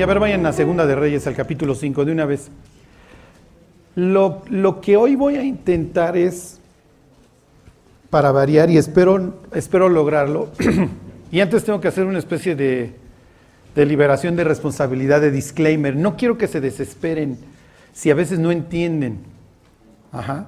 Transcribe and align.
A 0.00 0.06
ver, 0.06 0.20
vayan 0.20 0.46
a 0.46 0.52
Segunda 0.52 0.86
de 0.86 0.94
Reyes, 0.94 1.26
al 1.26 1.34
capítulo 1.34 1.74
5, 1.74 2.04
de 2.04 2.12
una 2.12 2.24
vez. 2.24 2.50
Lo, 3.96 4.42
lo, 4.48 4.80
que 4.80 4.96
hoy 4.96 5.16
voy 5.16 5.34
a 5.34 5.42
intentar 5.42 6.16
es, 6.16 6.60
para 8.08 8.30
variar, 8.30 8.70
y 8.70 8.76
espero, 8.76 9.34
espero 9.52 9.88
lograrlo, 9.88 10.50
y 11.32 11.40
antes 11.40 11.64
tengo 11.64 11.80
que 11.80 11.88
hacer 11.88 12.04
una 12.04 12.20
especie 12.20 12.54
de, 12.54 12.94
de 13.74 13.86
liberación 13.86 14.36
de 14.36 14.44
responsabilidad, 14.44 15.20
de 15.20 15.32
disclaimer. 15.32 15.96
No 15.96 16.16
quiero 16.16 16.38
que 16.38 16.46
se 16.46 16.60
desesperen 16.60 17.36
si 17.92 18.10
a 18.10 18.14
veces 18.14 18.38
no 18.38 18.52
entienden. 18.52 19.18
Ajá. 20.12 20.46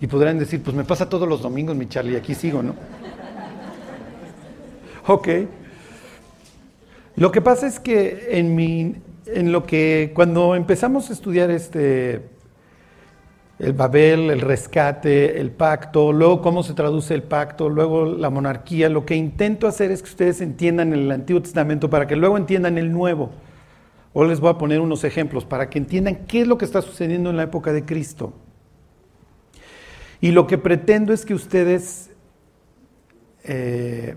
Y 0.00 0.06
podrán 0.06 0.38
decir, 0.38 0.62
pues 0.62 0.74
me 0.74 0.84
pasa 0.84 1.06
todos 1.06 1.28
los 1.28 1.42
domingos, 1.42 1.76
mi 1.76 1.86
Charlie, 1.86 2.16
aquí 2.16 2.34
sigo, 2.34 2.62
¿no? 2.62 2.74
ok. 5.06 5.28
Lo 7.20 7.30
que 7.30 7.42
pasa 7.42 7.66
es 7.66 7.78
que 7.78 8.28
en 8.30 8.54
mi, 8.54 8.94
en 9.26 9.52
lo 9.52 9.66
que, 9.66 10.10
cuando 10.14 10.54
empezamos 10.54 11.10
a 11.10 11.12
estudiar 11.12 11.50
este, 11.50 12.22
el 13.58 13.74
Babel, 13.74 14.30
el 14.30 14.40
rescate, 14.40 15.38
el 15.38 15.50
pacto, 15.50 16.14
luego 16.14 16.40
cómo 16.40 16.62
se 16.62 16.72
traduce 16.72 17.12
el 17.12 17.22
pacto, 17.22 17.68
luego 17.68 18.06
la 18.06 18.30
monarquía, 18.30 18.88
lo 18.88 19.04
que 19.04 19.16
intento 19.16 19.68
hacer 19.68 19.90
es 19.90 20.02
que 20.02 20.08
ustedes 20.08 20.40
entiendan 20.40 20.94
el 20.94 21.10
Antiguo 21.10 21.42
Testamento 21.42 21.90
para 21.90 22.06
que 22.06 22.16
luego 22.16 22.38
entiendan 22.38 22.78
el 22.78 22.90
Nuevo. 22.90 23.32
Hoy 24.14 24.26
les 24.26 24.40
voy 24.40 24.48
a 24.48 24.56
poner 24.56 24.80
unos 24.80 25.04
ejemplos 25.04 25.44
para 25.44 25.68
que 25.68 25.76
entiendan 25.76 26.24
qué 26.24 26.40
es 26.40 26.48
lo 26.48 26.56
que 26.56 26.64
está 26.64 26.80
sucediendo 26.80 27.28
en 27.28 27.36
la 27.36 27.42
época 27.42 27.70
de 27.74 27.84
Cristo. 27.84 28.32
Y 30.22 30.30
lo 30.30 30.46
que 30.46 30.56
pretendo 30.56 31.12
es 31.12 31.26
que 31.26 31.34
ustedes, 31.34 32.12
eh, 33.44 34.16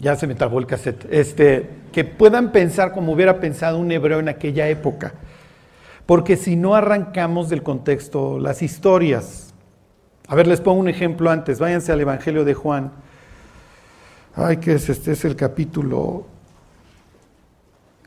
ya 0.00 0.16
se 0.16 0.26
me 0.26 0.34
trabó 0.34 0.58
el 0.58 0.66
cassette, 0.66 1.06
este, 1.10 1.68
que 1.92 2.04
puedan 2.04 2.52
pensar 2.52 2.92
como 2.92 3.12
hubiera 3.12 3.40
pensado 3.40 3.78
un 3.78 3.92
hebreo 3.92 4.20
en 4.20 4.28
aquella 4.28 4.68
época. 4.68 5.14
Porque 6.06 6.36
si 6.36 6.56
no 6.56 6.74
arrancamos 6.74 7.48
del 7.48 7.62
contexto 7.62 8.38
las 8.38 8.62
historias. 8.62 9.54
A 10.26 10.34
ver, 10.34 10.46
les 10.46 10.60
pongo 10.60 10.80
un 10.80 10.88
ejemplo 10.88 11.30
antes. 11.30 11.58
Váyanse 11.58 11.92
al 11.92 12.00
Evangelio 12.00 12.44
de 12.44 12.54
Juan. 12.54 12.92
Ay, 14.36 14.58
que 14.58 14.74
es 14.74 14.88
este 14.88 15.12
es 15.12 15.24
el 15.24 15.36
capítulo 15.36 16.26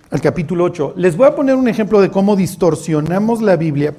al 0.10 0.22
capítulo 0.22 0.66
8. 0.66 0.94
Les 0.96 1.18
voy 1.18 1.28
a 1.28 1.36
poner 1.36 1.56
un 1.56 1.68
ejemplo 1.68 2.00
de 2.02 2.10
cómo 2.10 2.36
distorsionamos 2.36 3.42
la 3.42 3.56
Biblia 3.56 3.94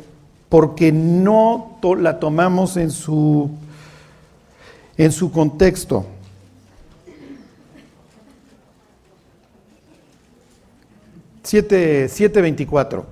porque 0.48 0.92
no 0.92 1.78
la 1.98 2.18
tomamos 2.18 2.76
en 2.76 2.90
su, 2.90 3.50
en 4.96 5.12
su 5.12 5.30
contexto. 5.30 6.06
Siete, 11.48 12.08
724. 12.10 13.06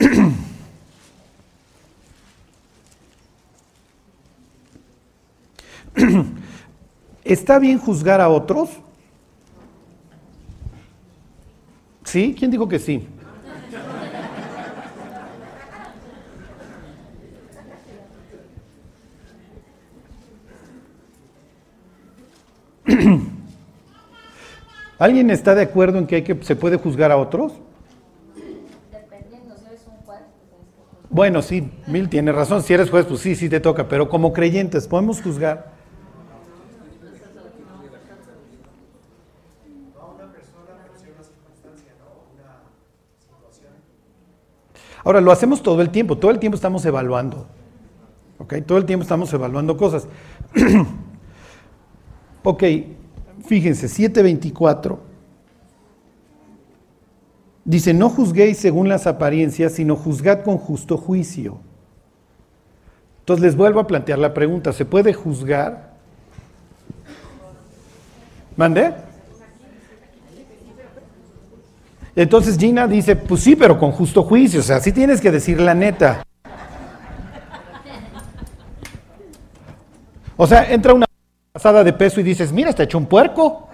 ¿Está 7.24 7.60
bien 7.60 7.78
juzgar 7.78 8.20
a 8.20 8.28
otros? 8.28 8.70
¿Sí? 12.02 12.34
¿Quién 12.36 12.50
dijo 12.50 12.66
que 12.66 12.80
sí? 12.80 13.06
¿Alguien 24.98 25.30
está 25.30 25.54
de 25.54 25.62
acuerdo 25.62 25.98
en 25.98 26.06
que, 26.06 26.16
hay 26.16 26.22
que 26.22 26.36
se 26.42 26.56
puede 26.56 26.76
juzgar 26.76 27.12
a 27.12 27.16
otros? 27.16 27.52
Dependiendo, 28.90 29.54
si 29.56 29.66
eres 29.66 29.86
un 29.86 30.04
juez. 30.04 30.20
Pues, 30.50 31.10
bueno, 31.10 31.40
sí, 31.40 31.70
Mil 31.86 32.08
tiene 32.08 32.32
razón. 32.32 32.62
Si 32.64 32.74
eres 32.74 32.90
juez, 32.90 33.06
pues 33.06 33.20
sí, 33.20 33.36
sí 33.36 33.48
te 33.48 33.60
toca. 33.60 33.86
Pero 33.88 34.08
como 34.08 34.32
creyentes, 34.32 34.88
¿podemos 34.88 35.22
juzgar? 35.22 35.78
Ahora, 45.04 45.20
lo 45.20 45.30
hacemos 45.30 45.62
todo 45.62 45.80
el 45.80 45.90
tiempo. 45.90 46.18
Todo 46.18 46.32
el 46.32 46.38
tiempo 46.38 46.56
estamos 46.56 46.84
evaluando. 46.84 47.46
¿Ok? 48.38 48.56
Todo 48.66 48.78
el 48.78 48.84
tiempo 48.84 49.04
estamos 49.04 49.32
evaluando 49.32 49.76
cosas. 49.76 50.08
ok, 52.42 52.62
Fíjense, 53.46 53.88
724. 53.88 55.00
Dice, 57.64 57.92
no 57.92 58.08
juzguéis 58.08 58.58
según 58.58 58.88
las 58.88 59.06
apariencias, 59.06 59.72
sino 59.72 59.94
juzgad 59.94 60.42
con 60.42 60.56
justo 60.56 60.96
juicio. 60.96 61.58
Entonces 63.20 63.44
les 63.44 63.56
vuelvo 63.56 63.80
a 63.80 63.86
plantear 63.86 64.18
la 64.18 64.32
pregunta, 64.32 64.72
¿se 64.72 64.86
puede 64.86 65.12
juzgar? 65.12 65.92
¿Mandé? 68.56 68.94
Entonces 72.16 72.58
Gina 72.58 72.88
dice, 72.88 73.14
pues 73.14 73.42
sí, 73.42 73.54
pero 73.54 73.78
con 73.78 73.92
justo 73.92 74.22
juicio, 74.22 74.60
o 74.60 74.62
sea, 74.62 74.80
sí 74.80 74.90
tienes 74.90 75.20
que 75.20 75.30
decir 75.30 75.60
la 75.60 75.74
neta. 75.74 76.22
O 80.36 80.46
sea, 80.46 80.72
entra 80.72 80.94
una 80.94 81.07
pasada 81.58 81.82
de 81.82 81.92
peso 81.92 82.20
y 82.20 82.22
dices, 82.22 82.52
mira, 82.52 82.70
está 82.70 82.84
hecho 82.84 82.98
un 82.98 83.06
puerco. 83.06 83.68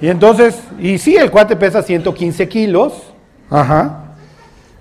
Y 0.00 0.08
entonces, 0.08 0.58
y 0.78 0.96
sí, 0.96 1.16
el 1.16 1.30
cuate 1.30 1.54
pesa 1.54 1.82
115 1.82 2.48
kilos. 2.48 2.94
Ajá. 3.50 4.14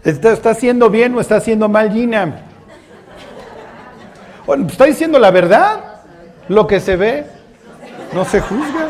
¿Está, 0.06 0.32
está 0.32 0.52
haciendo 0.52 0.90
bien 0.90 1.14
o 1.16 1.20
está 1.20 1.36
haciendo 1.36 1.68
mal 1.68 1.92
Gina? 1.92 2.44
Bueno, 4.46 4.68
está 4.68 4.86
diciendo 4.86 5.20
la 5.20 5.30
verdad. 5.32 5.82
Lo 6.48 6.66
que 6.66 6.80
se 6.80 6.96
ve 6.96 7.26
no 8.14 8.24
se 8.24 8.40
juzga. 8.40 8.88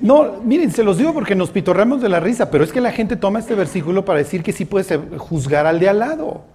No, 0.00 0.40
miren, 0.42 0.72
se 0.72 0.82
los 0.82 0.96
digo 0.96 1.12
porque 1.12 1.34
nos 1.34 1.50
pitorramos 1.50 2.00
de 2.00 2.08
la 2.08 2.20
risa, 2.20 2.50
pero 2.50 2.64
es 2.64 2.72
que 2.72 2.80
la 2.80 2.92
gente 2.92 3.16
toma 3.16 3.40
este 3.40 3.54
versículo 3.54 4.06
para 4.06 4.20
decir 4.20 4.42
que 4.42 4.52
sí 4.52 4.64
puede 4.64 4.96
juzgar 5.18 5.66
al 5.66 5.78
de 5.78 5.90
al 5.90 5.98
lado. 5.98 6.53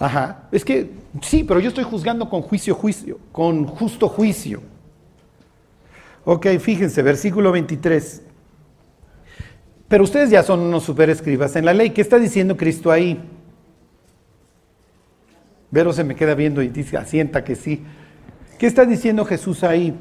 Ajá. 0.00 0.48
Es 0.50 0.64
que 0.64 0.90
sí, 1.20 1.44
pero 1.44 1.60
yo 1.60 1.68
estoy 1.68 1.84
juzgando 1.84 2.28
con 2.30 2.40
juicio, 2.40 2.74
juicio, 2.74 3.18
con 3.30 3.66
justo 3.66 4.08
juicio. 4.08 4.62
Ok, 6.24 6.46
fíjense, 6.58 7.02
versículo 7.02 7.52
23. 7.52 8.22
Pero 9.88 10.04
ustedes 10.04 10.30
ya 10.30 10.42
son 10.42 10.60
unos 10.60 10.84
superescribas 10.84 11.54
en 11.54 11.66
la 11.66 11.74
ley. 11.74 11.90
¿Qué 11.90 12.00
está 12.00 12.18
diciendo 12.18 12.56
Cristo 12.56 12.90
ahí? 12.90 13.20
Vero 15.70 15.92
se 15.92 16.02
me 16.02 16.16
queda 16.16 16.34
viendo 16.34 16.62
y 16.62 16.68
dice, 16.68 16.96
asienta 16.96 17.44
que 17.44 17.54
sí. 17.54 17.84
¿Qué 18.58 18.66
está 18.66 18.86
diciendo 18.86 19.26
Jesús 19.26 19.62
ahí? 19.62 19.94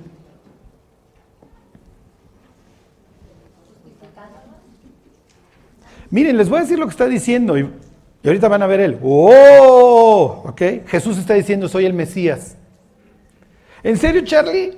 Miren, 6.09 6.37
les 6.37 6.47
voy 6.47 6.59
a 6.59 6.61
decir 6.61 6.79
lo 6.79 6.85
que 6.85 6.91
está 6.91 7.07
diciendo. 7.07 7.55
Y 8.23 8.27
ahorita 8.27 8.47
van 8.47 8.61
a 8.61 8.67
ver 8.67 8.81
él. 8.81 8.99
¡Oh! 9.01 10.43
¿Ok? 10.45 10.61
Jesús 10.87 11.17
está 11.17 11.33
diciendo, 11.35 11.69
soy 11.69 11.85
el 11.85 11.93
Mesías. 11.93 12.57
¿En 13.83 13.97
serio, 13.97 14.21
Charlie? 14.23 14.73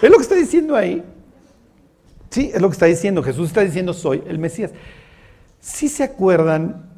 ¿Es 0.00 0.10
lo 0.10 0.16
que 0.16 0.22
está 0.22 0.34
diciendo 0.36 0.76
ahí? 0.76 1.02
Sí, 2.30 2.50
es 2.54 2.60
lo 2.60 2.68
que 2.68 2.74
está 2.74 2.86
diciendo. 2.86 3.22
Jesús 3.22 3.48
está 3.48 3.62
diciendo, 3.62 3.92
soy 3.92 4.22
el 4.28 4.38
Mesías. 4.38 4.70
Si 5.58 5.88
se 5.88 6.04
acuerdan 6.04 6.90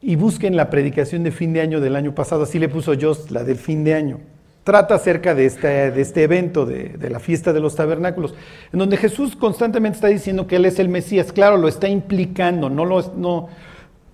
y 0.00 0.14
busquen 0.14 0.56
la 0.56 0.70
predicación 0.70 1.24
de 1.24 1.32
fin 1.32 1.52
de 1.52 1.60
año 1.60 1.80
del 1.80 1.96
año 1.96 2.14
pasado, 2.14 2.44
así 2.44 2.60
le 2.60 2.68
puso 2.68 2.92
Jost, 3.00 3.30
la 3.30 3.42
del 3.42 3.56
fin 3.56 3.82
de 3.82 3.94
año. 3.94 4.20
Trata 4.62 4.94
acerca 4.94 5.34
de 5.34 5.46
este, 5.46 5.90
de 5.90 6.00
este 6.00 6.22
evento, 6.22 6.66
de, 6.66 6.90
de, 6.90 7.10
la 7.10 7.18
fiesta 7.18 7.52
de 7.52 7.60
los 7.60 7.74
tabernáculos, 7.74 8.34
en 8.72 8.78
donde 8.78 8.98
Jesús 8.98 9.34
constantemente 9.34 9.96
está 9.96 10.08
diciendo 10.08 10.46
que 10.46 10.56
Él 10.56 10.66
es 10.66 10.78
el 10.78 10.90
Mesías. 10.90 11.32
Claro, 11.32 11.56
lo 11.56 11.68
está 11.68 11.88
implicando, 11.88 12.68
no, 12.68 12.84
lo, 12.84 13.14
no, 13.14 13.48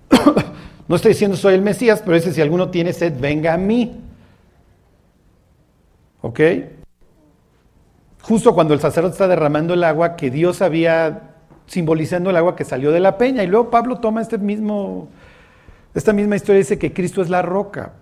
no 0.87 0.95
estoy 0.95 1.13
diciendo 1.13 1.37
soy 1.37 1.55
el 1.55 1.61
Mesías, 1.61 2.01
pero 2.03 2.15
dice 2.15 2.33
si 2.33 2.41
alguno 2.41 2.69
tiene 2.69 2.93
sed, 2.93 3.13
venga 3.19 3.53
a 3.53 3.57
mí. 3.57 4.01
¿Ok? 6.21 6.39
Justo 8.21 8.55
cuando 8.55 8.73
el 8.73 8.79
sacerdote 8.79 9.13
está 9.13 9.27
derramando 9.27 9.75
el 9.75 9.83
agua 9.83 10.15
que 10.15 10.31
Dios 10.31 10.61
había 10.63 11.35
simbolizando 11.67 12.29
el 12.29 12.37
agua 12.37 12.55
que 12.55 12.63
salió 12.63 12.91
de 12.91 12.99
la 12.99 13.17
peña. 13.17 13.43
Y 13.43 13.47
luego 13.47 13.69
Pablo 13.69 13.99
toma 13.99 14.21
este 14.21 14.37
mismo, 14.37 15.09
esta 15.93 16.13
misma 16.13 16.35
historia 16.35 16.59
y 16.59 16.63
dice 16.63 16.79
que 16.79 16.93
Cristo 16.93 17.21
es 17.21 17.29
la 17.29 17.41
roca, 17.41 17.93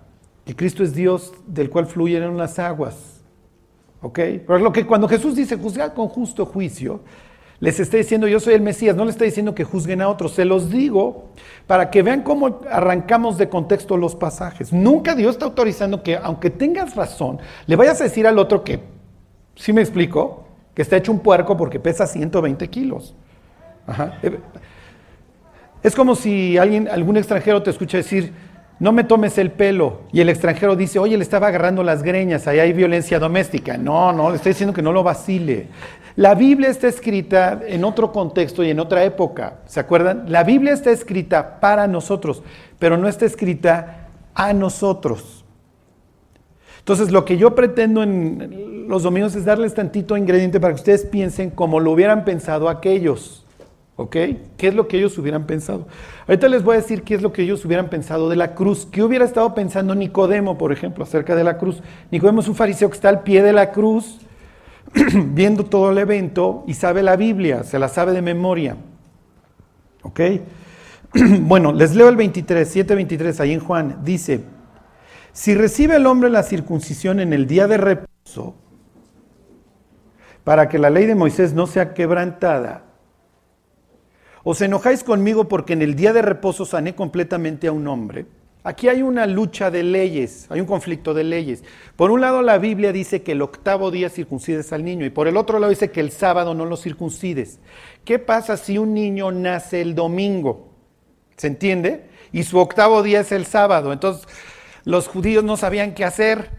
que 0.46 0.56
Cristo 0.56 0.84
es 0.84 0.94
Dios 0.94 1.34
del 1.48 1.70
cual 1.70 1.88
fluyen 1.88 2.38
las 2.38 2.60
aguas. 2.60 3.22
¿Ok? 4.02 4.20
Pero 4.48 4.60
lo 4.60 4.72
que 4.72 4.86
cuando 4.86 5.08
Jesús 5.08 5.36
dice 5.36 5.58
juzgar 5.58 5.94
con 5.94 6.08
justo 6.08 6.46
juicio, 6.46 7.02
les 7.64 7.80
está 7.80 7.96
diciendo 7.96 8.28
yo 8.28 8.42
soy 8.42 8.56
el 8.56 8.62
Mesías, 8.62 8.94
no 8.94 9.06
les 9.06 9.16
está 9.16 9.24
diciendo 9.24 9.56
que 9.56 9.64
juzguen 9.64 10.02
a 10.02 10.10
otros, 10.10 10.34
se 10.34 10.44
los 10.44 10.70
digo 10.70 11.30
para 11.66 11.90
que 11.92 12.04
vean 12.04 12.22
cómo 12.22 12.60
arrancamos 12.70 13.38
de 13.38 13.48
contexto 13.48 13.96
los 13.96 14.16
pasajes. 14.16 14.74
Nunca 14.74 15.16
Dios 15.16 15.36
está 15.36 15.46
autorizando 15.46 16.04
que, 16.04 16.18
aunque 16.18 16.50
tengas 16.50 16.94
razón, 16.94 17.40
le 17.66 17.78
vayas 17.78 18.02
a 18.02 18.04
decir 18.04 18.28
al 18.28 18.38
otro 18.38 18.66
que, 18.66 18.82
¿sí 19.56 19.72
me 19.72 19.80
explico? 19.80 20.44
Que 20.74 20.82
está 20.82 20.98
hecho 20.98 21.14
un 21.14 21.20
puerco 21.20 21.56
porque 21.56 21.80
pesa 21.80 22.06
120 22.06 22.70
kilos. 22.70 23.16
Es 25.82 25.96
como 25.96 26.16
si 26.16 26.58
alguien, 26.58 26.90
algún 26.90 27.16
extranjero 27.16 27.64
te 27.64 27.70
escucha 27.70 27.96
decir, 27.96 28.34
no 28.80 28.92
me 28.92 29.06
tomes 29.06 29.38
el 29.38 29.54
pelo. 29.54 30.02
Y 30.12 30.20
el 30.20 30.28
extranjero 30.28 30.76
dice, 30.76 31.00
oye, 31.00 31.16
le 31.16 31.24
estaba 31.24 31.48
agarrando 31.48 31.82
las 31.82 32.04
greñas, 32.04 32.46
ahí 32.46 32.60
hay 32.60 32.74
violencia 32.74 33.20
doméstica. 33.20 33.78
No, 33.78 34.12
no, 34.12 34.32
le 34.32 34.36
estoy 34.36 34.50
diciendo 34.50 34.74
que 34.74 34.82
no 34.82 34.92
lo 34.92 35.02
vacile. 35.02 35.70
La 36.16 36.36
Biblia 36.36 36.70
está 36.70 36.88
escrita 36.88 37.62
en 37.66 37.84
otro 37.84 38.12
contexto 38.12 38.64
y 38.64 38.70
en 38.70 38.80
otra 38.80 39.04
época. 39.04 39.62
¿Se 39.66 39.80
acuerdan? 39.80 40.26
La 40.28 40.44
Biblia 40.44 40.74
está 40.74 40.92
escrita 40.92 41.60
para 41.60 41.88
nosotros, 41.88 42.44
pero 42.78 42.98
no 42.98 43.08
está 43.08 43.26
escrita 43.26 44.10
a 44.36 44.54
nosotros. 44.54 45.44
Entonces, 46.80 47.12
lo 47.12 47.24
que 47.24 47.38
yo 47.38 47.56
pretendo 47.56 48.04
en 48.04 48.88
los 48.90 49.04
domingos 49.04 49.36
es 49.36 49.46
darles 49.46 49.74
tantito 49.74 50.18
ingrediente 50.18 50.60
para 50.60 50.74
que 50.74 50.82
ustedes 50.82 51.06
piensen 51.06 51.50
como 51.50 51.80
lo 51.80 51.92
hubieran 51.92 52.26
pensado 52.26 52.70
aquellos. 52.70 53.46
¿Ok? 53.96 54.18
¿Qué 54.58 54.68
es 54.68 54.76
lo 54.76 54.88
que 54.88 54.98
ellos 54.98 55.18
hubieran 55.18 55.46
pensado? 55.46 55.88
Ahorita 56.28 56.48
les 56.48 56.64
voy 56.64 56.76
a 56.76 56.80
decir 56.80 57.04
qué 57.04 57.14
es 57.14 57.22
lo 57.22 57.32
que 57.32 57.44
ellos 57.44 57.64
hubieran 57.64 57.90
pensado 57.90 58.28
de 58.28 58.36
la 58.36 58.56
cruz. 58.56 58.88
¿Qué 58.92 59.04
hubiera 59.04 59.24
estado 59.24 59.54
pensando 59.54 59.94
Nicodemo, 59.94 60.58
por 60.58 60.72
ejemplo, 60.72 61.04
acerca 61.04 61.36
de 61.36 61.44
la 61.44 61.58
cruz? 61.58 61.82
Nicodemo 62.12 62.42
es 62.42 62.48
un 62.48 62.56
fariseo 62.56 62.90
que 62.90 62.96
está 62.96 63.10
al 63.10 63.22
pie 63.22 63.44
de 63.44 63.54
la 63.54 63.72
cruz, 63.72 64.20
viendo 65.34 65.66
todo 65.66 65.92
el 65.92 65.98
evento 65.98 66.64
y 66.68 66.74
sabe 66.74 67.04
la 67.04 67.16
Biblia, 67.16 67.64
se 67.64 67.80
la 67.80 67.88
sabe 67.88 68.14
de 68.14 68.22
memoria. 68.22 68.78
¿Ok? 70.02 70.20
bueno, 71.42 71.72
les 71.74 71.96
leo 71.96 72.10
el 72.10 72.16
23, 72.16 72.76
7.23 72.76 73.40
ahí 73.40 73.54
en 73.54 73.60
Juan. 73.60 74.00
Dice, 74.04 74.44
si 75.32 75.56
recibe 75.56 75.96
el 75.96 76.06
hombre 76.06 76.30
la 76.30 76.44
circuncisión 76.44 77.20
en 77.20 77.34
el 77.34 77.48
día 77.48 77.68
de 77.68 77.78
reposo, 77.78 78.56
para 80.44 80.68
que 80.70 80.78
la 80.78 80.90
ley 80.90 81.06
de 81.06 81.16
Moisés 81.16 81.54
no 81.54 81.68
sea 81.68 81.94
quebrantada, 81.94 82.84
¿Os 84.44 84.62
enojáis 84.62 85.04
conmigo 85.06 85.48
porque 85.48 85.72
en 85.72 85.82
el 85.82 85.96
día 85.96 86.12
de 86.12 86.22
reposo 86.22 86.66
sané 86.66 86.96
completamente 86.96 87.68
a 87.68 87.72
un 87.72 87.88
hombre? 87.88 88.26
Aquí 88.66 88.88
hay 88.88 89.02
una 89.02 89.26
lucha 89.26 89.70
de 89.70 89.84
leyes, 89.84 90.48
hay 90.50 90.62
un 90.62 90.66
conflicto 90.66 91.14
de 91.14 91.26
leyes. 91.26 91.66
Por 91.98 92.12
un 92.12 92.22
lado 92.22 92.42
la 92.42 92.58
Biblia 92.58 92.94
dice 92.94 93.22
que 93.22 93.34
el 93.34 93.42
octavo 93.42 93.92
día 93.92 94.10
circuncides 94.10 94.72
al 94.72 94.86
niño 94.86 95.06
y 95.06 95.10
por 95.10 95.28
el 95.28 95.36
otro 95.36 95.60
lado 95.60 95.70
dice 95.70 95.92
que 95.92 96.00
el 96.00 96.12
sábado 96.12 96.54
no 96.54 96.66
lo 96.66 96.78
circuncides. 96.78 97.60
¿Qué 98.06 98.20
pasa 98.20 98.56
si 98.56 98.78
un 98.78 98.94
niño 98.94 99.34
nace 99.34 99.82
el 99.82 99.96
domingo? 99.96 100.70
¿Se 101.36 101.48
entiende? 101.48 102.06
Y 102.32 102.44
su 102.44 102.58
octavo 102.58 103.04
día 103.04 103.20
es 103.20 103.34
el 103.34 103.46
sábado. 103.46 103.92
Entonces 103.92 104.26
los 104.86 105.10
judíos 105.10 105.44
no 105.44 105.58
sabían 105.58 105.94
qué 105.94 106.06
hacer, 106.06 106.50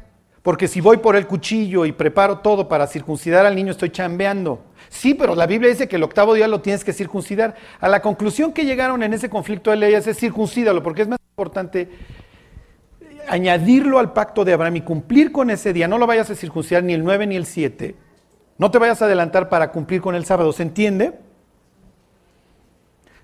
porque 0.43 0.69
si 0.69 0.83
voy 0.83 0.99
por 0.99 1.17
el 1.17 1.27
cuchillo 1.27 1.87
y 1.87 1.93
preparo 1.93 2.41
todo 2.41 2.69
para 2.69 2.87
circuncidar 2.87 3.47
al 3.47 3.57
niño 3.57 3.73
estoy 3.73 3.89
chambeando. 3.89 4.62
Sí, 4.91 5.15
pero 5.15 5.35
la 5.35 5.47
Biblia 5.47 5.71
dice 5.71 5.89
que 5.89 5.97
el 5.97 6.03
octavo 6.03 6.35
día 6.35 6.49
lo 6.49 6.61
tienes 6.61 6.85
que 6.85 6.93
circuncidar. 6.93 7.55
A 7.81 7.89
la 7.89 8.03
conclusión 8.03 8.53
que 8.53 8.67
llegaron 8.67 9.03
en 9.03 9.15
ese 9.15 9.31
conflicto 9.31 9.71
de 9.71 9.79
leyes 9.79 10.07
es 10.07 10.19
circuncídalo, 10.19 10.83
porque 10.83 11.00
es 11.00 11.09
más 11.09 11.19
importante 11.35 11.91
añadirlo 13.29 13.99
al 13.99 14.13
pacto 14.13 14.45
de 14.45 14.53
Abraham 14.53 14.77
y 14.77 14.81
cumplir 14.83 15.33
con 15.33 15.51
ese 15.51 15.73
día. 15.73 15.89
No 15.89 15.99
lo 15.99 16.07
vayas 16.07 16.31
a 16.31 16.37
circuncidar 16.37 16.85
ni 16.85 16.93
el 16.93 17.03
9 17.03 17.27
ni 17.27 17.35
el 17.35 17.45
7. 17.45 17.97
No 18.57 18.71
te 18.71 18.79
vayas 18.79 19.03
a 19.03 19.07
adelantar 19.07 19.49
para 19.49 19.73
cumplir 19.73 20.01
con 20.01 20.15
el 20.15 20.25
sábado. 20.25 20.53
¿Se 20.53 20.63
entiende? 20.63 21.19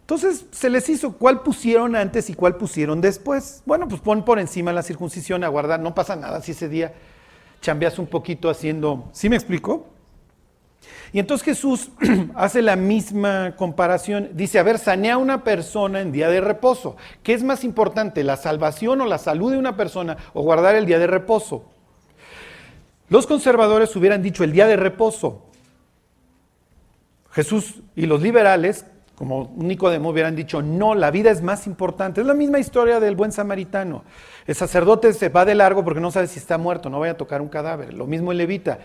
Entonces 0.00 0.46
se 0.50 0.70
les 0.70 0.88
hizo 0.88 1.18
cuál 1.18 1.42
pusieron 1.42 1.94
antes 1.94 2.30
y 2.30 2.34
cuál 2.34 2.56
pusieron 2.56 3.00
después. 3.00 3.62
Bueno, 3.64 3.86
pues 3.86 4.00
pon 4.00 4.24
por 4.24 4.40
encima 4.40 4.72
la 4.72 4.82
circuncisión 4.82 5.44
a 5.44 5.48
guardar. 5.48 5.78
No 5.78 5.94
pasa 5.94 6.16
nada 6.16 6.42
si 6.42 6.50
ese 6.50 6.68
día 6.68 6.92
chambeas 7.60 8.00
un 8.00 8.08
poquito 8.08 8.50
haciendo. 8.50 9.08
¿Sí 9.12 9.28
me 9.28 9.36
explico? 9.36 9.86
Y 11.12 11.18
entonces 11.18 11.44
Jesús 11.44 11.90
hace 12.34 12.62
la 12.62 12.76
misma 12.76 13.54
comparación. 13.56 14.30
Dice, 14.34 14.58
a 14.58 14.62
ver, 14.62 14.78
sanea 14.78 15.14
a 15.14 15.18
una 15.18 15.42
persona 15.42 16.00
en 16.00 16.12
día 16.12 16.28
de 16.28 16.40
reposo. 16.40 16.96
¿Qué 17.22 17.34
es 17.34 17.42
más 17.42 17.64
importante, 17.64 18.22
la 18.22 18.36
salvación 18.36 19.00
o 19.00 19.06
la 19.06 19.18
salud 19.18 19.50
de 19.50 19.58
una 19.58 19.76
persona 19.76 20.16
o 20.34 20.42
guardar 20.42 20.76
el 20.76 20.86
día 20.86 20.98
de 20.98 21.06
reposo? 21.06 21.64
Los 23.08 23.26
conservadores 23.26 23.94
hubieran 23.96 24.22
dicho 24.22 24.44
el 24.44 24.52
día 24.52 24.66
de 24.66 24.76
reposo. 24.76 25.46
Jesús 27.32 27.82
y 27.96 28.06
los 28.06 28.22
liberales, 28.22 28.86
como 29.16 29.52
Nicodemo, 29.56 30.10
hubieran 30.10 30.36
dicho, 30.36 30.62
no, 30.62 30.94
la 30.94 31.10
vida 31.10 31.32
es 31.32 31.42
más 31.42 31.66
importante. 31.66 32.20
Es 32.20 32.26
la 32.26 32.34
misma 32.34 32.60
historia 32.60 33.00
del 33.00 33.16
buen 33.16 33.32
samaritano. 33.32 34.04
El 34.46 34.54
sacerdote 34.54 35.12
se 35.12 35.28
va 35.28 35.44
de 35.44 35.56
largo 35.56 35.84
porque 35.84 36.00
no 36.00 36.12
sabe 36.12 36.28
si 36.28 36.38
está 36.38 36.56
muerto, 36.56 36.88
no 36.88 37.00
vaya 37.00 37.12
a 37.12 37.16
tocar 37.16 37.42
un 37.42 37.48
cadáver. 37.48 37.94
Lo 37.94 38.06
mismo 38.06 38.30
el 38.30 38.38
levita. 38.38 38.78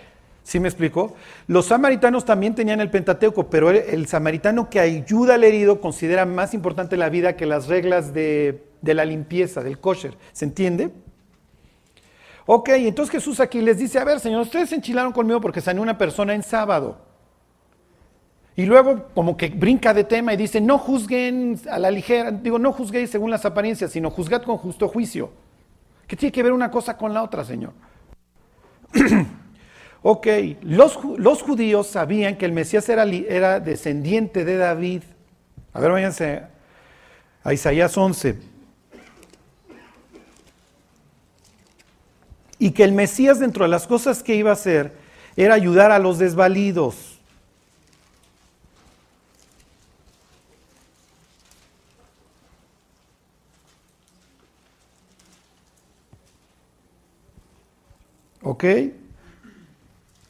¿Sí 0.45 0.59
me 0.59 0.67
explico? 0.67 1.15
Los 1.47 1.65
samaritanos 1.65 2.23
también 2.23 2.53
tenían 2.53 2.79
el 2.79 2.91
Pentateuco, 2.91 3.49
pero 3.49 3.71
el, 3.71 4.05
samaritano 4.05 4.69
que 4.69 4.79
ayuda 4.79 5.33
al 5.33 5.43
herido 5.43 5.81
considera 5.81 6.23
más 6.27 6.53
importante 6.53 6.97
la 6.97 7.09
vida 7.09 7.35
que 7.35 7.47
las 7.47 7.65
reglas 7.65 8.13
de, 8.13 8.63
la 8.83 9.05
limpieza, 9.05 9.63
del 9.63 9.79
kosher. 9.79 10.15
¿Se 10.33 10.45
entiende? 10.45 10.91
Ok, 12.45 12.69
entonces 12.69 13.11
Jesús 13.11 13.39
aquí 13.39 13.59
les 13.59 13.79
dice, 13.79 13.97
a 13.97 14.03
ver, 14.03 14.19
Señor, 14.19 14.41
ustedes 14.41 14.69
se 14.69 14.75
enchilaron 14.75 15.13
conmigo 15.13 15.41
porque 15.41 15.61
sané 15.61 15.81
una 15.81 15.97
persona 15.97 16.35
en 16.35 16.43
sábado. 16.43 16.99
Y 18.55 18.67
luego 18.67 19.07
como 19.15 19.35
que 19.37 19.49
brinca 19.49 19.95
de 19.95 20.03
tema 20.03 20.31
y 20.35 20.37
dice, 20.37 20.61
no 20.61 20.77
juzguen 20.77 21.59
a 21.71 21.79
la 21.79 21.89
ligera, 21.89 22.29
digo, 22.29 22.59
no 22.59 22.71
juzguéis 22.71 23.09
según 23.09 23.31
las 23.31 23.45
apariencias, 23.45 23.91
sino 23.91 24.11
juzgad 24.11 24.43
con 24.43 24.57
justo 24.57 24.87
juicio. 24.89 25.31
¿Qué 26.05 26.15
tiene 26.15 26.31
que 26.31 26.43
ver 26.43 26.53
una 26.53 26.69
cosa 26.69 26.95
con 26.95 27.15
la 27.15 27.23
otra, 27.23 27.43
Señor? 27.43 27.73
Ok, 30.07 30.27
los, 30.61 30.99
los 31.17 31.41
judíos 31.41 31.87
sabían 31.87 32.37
que 32.37 32.45
el 32.45 32.51
Mesías 32.51 32.87
era, 32.89 33.05
era 33.05 33.59
descendiente 33.59 34.45
de 34.45 34.55
David. 34.55 35.01
A 35.73 35.79
ver, 35.79 35.89
váyanse 35.89 36.43
a 37.43 37.53
Isaías 37.53 37.97
11. 37.97 38.37
Y 42.59 42.69
que 42.69 42.83
el 42.83 42.91
Mesías 42.91 43.39
dentro 43.39 43.63
de 43.63 43.69
las 43.71 43.87
cosas 43.87 44.21
que 44.21 44.35
iba 44.35 44.51
a 44.51 44.53
hacer 44.53 44.93
era 45.35 45.55
ayudar 45.55 45.89
a 45.89 45.97
los 45.97 46.19
desvalidos. 46.19 47.17
¿Ok? 58.43 58.65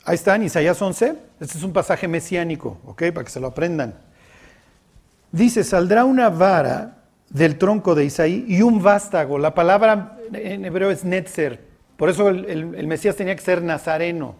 Ahí 0.07 0.15
está 0.15 0.35
en 0.35 0.43
Isaías 0.43 0.79
11. 0.79 1.15
Este 1.39 1.57
es 1.57 1.63
un 1.63 1.73
pasaje 1.73 2.07
mesiánico, 2.07 2.77
¿ok? 2.85 3.05
Para 3.11 3.23
que 3.25 3.31
se 3.31 3.39
lo 3.39 3.47
aprendan. 3.47 3.95
Dice, 5.31 5.63
saldrá 5.63 6.05
una 6.05 6.29
vara 6.29 6.97
del 7.29 7.57
tronco 7.57 7.95
de 7.95 8.05
Isaí 8.05 8.45
y 8.47 8.61
un 8.61 8.83
vástago. 8.83 9.39
La 9.39 9.55
palabra 9.55 10.19
en 10.31 10.63
hebreo 10.63 10.91
es 10.91 11.03
netzer. 11.03 11.59
Por 11.97 12.09
eso 12.09 12.29
el, 12.29 12.87
Mesías 12.87 13.15
tenía 13.15 13.35
que 13.35 13.41
ser 13.41 13.63
nazareno. 13.63 14.35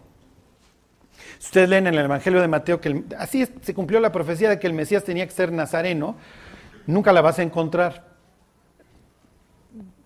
Si 1.38 1.46
ustedes 1.46 1.68
leen 1.68 1.88
en 1.88 1.94
el 1.94 2.04
Evangelio 2.04 2.40
de 2.40 2.48
Mateo 2.48 2.80
que 2.80 3.02
así 3.18 3.46
se 3.60 3.74
cumplió 3.74 3.98
la 3.98 4.12
profecía 4.12 4.48
de 4.48 4.60
que 4.60 4.68
el 4.68 4.72
Mesías 4.72 5.02
tenía 5.02 5.26
que 5.26 5.32
ser 5.32 5.50
nazareno, 5.50 6.16
nunca 6.86 7.12
la 7.12 7.22
vas 7.22 7.40
a 7.40 7.42
encontrar. 7.42 8.04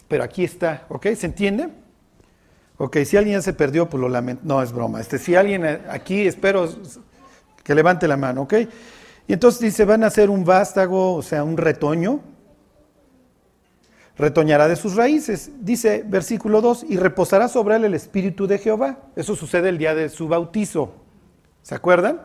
Pero 0.09 0.25
aquí 0.25 0.43
está, 0.43 0.87
¿ok? 0.89 1.09
¿Se 1.15 1.27
entiende? 1.27 1.69
Ok, 2.83 2.97
si 3.05 3.19
alguien 3.19 3.43
se 3.43 3.53
perdió, 3.53 3.91
pues 3.91 4.01
lo 4.01 4.09
lamento. 4.09 4.41
No, 4.47 4.63
es 4.63 4.73
broma. 4.73 5.03
Este, 5.03 5.19
si 5.19 5.35
alguien 5.35 5.67
aquí, 5.91 6.27
espero 6.27 6.67
que 7.63 7.75
levante 7.75 8.09
la 8.09 8.17
mano, 8.17 8.41
¿ok? 8.41 8.55
Y 9.29 9.35
entonces 9.35 9.61
dice, 9.61 9.85
van 9.85 10.03
a 10.03 10.07
hacer 10.07 10.31
un 10.31 10.47
vástago, 10.47 11.13
o 11.13 11.21
sea, 11.21 11.45
un 11.45 11.59
retoño. 11.59 12.21
Retoñará 14.17 14.67
de 14.67 14.77
sus 14.77 14.97
raíces. 14.97 15.51
Dice 15.61 16.05
versículo 16.07 16.63
2, 16.63 16.87
y 16.89 16.97
reposará 16.97 17.49
sobre 17.49 17.77
él 17.77 17.85
el 17.85 17.93
espíritu 17.93 18.47
de 18.47 18.57
Jehová. 18.57 18.97
Eso 19.15 19.37
sucede 19.37 19.69
el 19.69 19.77
día 19.77 19.95
de 19.95 20.09
su 20.09 20.27
bautizo. 20.27 20.95
¿Se 21.63 21.75
acuerdan? 21.75 22.23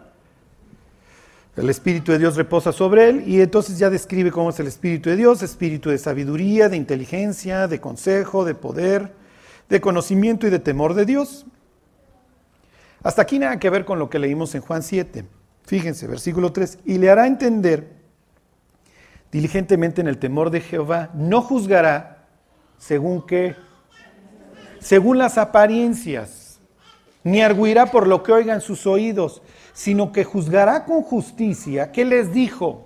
El 1.57 1.69
Espíritu 1.69 2.13
de 2.13 2.19
Dios 2.19 2.37
reposa 2.37 2.71
sobre 2.71 3.09
él 3.09 3.23
y 3.27 3.41
entonces 3.41 3.77
ya 3.77 3.89
describe 3.89 4.31
cómo 4.31 4.51
es 4.51 4.59
el 4.61 4.67
Espíritu 4.67 5.09
de 5.09 5.17
Dios, 5.17 5.43
espíritu 5.43 5.89
de 5.89 5.97
sabiduría, 5.97 6.69
de 6.69 6.77
inteligencia, 6.77 7.67
de 7.67 7.81
consejo, 7.81 8.45
de 8.45 8.55
poder 8.55 9.24
de 9.69 9.81
conocimiento 9.81 10.47
y 10.47 10.49
de 10.49 10.59
temor 10.59 10.93
de 10.93 11.05
Dios. 11.05 11.45
Hasta 13.03 13.21
aquí 13.21 13.39
nada 13.39 13.59
que 13.59 13.69
ver 13.69 13.85
con 13.85 13.99
lo 13.99 14.09
que 14.09 14.19
leímos 14.19 14.55
en 14.55 14.61
Juan 14.61 14.83
7. 14.83 15.25
Fíjense, 15.63 16.07
versículo 16.07 16.51
3, 16.51 16.79
y 16.85 16.97
le 16.97 17.09
hará 17.09 17.27
entender 17.27 17.95
diligentemente 19.31 20.01
en 20.01 20.07
el 20.07 20.17
temor 20.17 20.49
de 20.49 20.61
Jehová, 20.61 21.09
no 21.13 21.41
juzgará 21.41 22.25
según 22.77 23.25
qué, 23.25 23.55
según 24.79 25.17
las 25.17 25.37
apariencias. 25.37 26.43
ni 27.23 27.41
arguirá 27.41 27.87
por 27.87 28.07
lo 28.07 28.21
que 28.21 28.31
oigan 28.31 28.61
sus 28.61 28.85
oídos, 28.85 29.41
sino 29.73 30.11
que 30.11 30.23
juzgará 30.23 30.85
con 30.85 31.01
justicia. 31.01 31.91
¿Qué 31.91 32.05
les 32.05 32.31
dijo? 32.31 32.85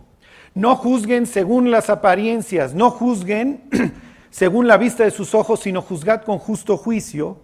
No 0.55 0.77
juzguen 0.77 1.27
según 1.27 1.71
las 1.71 1.89
apariencias, 1.89 2.73
no 2.73 2.89
juzguen 2.89 3.63
según 4.29 4.67
la 4.67 4.77
vista 4.77 5.03
de 5.03 5.11
sus 5.11 5.33
ojos, 5.33 5.61
sino 5.61 5.81
juzgad 5.81 6.23
con 6.23 6.37
justo 6.37 6.77
juicio. 6.77 7.37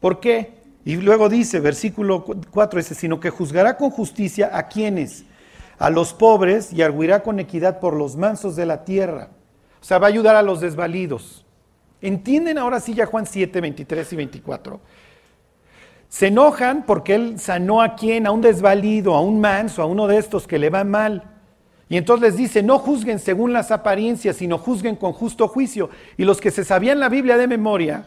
¿Por 0.00 0.20
qué? 0.20 0.54
Y 0.84 0.96
luego 0.96 1.28
dice, 1.28 1.60
versículo 1.60 2.24
4, 2.24 2.78
dice, 2.78 2.94
sino 2.94 3.20
que 3.20 3.30
juzgará 3.30 3.76
con 3.76 3.90
justicia 3.90 4.50
a 4.52 4.68
quienes, 4.68 5.24
a 5.78 5.88
los 5.88 6.12
pobres, 6.12 6.72
y 6.72 6.82
arguirá 6.82 7.22
con 7.22 7.40
equidad 7.40 7.80
por 7.80 7.94
los 7.94 8.16
mansos 8.16 8.54
de 8.54 8.66
la 8.66 8.84
tierra. 8.84 9.30
O 9.80 9.84
sea, 9.84 9.98
va 9.98 10.06
a 10.06 10.10
ayudar 10.10 10.36
a 10.36 10.42
los 10.42 10.60
desvalidos. 10.60 11.44
¿Entienden 12.02 12.58
ahora 12.58 12.80
sí 12.80 12.92
ya 12.92 13.06
Juan 13.06 13.26
7, 13.26 13.60
23 13.62 14.12
y 14.12 14.16
24? 14.16 14.80
Se 16.10 16.26
enojan 16.26 16.84
porque 16.84 17.14
él 17.14 17.40
sanó 17.40 17.80
a 17.80 17.96
quien, 17.96 18.26
a 18.26 18.30
un 18.30 18.42
desvalido, 18.42 19.14
a 19.14 19.20
un 19.20 19.40
manso, 19.40 19.82
a 19.82 19.86
uno 19.86 20.06
de 20.06 20.18
estos 20.18 20.46
que 20.46 20.58
le 20.58 20.68
va 20.68 20.84
mal. 20.84 21.33
Y 21.88 21.96
entonces 21.96 22.30
les 22.30 22.36
dice, 22.36 22.62
no 22.62 22.78
juzguen 22.78 23.18
según 23.18 23.52
las 23.52 23.70
apariencias, 23.70 24.36
sino 24.36 24.58
juzguen 24.58 24.96
con 24.96 25.12
justo 25.12 25.48
juicio. 25.48 25.90
Y 26.16 26.24
los 26.24 26.40
que 26.40 26.50
se 26.50 26.64
sabían 26.64 26.98
la 26.98 27.08
Biblia 27.08 27.36
de 27.36 27.46
memoria, 27.46 28.06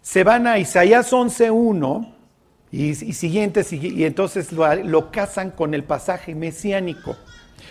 se 0.00 0.24
van 0.24 0.46
a 0.46 0.58
Isaías 0.58 1.12
11.1 1.12 2.14
y, 2.70 2.88
y 2.90 3.12
siguientes, 3.12 3.72
y, 3.72 4.04
entonces 4.04 4.50
lo, 4.52 4.74
lo 4.76 5.10
casan 5.10 5.50
con 5.50 5.74
el 5.74 5.84
pasaje 5.84 6.34
mesiánico. 6.34 7.16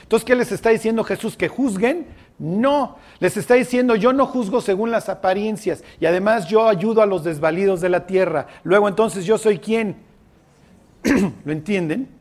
Entonces, 0.03 0.25
¿qué 0.25 0.35
les 0.35 0.51
está 0.51 0.69
diciendo 0.69 1.03
Jesús? 1.03 1.35
¿Que 1.35 1.47
juzguen? 1.47 2.05
No, 2.37 2.97
les 3.19 3.37
está 3.37 3.55
diciendo, 3.55 3.95
yo 3.95 4.13
no 4.13 4.25
juzgo 4.25 4.61
según 4.61 4.91
las 4.91 5.09
apariencias 5.09 5.83
y 5.99 6.05
además 6.05 6.47
yo 6.47 6.67
ayudo 6.67 7.01
a 7.01 7.05
los 7.05 7.23
desvalidos 7.23 7.81
de 7.81 7.89
la 7.89 8.05
tierra. 8.07 8.47
Luego 8.63 8.87
entonces 8.87 9.25
yo 9.25 9.37
soy 9.37 9.59
quién. 9.59 9.97
¿Lo 11.45 11.51
entienden? 11.51 12.20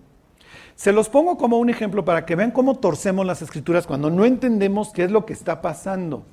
Se 0.80 0.92
los 0.92 1.10
pongo 1.10 1.36
como 1.36 1.58
un 1.58 1.68
ejemplo 1.68 2.06
para 2.06 2.24
que 2.24 2.36
vean 2.36 2.52
cómo 2.52 2.78
torcemos 2.78 3.26
las 3.26 3.42
escrituras 3.42 3.86
cuando 3.86 4.08
no 4.08 4.24
entendemos 4.24 4.94
qué 4.94 5.04
es 5.04 5.10
lo 5.10 5.26
que 5.26 5.34
está 5.34 5.60
pasando 5.60 6.24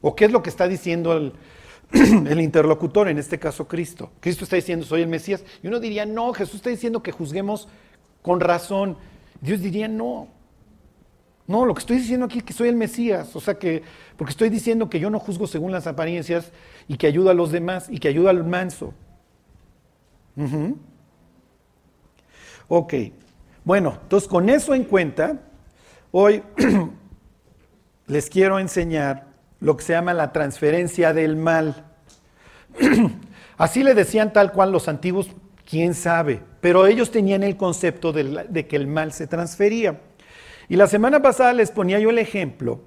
o 0.00 0.16
qué 0.16 0.24
es 0.24 0.32
lo 0.32 0.42
que 0.42 0.48
está 0.48 0.66
diciendo 0.66 1.14
el, 1.92 2.40
interlocutor, 2.40 3.06
en 3.08 3.18
este 3.18 3.38
caso 3.38 3.68
Cristo. 3.68 4.12
Cristo 4.20 4.44
está 4.44 4.56
diciendo, 4.56 4.86
soy 4.86 5.02
el 5.02 5.08
Mesías. 5.08 5.44
Y 5.62 5.66
uno 5.66 5.78
diría, 5.78 6.06
no, 6.06 6.32
Jesús 6.32 6.54
está 6.54 6.70
diciendo 6.70 7.02
que 7.02 7.12
juzguemos 7.12 7.68
con 8.22 8.40
razón. 8.40 8.96
Dios 9.42 9.60
diría, 9.60 9.88
no. 9.88 10.28
No, 11.46 11.66
lo 11.66 11.74
que 11.74 11.80
estoy 11.80 11.98
diciendo 11.98 12.24
aquí 12.24 12.38
es 12.38 12.44
que 12.44 12.54
soy 12.54 12.70
el 12.70 12.76
Mesías. 12.76 13.36
O 13.36 13.42
sea 13.42 13.58
que, 13.58 13.82
porque 14.16 14.30
estoy 14.30 14.48
diciendo 14.48 14.88
que 14.88 15.00
yo 15.00 15.10
no 15.10 15.18
juzgo 15.18 15.46
según 15.46 15.70
las 15.70 15.86
apariencias 15.86 16.50
y 16.88 16.96
que 16.96 17.08
ayudo 17.08 17.28
a 17.28 17.34
los 17.34 17.52
demás 17.52 17.88
y 17.90 17.98
que 17.98 18.08
ayudo 18.08 18.30
al 18.30 18.42
manso. 18.42 18.94
Ok. 22.68 22.94
Bueno, 23.66 23.98
entonces 24.00 24.28
con 24.28 24.48
eso 24.48 24.74
en 24.74 24.84
cuenta, 24.84 25.40
hoy 26.12 26.40
les 28.06 28.30
quiero 28.30 28.60
enseñar 28.60 29.26
lo 29.58 29.76
que 29.76 29.82
se 29.82 29.92
llama 29.92 30.14
la 30.14 30.30
transferencia 30.30 31.12
del 31.12 31.34
mal. 31.34 31.84
Así 33.58 33.82
le 33.82 33.94
decían 33.94 34.32
tal 34.32 34.52
cual 34.52 34.70
los 34.70 34.86
antiguos, 34.86 35.30
quién 35.68 35.94
sabe, 35.94 36.42
pero 36.60 36.86
ellos 36.86 37.10
tenían 37.10 37.42
el 37.42 37.56
concepto 37.56 38.12
de, 38.12 38.68
que 38.68 38.76
el 38.76 38.86
mal 38.86 39.10
se 39.10 39.26
transfería. 39.26 40.00
Y 40.68 40.76
la 40.76 40.86
semana 40.86 41.20
pasada 41.20 41.52
les 41.52 41.72
ponía 41.72 41.98
yo 41.98 42.10
el 42.10 42.18
ejemplo 42.18 42.82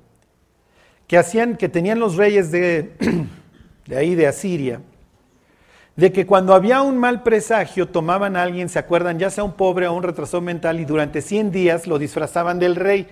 que 1.07 1.17
hacían, 1.17 1.57
que 1.57 1.67
tenían 1.67 1.99
los 1.99 2.15
reyes 2.15 2.51
de, 2.53 2.93
de 3.85 3.97
ahí 3.97 4.15
de 4.15 4.27
Asiria, 4.27 4.79
de 5.99 6.13
que 6.13 6.25
cuando 6.25 6.53
había 6.53 6.81
un 6.81 6.97
mal 6.97 7.23
presagio 7.23 7.89
tomaban 7.89 8.37
a 8.37 8.43
alguien, 8.43 8.69
se 8.69 8.79
acuerdan, 8.79 9.19
ya 9.19 9.29
sea 9.29 9.43
un 9.43 9.51
pobre 9.51 9.85
o 9.85 9.93
un 9.93 10.01
retrasado 10.01 10.39
mental, 10.39 10.79
y 10.79 10.85
durante 10.85 11.21
100 11.21 11.51
días 11.51 11.87
lo 11.87 11.99
disfrazaban 11.99 12.57
del 12.57 12.77
rey, 12.77 13.07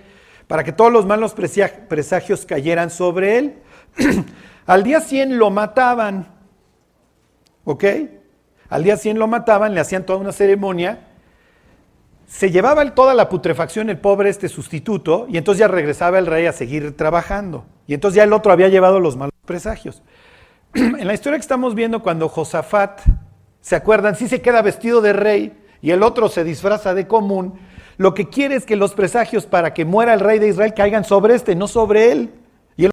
para 0.46 0.64
que 0.64 0.72
todos 0.72 0.90
los 0.90 1.04
malos 1.04 1.34
presagios 1.34 2.46
cayeran 2.46 2.88
sobre 2.88 3.36
él. 3.36 3.58
Al 4.66 4.84
día 4.84 5.02
100 5.02 5.36
lo 5.36 5.50
mataban, 5.50 6.28
¿ok? 7.64 7.84
Al 8.70 8.84
día 8.84 8.96
100 8.96 9.18
lo 9.18 9.26
mataban, 9.26 9.74
le 9.74 9.80
hacían 9.80 10.06
toda 10.06 10.18
una 10.18 10.32
ceremonia, 10.32 11.00
se 12.26 12.50
llevaba 12.50 12.94
toda 12.94 13.12
la 13.12 13.28
putrefacción 13.28 13.90
el 13.90 13.98
pobre 13.98 14.30
este 14.30 14.48
sustituto, 14.48 15.26
y 15.28 15.36
entonces 15.36 15.60
ya 15.60 15.68
regresaba 15.68 16.18
el 16.18 16.24
rey 16.24 16.46
a 16.46 16.54
seguir 16.54 16.96
trabajando. 16.96 17.66
Y 17.86 17.92
entonces 17.92 18.16
ya 18.16 18.24
el 18.24 18.32
otro 18.32 18.50
había 18.50 18.68
llevado 18.68 18.98
los 18.98 19.18
malos 19.18 19.34
presagios. 19.44 20.02
En 20.74 21.06
la 21.06 21.14
historia 21.14 21.38
que 21.38 21.42
estamos 21.42 21.74
viendo, 21.74 22.02
cuando 22.02 22.28
Josafat, 22.28 23.00
¿se 23.60 23.76
acuerdan? 23.76 24.16
Sí 24.16 24.28
se 24.28 24.42
queda 24.42 24.62
vestido 24.62 25.00
de 25.00 25.12
rey 25.12 25.58
y 25.80 25.90
el 25.90 26.02
otro 26.02 26.28
se 26.28 26.44
disfraza 26.44 26.94
de 26.94 27.06
común. 27.06 27.58
Lo 27.96 28.14
que 28.14 28.28
quiere 28.28 28.54
es 28.54 28.64
que 28.64 28.76
los 28.76 28.94
presagios 28.94 29.46
para 29.46 29.74
que 29.74 29.84
muera 29.84 30.14
el 30.14 30.20
rey 30.20 30.38
de 30.38 30.48
Israel 30.48 30.74
caigan 30.74 31.04
sobre 31.04 31.34
este, 31.34 31.54
no 31.54 31.66
sobre 31.66 32.12
él. 32.12 32.30
Y 32.76 32.84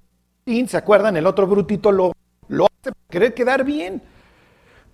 el 0.59 0.69
¿se 0.69 0.77
acuerdan? 0.77 1.17
El 1.17 1.27
otro 1.27 1.47
brutito 1.47 1.91
lo, 1.91 2.13
lo 2.47 2.65
hace 2.65 2.91
para 2.91 3.09
querer 3.09 3.33
quedar 3.33 3.63
bien. 3.63 4.01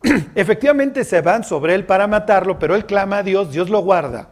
Efectivamente 0.35 1.03
se 1.03 1.21
van 1.21 1.43
sobre 1.43 1.75
él 1.75 1.85
para 1.85 2.07
matarlo, 2.07 2.57
pero 2.57 2.75
él 2.75 2.85
clama 2.85 3.19
a 3.19 3.23
Dios, 3.23 3.51
Dios 3.51 3.69
lo 3.69 3.81
guarda. 3.81 4.29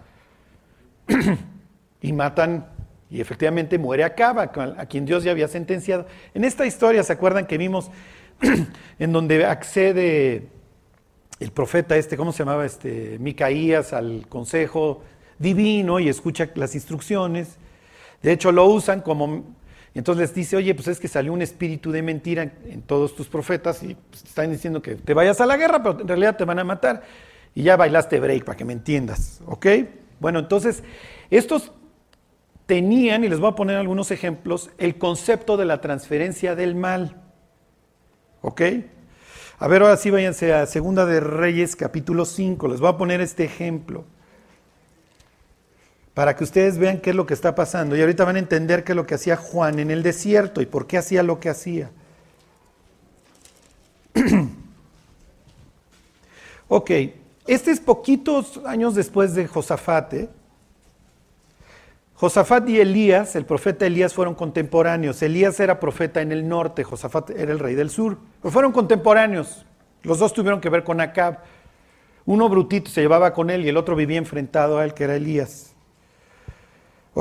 y 2.01 2.13
matan, 2.13 2.67
y 3.09 3.21
efectivamente 3.21 3.77
muere 3.77 4.03
Acaba, 4.03 4.43
a 4.43 4.85
quien 4.85 5.05
Dios 5.05 5.23
ya 5.23 5.31
había 5.31 5.47
sentenciado. 5.47 6.05
En 6.33 6.43
esta 6.43 6.65
historia, 6.65 7.03
¿se 7.03 7.13
acuerdan 7.13 7.45
que 7.45 7.57
vimos 7.57 7.91
en 8.99 9.11
donde 9.11 9.45
accede 9.45 10.47
el 11.39 11.51
profeta 11.51 11.95
este, 11.95 12.17
¿cómo 12.17 12.31
se 12.31 12.39
llamaba? 12.39 12.65
Este, 12.65 13.17
Micaías 13.19 13.93
al 13.93 14.27
consejo 14.27 15.03
divino 15.37 15.99
y 15.99 16.09
escucha 16.09 16.49
las 16.55 16.75
instrucciones. 16.75 17.57
De 18.21 18.31
hecho, 18.31 18.51
lo 18.51 18.65
usan 18.65 19.01
como... 19.01 19.57
Entonces 19.95 20.21
les 20.29 20.35
dice, 20.35 20.55
oye, 20.55 20.75
pues 20.75 20.87
es 20.87 20.99
que 20.99 21.07
salió 21.07 21.33
un 21.33 21.41
espíritu 21.41 21.91
de 21.91 22.03
mentira 22.03 22.43
en, 22.43 22.83
todos 22.83 23.15
tus 23.15 23.27
profetas 23.27 23.81
y 23.81 23.95
pues, 23.95 24.23
están 24.23 24.51
diciendo 24.51 24.81
que 24.81 24.95
te 24.95 25.13
vayas 25.13 25.41
a 25.41 25.45
la 25.45 25.57
guerra, 25.57 25.81
pero 25.81 25.99
en 26.01 26.07
realidad 26.07 26.37
te 26.37 26.45
van 26.45 26.59
a 26.59 26.63
matar. 26.63 27.01
Y 27.55 27.63
ya 27.63 27.75
bailaste 27.75 28.19
break 28.19 28.43
para 28.43 28.55
que 28.55 28.65
me 28.65 28.73
entiendas, 28.73 29.41
¿ok? 29.47 29.65
Bueno, 30.19 30.39
entonces, 30.39 30.83
estos 31.31 31.71
tenían, 32.67 33.23
y 33.23 33.29
les 33.29 33.39
voy 33.39 33.49
a 33.49 33.55
poner 33.55 33.77
algunos 33.77 34.11
ejemplos, 34.11 34.69
el 34.77 34.99
concepto 34.99 35.57
de 35.57 35.65
la 35.65 35.81
transferencia 35.81 36.55
del 36.55 36.75
mal. 36.75 37.15
¿Ok? 38.41 38.61
A 39.59 39.67
ver, 39.67 39.81
ahora 39.81 39.97
sí 39.97 40.09
váyanse 40.09 40.53
a 40.53 40.65
Segunda 40.65 41.05
de 41.05 41.19
Reyes, 41.19 41.75
capítulo 41.75 42.23
5. 42.23 42.69
Les 42.69 42.79
voy 42.79 42.89
a 42.89 42.97
poner 42.97 43.19
este 43.19 43.43
ejemplo 43.43 44.05
para 46.13 46.35
que 46.35 46.43
ustedes 46.43 46.77
vean 46.77 46.99
qué 46.99 47.09
es 47.09 47.15
lo 47.15 47.25
que 47.25 47.33
está 47.33 47.55
pasando. 47.55 47.95
Y 47.97 48.01
ahorita 48.01 48.23
van 48.23 48.37
a 48.37 48.39
entender 48.39 48.83
qué 48.83 48.93
es 48.93 48.95
lo 48.95 49.05
que 49.05 49.15
hacía 49.15 49.35
Juan 49.35 49.79
en 49.79 49.91
el 49.91 50.03
desierto 50.03 50.61
y 50.61 50.65
por 50.65 50.87
qué 50.87 50.97
hacía 50.97 51.23
lo 51.23 51.39
que 51.41 51.49
hacía. 51.49 51.91
ok, 56.69 56.91
este 57.47 57.71
es 57.71 57.79
poquitos 57.81 58.61
años 58.65 58.95
después 58.95 59.33
de 59.35 59.47
Josafate. 59.47 60.29
Josafat 62.19 62.67
y 62.67 62.81
Elías, 62.81 63.37
el 63.37 63.45
profeta 63.45 63.85
Elías, 63.85 64.13
fueron 64.13 64.35
contemporáneos. 64.35 65.21
Elías 65.21 65.57
era 65.61 65.79
profeta 65.79 66.21
en 66.21 66.33
el 66.33 66.49
norte, 66.49 66.83
Josafat 66.83 67.29
era 67.29 67.53
el 67.53 67.59
rey 67.59 67.75
del 67.75 67.89
sur. 67.89 68.17
Pero 68.41 68.51
fueron 68.51 68.73
contemporáneos. 68.73 69.65
Los 70.03 70.19
dos 70.19 70.33
tuvieron 70.33 70.59
que 70.59 70.67
ver 70.67 70.83
con 70.83 70.99
Acab. 70.99 71.39
Uno 72.25 72.49
brutito 72.49 72.91
se 72.91 72.99
llevaba 72.99 73.33
con 73.33 73.49
él 73.49 73.65
y 73.65 73.69
el 73.69 73.77
otro 73.77 73.95
vivía 73.95 74.17
enfrentado 74.17 74.79
a 74.79 74.83
él, 74.83 74.93
que 74.93 75.05
era 75.05 75.15
Elías. 75.15 75.77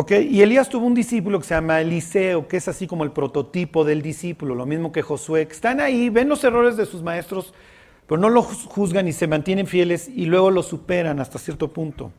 Y 0.09 0.43
Elías 0.43 0.69
tuvo 0.69 0.85
un 0.85 0.95
discípulo 0.95 1.39
que 1.39 1.47
se 1.47 1.55
llama 1.55 1.81
Eliseo, 1.81 2.49
que 2.49 2.57
es 2.57 2.67
así 2.67 2.89
como 2.89 3.05
el 3.05 3.13
prototipo 3.13 3.85
del 3.85 4.03
discípulo, 4.03 4.57
lo 4.57 4.67
mismo 4.67 4.91
que 4.91 5.03
Josué. 5.03 5.47
Están 5.49 5.81
ahí, 5.81 6.11
ven 6.11 6.29
los 6.29 6.43
errores 6.43 6.77
de 6.77 6.87
sus 6.87 7.05
maestros, 7.05 7.55
pero 8.09 8.21
no 8.21 8.29
los 8.31 8.47
juzgan 8.67 9.07
y 9.07 9.13
se 9.13 9.29
mantienen 9.29 9.69
fieles 9.69 10.09
y 10.09 10.27
luego 10.27 10.51
los 10.51 10.67
superan 10.67 11.21
hasta 11.21 11.39
cierto 11.39 11.73
punto. 11.73 12.11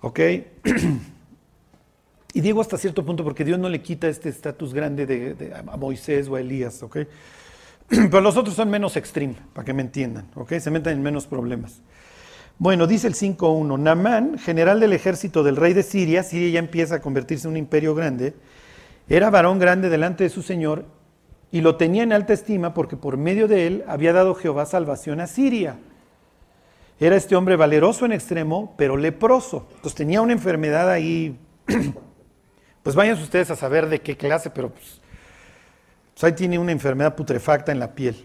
¿Ok? 0.00 0.18
y 2.34 2.40
digo 2.40 2.60
hasta 2.60 2.78
cierto 2.78 3.04
punto 3.04 3.24
porque 3.24 3.44
Dios 3.44 3.58
no 3.58 3.68
le 3.68 3.82
quita 3.82 4.08
este 4.08 4.28
estatus 4.28 4.72
grande 4.72 5.06
de, 5.06 5.54
a 5.54 5.76
Moisés 5.76 6.28
o 6.28 6.36
a 6.36 6.40
Elías, 6.40 6.82
¿ok? 6.82 6.98
Pero 7.88 8.20
los 8.20 8.36
otros 8.36 8.54
son 8.54 8.70
menos 8.70 8.96
extreme, 8.96 9.36
para 9.52 9.64
que 9.64 9.72
me 9.72 9.82
entiendan, 9.82 10.28
¿ok? 10.34 10.54
Se 10.58 10.70
meten 10.70 10.94
en 10.94 11.02
menos 11.02 11.26
problemas. 11.26 11.80
Bueno, 12.58 12.86
dice 12.86 13.06
el 13.06 13.14
5.1, 13.14 13.78
Namán, 13.78 14.38
general 14.38 14.80
del 14.80 14.92
ejército 14.92 15.44
del 15.44 15.56
rey 15.56 15.74
de 15.74 15.84
Siria, 15.84 16.24
Siria 16.24 16.50
ya 16.50 16.58
empieza 16.58 16.96
a 16.96 17.00
convertirse 17.00 17.46
en 17.46 17.52
un 17.52 17.56
imperio 17.56 17.94
grande, 17.94 18.34
era 19.08 19.30
varón 19.30 19.58
grande 19.58 19.88
delante 19.88 20.24
de 20.24 20.30
su 20.30 20.42
señor 20.42 20.84
y 21.50 21.60
lo 21.60 21.76
tenía 21.76 22.02
en 22.02 22.12
alta 22.12 22.32
estima 22.32 22.74
porque 22.74 22.96
por 22.96 23.16
medio 23.16 23.48
de 23.48 23.66
él 23.66 23.84
había 23.86 24.12
dado 24.12 24.34
Jehová 24.34 24.66
salvación 24.66 25.20
a 25.20 25.26
Siria. 25.26 25.78
Era 27.00 27.14
este 27.16 27.36
hombre 27.36 27.56
valeroso 27.56 28.04
en 28.06 28.12
extremo, 28.12 28.74
pero 28.76 28.96
leproso. 28.96 29.68
Entonces 29.70 29.94
tenía 29.94 30.20
una 30.20 30.32
enfermedad 30.32 30.90
ahí. 30.90 31.38
Pues 32.80 32.96
vayan 32.96 33.20
ustedes 33.20 33.50
a 33.50 33.56
saber 33.56 33.90
de 33.90 34.00
qué 34.00 34.16
clase, 34.16 34.48
pero 34.48 34.70
pues, 34.70 35.02
pues, 36.14 36.24
ahí 36.24 36.32
tiene 36.32 36.58
una 36.58 36.72
enfermedad 36.72 37.16
putrefacta 37.16 37.70
en 37.70 37.80
la 37.80 37.94
piel. 37.94 38.24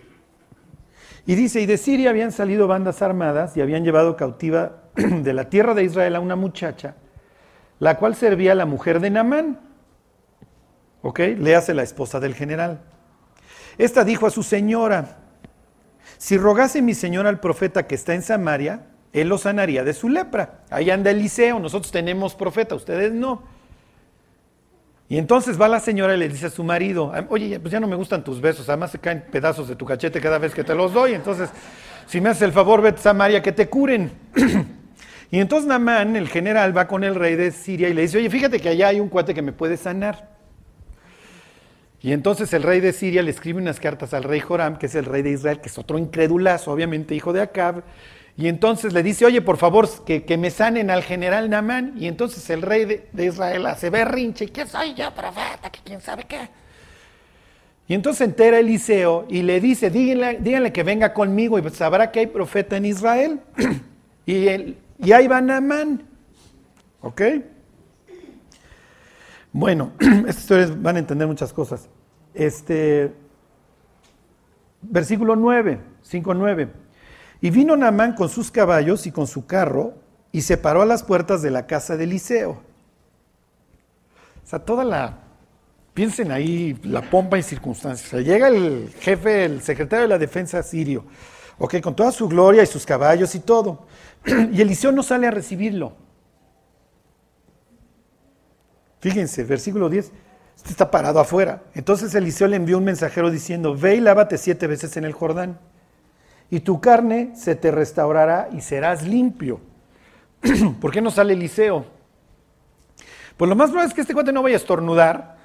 Y 1.26 1.36
dice, 1.36 1.60
y 1.60 1.66
de 1.66 1.78
Siria 1.78 2.12
habían 2.12 2.32
salido 2.32 2.66
bandas 2.66 3.02
armadas 3.02 3.58
y 3.58 3.62
habían 3.62 3.84
llevado 3.84 4.16
cautiva 4.16 4.84
de 4.96 5.34
la 5.34 5.50
tierra 5.50 5.74
de 5.74 5.84
Israel 5.84 6.16
a 6.16 6.22
una 6.22 6.38
muchacha, 6.38 6.96
la 7.80 7.98
cual 7.98 8.16
servía 8.16 8.54
a 8.54 8.56
la 8.56 8.66
mujer 8.66 9.02
de 9.02 9.10
Namán. 9.10 9.60
¿Ok? 11.02 11.20
Le 11.20 11.56
hace 11.58 11.74
la 11.74 11.84
esposa 11.84 12.22
del 12.22 12.34
general. 12.34 12.80
Esta 13.78 14.06
dijo 14.06 14.28
a 14.28 14.30
su 14.30 14.44
señora, 14.44 15.23
si 16.24 16.38
rogase 16.38 16.82
mi 16.82 16.94
señor 16.94 17.28
al 17.28 17.42
profeta 17.42 17.86
que 17.86 17.96
está 17.96 18.14
en 18.14 18.22
Samaria, 18.22 18.86
él 19.12 19.28
lo 19.28 19.38
sanaría 19.38 19.84
de 19.84 19.94
su 19.94 20.08
lepra. 20.08 20.62
Ahí 20.70 20.90
anda 20.90 21.12
Eliseo, 21.12 21.60
nosotros 21.60 21.92
tenemos 21.92 22.34
profeta, 22.34 22.76
ustedes 22.76 23.12
no. 23.12 23.44
Y 25.10 25.18
entonces 25.18 25.60
va 25.60 25.68
la 25.68 25.82
señora 25.82 26.16
y 26.16 26.20
le 26.20 26.30
dice 26.30 26.46
a 26.46 26.50
su 26.50 26.64
marido, 26.64 27.12
oye, 27.28 27.60
pues 27.60 27.74
ya 27.74 27.82
no 27.82 27.88
me 27.88 27.98
gustan 27.98 28.24
tus 28.24 28.40
besos, 28.40 28.70
además 28.70 28.92
se 28.92 29.00
caen 29.00 29.26
pedazos 29.30 29.68
de 29.68 29.76
tu 29.76 29.84
cachete 29.84 30.22
cada 30.22 30.38
vez 30.38 30.56
que 30.56 30.64
te 30.64 30.74
los 30.74 30.94
doy, 30.94 31.14
entonces, 31.14 31.50
si 32.08 32.22
me 32.22 32.30
haces 32.30 32.44
el 32.44 32.54
favor, 32.54 32.82
vete 32.82 33.00
a 33.00 33.04
Samaria 33.04 33.44
que 33.44 33.52
te 33.52 33.68
curen. 33.68 34.10
y 35.30 35.40
entonces 35.42 35.68
Namán, 35.68 36.16
el 36.16 36.30
general, 36.30 36.76
va 36.76 36.88
con 36.88 37.04
el 37.04 37.16
rey 37.16 37.36
de 37.36 37.52
Siria 37.52 37.90
y 37.90 37.94
le 37.94 38.04
dice, 38.04 38.18
oye, 38.18 38.30
fíjate 38.30 38.62
que 38.62 38.70
allá 38.70 38.88
hay 38.88 39.02
un 39.02 39.10
cuate 39.10 39.34
que 39.34 39.42
me 39.42 39.52
puede 39.52 39.76
sanar. 39.76 40.33
Y 42.04 42.12
entonces 42.12 42.52
el 42.54 42.64
rey 42.64 42.82
de 42.82 42.92
Siria 42.92 43.24
le 43.24 43.32
escribe 43.32 43.62
unas 43.62 43.80
cartas 43.80 44.14
al 44.14 44.24
rey 44.24 44.42
Joram, 44.42 44.78
que 44.78 44.88
es 44.88 44.96
el 44.96 45.06
rey 45.06 45.22
de 45.22 45.32
Israel, 45.32 45.62
que 45.62 45.70
es 45.70 45.78
otro 45.78 45.98
incredulazo, 45.98 46.74
obviamente 46.74 47.16
hijo 47.16 47.32
de 47.32 47.42
Acab. 47.42 47.82
Y 48.36 48.50
entonces 48.50 48.92
le 48.92 49.04
dice, 49.04 49.26
oye, 49.26 49.42
por 49.42 49.56
favor, 49.56 49.88
que, 50.04 50.38
me 50.38 50.52
sanen 50.52 50.92
al 50.92 51.02
general 51.02 51.50
Namán. 51.50 51.94
Y 51.98 52.08
entonces 52.08 52.50
el 52.50 52.62
rey 52.62 52.84
de, 52.84 53.26
Israel 53.26 53.66
hace 53.68 53.90
berrinche, 53.90 54.48
¿qué 54.48 54.68
soy 54.68 54.94
yo, 54.96 55.12
profeta? 55.16 55.70
que 55.72 55.80
quién 55.82 56.02
sabe 56.02 56.26
qué? 56.26 56.50
Y 57.88 57.94
entonces 57.94 58.28
entera 58.28 58.60
Eliseo 58.60 59.26
y 59.30 59.42
le 59.42 59.62
dice, 59.62 59.90
díganle, 59.90 60.74
que 60.74 60.84
venga 60.84 61.14
conmigo 61.14 61.58
y 61.58 61.70
sabrá 61.70 62.12
que 62.12 62.20
hay 62.20 62.28
profeta 62.28 62.76
en 62.76 62.86
Israel. 62.86 63.40
y, 64.26 64.50
ahí 65.14 65.28
va 65.30 65.40
Namán. 65.40 66.04
¿Ok? 67.00 67.22
Bueno, 69.54 69.92
estas 70.00 70.40
historias 70.40 70.82
van 70.82 70.96
a 70.96 71.00
entender 71.00 71.28
muchas 71.28 71.54
cosas. 71.54 71.88
Este, 72.34 73.14
versículo 74.82 75.36
9, 75.36 75.80
5, 76.02 76.34
9. 76.34 76.70
Y 77.40 77.50
vino 77.52 77.78
Naamán 77.78 78.16
con 78.16 78.30
sus 78.30 78.50
caballos 78.50 79.06
y 79.06 79.12
con 79.12 79.28
su 79.28 79.46
carro 79.46 79.94
y 80.32 80.42
se 80.42 80.58
paró 80.58 80.82
a 80.82 80.86
las 80.86 81.04
puertas 81.04 81.44
de 81.44 81.52
la 81.52 81.68
casa 81.68 81.96
de 81.96 82.06
Eliseo. 82.06 82.52
O 84.44 84.48
sea, 84.48 84.60
toda 84.60 84.84
la, 84.84 85.20
piensen 85.94 86.32
ahí, 86.32 86.78
la 86.84 87.02
pompa 87.02 87.38
y 87.38 87.44
circunstancias. 87.44 88.08
O 88.08 88.10
sea, 88.12 88.22
llega 88.22 88.48
el 88.48 88.92
jefe, 89.00 89.46
el 89.46 89.62
secretario 89.62 90.04
de 90.04 90.10
la 90.10 90.18
defensa 90.18 90.64
sirio, 90.64 91.06
ok, 91.60 91.80
con 91.80 91.96
toda 91.96 92.12
su 92.12 92.28
gloria 92.28 92.64
y 92.64 92.68
sus 92.68 92.86
caballos 92.86 93.36
y 93.36 93.40
todo. 93.40 93.86
Y 94.52 94.62
Eliseo 94.62 94.92
no 94.92 95.04
sale 95.04 95.28
a 95.28 95.32
recibirlo. 95.32 95.94
Fíjense, 99.04 99.44
versículo 99.44 99.90
10, 99.90 100.14
este 100.56 100.70
está 100.70 100.90
parado 100.90 101.20
afuera. 101.20 101.64
Entonces 101.76 102.16
Eliseo 102.16 102.48
le 102.48 102.56
envió 102.56 102.78
un 102.78 102.86
mensajero 102.86 103.32
diciendo, 103.32 103.76
ve 103.76 103.96
y 103.96 104.00
lávate 104.00 104.38
siete 104.38 104.66
veces 104.66 104.96
en 104.96 105.04
el 105.04 105.12
Jordán, 105.12 105.60
y 106.50 106.62
tu 106.62 106.80
carne 106.80 107.34
se 107.36 107.56
te 107.56 107.70
restaurará 107.70 108.48
y 108.54 108.62
serás 108.62 109.06
limpio. 109.06 109.60
¿Por 110.80 110.94
qué 110.94 111.02
no 111.02 111.12
sale 111.12 111.34
Eliseo? 111.34 111.86
Pues 113.36 113.50
lo 113.50 113.58
más 113.58 113.72
probable 113.72 113.90
es 113.90 113.94
que 113.94 114.00
este 114.00 114.14
cuate 114.14 114.32
no 114.32 114.42
vaya 114.42 114.56
a 114.56 114.60
estornudar. 114.60 115.36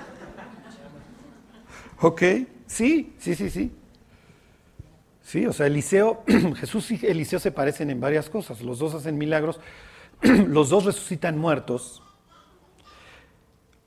¿Ok? 2.00 2.22
Sí, 2.66 3.12
sí, 3.18 3.34
sí, 3.34 3.50
sí. 3.50 3.70
Sí, 5.20 5.44
o 5.44 5.52
sea, 5.52 5.66
Eliseo, 5.66 6.22
Jesús 6.56 6.90
y 6.90 7.06
Eliseo 7.06 7.38
se 7.38 7.52
parecen 7.52 7.90
en 7.90 8.00
varias 8.00 8.30
cosas. 8.30 8.62
Los 8.62 8.78
dos 8.78 8.94
hacen 8.94 9.18
milagros, 9.18 9.60
los 10.22 10.70
dos 10.70 10.86
resucitan 10.86 11.36
muertos. 11.36 12.02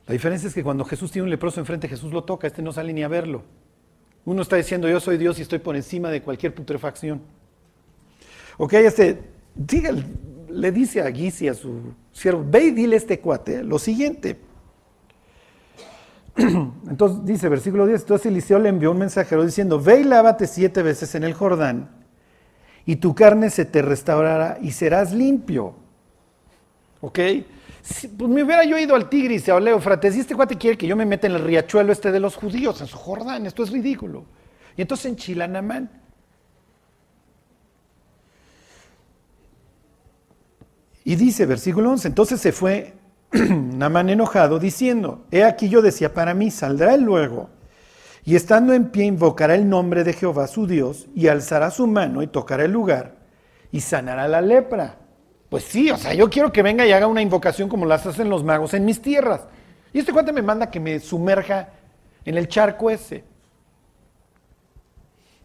La 0.09 0.13
diferencia 0.13 0.47
es 0.47 0.55
que 0.55 0.63
cuando 0.63 0.85
Jesús 0.85 1.11
tiene 1.11 1.25
un 1.25 1.29
leproso 1.29 1.59
enfrente, 1.59 1.87
Jesús 1.87 2.11
lo 2.11 2.23
toca, 2.23 2.47
este 2.47 2.63
no 2.63 2.73
sale 2.73 2.91
ni 2.93 3.03
a 3.03 3.07
verlo. 3.07 3.43
Uno 4.25 4.41
está 4.41 4.55
diciendo, 4.55 4.89
yo 4.89 4.99
soy 4.99 5.19
Dios 5.19 5.37
y 5.37 5.43
estoy 5.43 5.59
por 5.59 5.75
encima 5.75 6.09
de 6.09 6.23
cualquier 6.23 6.55
putrefacción. 6.55 7.21
Ok, 8.57 8.73
este, 8.73 9.19
le 10.49 10.71
dice 10.71 11.03
a 11.03 11.11
Gisi, 11.11 11.47
a 11.47 11.53
su 11.53 11.93
siervo, 12.11 12.43
ve 12.43 12.63
y 12.63 12.71
dile 12.71 12.95
este 12.95 13.19
cuate 13.19 13.63
lo 13.63 13.77
siguiente. 13.77 14.39
Entonces 16.37 17.23
dice, 17.23 17.47
versículo 17.47 17.85
10, 17.85 18.01
entonces 18.01 18.25
Eliseo 18.25 18.57
le 18.57 18.69
envió 18.69 18.89
un 18.89 18.97
mensajero 18.97 19.45
diciendo, 19.45 19.79
ve 19.79 20.01
y 20.01 20.05
lávate 20.05 20.47
siete 20.47 20.81
veces 20.81 21.13
en 21.13 21.23
el 21.23 21.35
Jordán, 21.35 21.87
y 22.83 22.95
tu 22.95 23.13
carne 23.13 23.51
se 23.51 23.63
te 23.63 23.83
restaurará 23.83 24.57
y 24.59 24.71
serás 24.71 25.13
limpio. 25.13 25.75
¿Ok? 26.99 27.19
Pues 27.81 28.29
me 28.29 28.43
hubiera 28.43 28.63
yo 28.65 28.77
ido 28.77 28.95
al 28.95 29.09
Tigris 29.09 29.47
y 29.47 29.51
al 29.51 29.67
Éufrates 29.67 30.15
y 30.15 30.19
este 30.19 30.35
cuate 30.35 30.57
quiere 30.57 30.77
que 30.77 30.87
yo 30.87 30.95
me 30.95 31.05
meta 31.05 31.27
en 31.27 31.33
el 31.33 31.43
riachuelo 31.43 31.91
este 31.91 32.11
de 32.11 32.19
los 32.19 32.35
judíos, 32.35 32.81
en 32.81 32.87
su 32.87 32.97
Jordán, 32.97 33.45
esto 33.45 33.63
es 33.63 33.71
ridículo. 33.71 34.25
Y 34.75 34.81
entonces 34.81 35.07
enchila 35.07 35.47
Namán. 35.47 35.89
Y 41.03 41.15
dice, 41.15 41.45
versículo 41.45 41.89
11, 41.91 42.09
entonces 42.09 42.39
se 42.39 42.51
fue 42.51 42.93
Namán 43.31 44.09
enojado 44.09 44.59
diciendo, 44.59 45.25
he 45.31 45.43
aquí 45.43 45.69
yo 45.69 45.81
decía 45.81 46.13
para 46.13 46.33
mí, 46.33 46.51
saldrá 46.51 46.93
él 46.93 47.01
luego, 47.01 47.49
y 48.23 48.35
estando 48.35 48.73
en 48.73 48.89
pie 48.89 49.05
invocará 49.05 49.55
el 49.55 49.67
nombre 49.67 50.03
de 50.03 50.13
Jehová 50.13 50.47
su 50.47 50.67
Dios, 50.67 51.07
y 51.15 51.27
alzará 51.27 51.71
su 51.71 51.87
mano 51.87 52.21
y 52.21 52.27
tocará 52.27 52.65
el 52.65 52.71
lugar, 52.71 53.15
y 53.71 53.81
sanará 53.81 54.27
la 54.27 54.41
lepra. 54.41 54.97
Pues 55.49 55.63
sí, 55.63 55.89
o 55.89 55.97
sea, 55.97 56.13
yo 56.13 56.29
quiero 56.29 56.51
que 56.51 56.61
venga 56.61 56.85
y 56.85 56.91
haga 56.91 57.07
una 57.07 57.21
invocación 57.21 57.69
como 57.69 57.85
las 57.85 58.05
hacen 58.05 58.29
los 58.29 58.43
magos 58.43 58.73
en 58.75 58.85
mis 58.85 59.01
tierras. 59.01 59.41
Y 59.91 59.99
este 59.99 60.13
cuate 60.13 60.31
me 60.31 60.43
manda 60.43 60.69
que 60.69 60.79
me 60.79 60.99
sumerja 60.99 61.69
en 62.23 62.37
el 62.37 62.47
charco 62.47 62.91
ese. 62.91 63.23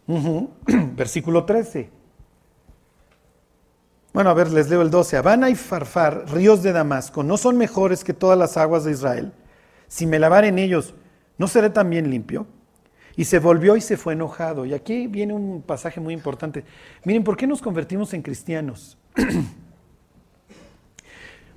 Versículo 0.66 1.44
13. 1.44 1.90
Bueno, 4.12 4.30
a 4.30 4.34
ver, 4.34 4.52
les 4.52 4.68
leo 4.68 4.82
el 4.82 4.90
12. 4.90 5.16
Habana 5.16 5.48
y 5.48 5.54
Farfar, 5.54 6.26
ríos 6.30 6.62
de 6.62 6.72
Damasco, 6.72 7.22
no 7.22 7.38
son 7.38 7.56
mejores 7.56 8.04
que 8.04 8.12
todas 8.12 8.38
las 8.38 8.58
aguas 8.58 8.84
de 8.84 8.92
Israel. 8.92 9.32
Si 9.88 10.06
me 10.06 10.18
lavar 10.18 10.44
en 10.44 10.58
ellos, 10.58 10.94
¿no 11.38 11.48
seré 11.48 11.70
también 11.70 12.10
limpio? 12.10 12.46
Y 13.16 13.24
se 13.24 13.38
volvió 13.38 13.76
y 13.76 13.80
se 13.80 13.96
fue 13.96 14.12
enojado. 14.12 14.66
Y 14.66 14.74
aquí 14.74 15.06
viene 15.06 15.32
un 15.32 15.62
pasaje 15.62 16.00
muy 16.00 16.12
importante. 16.12 16.64
Miren, 17.04 17.24
¿por 17.24 17.36
qué 17.36 17.46
nos 17.46 17.62
convertimos 17.62 18.12
en 18.12 18.22
cristianos? 18.22 18.98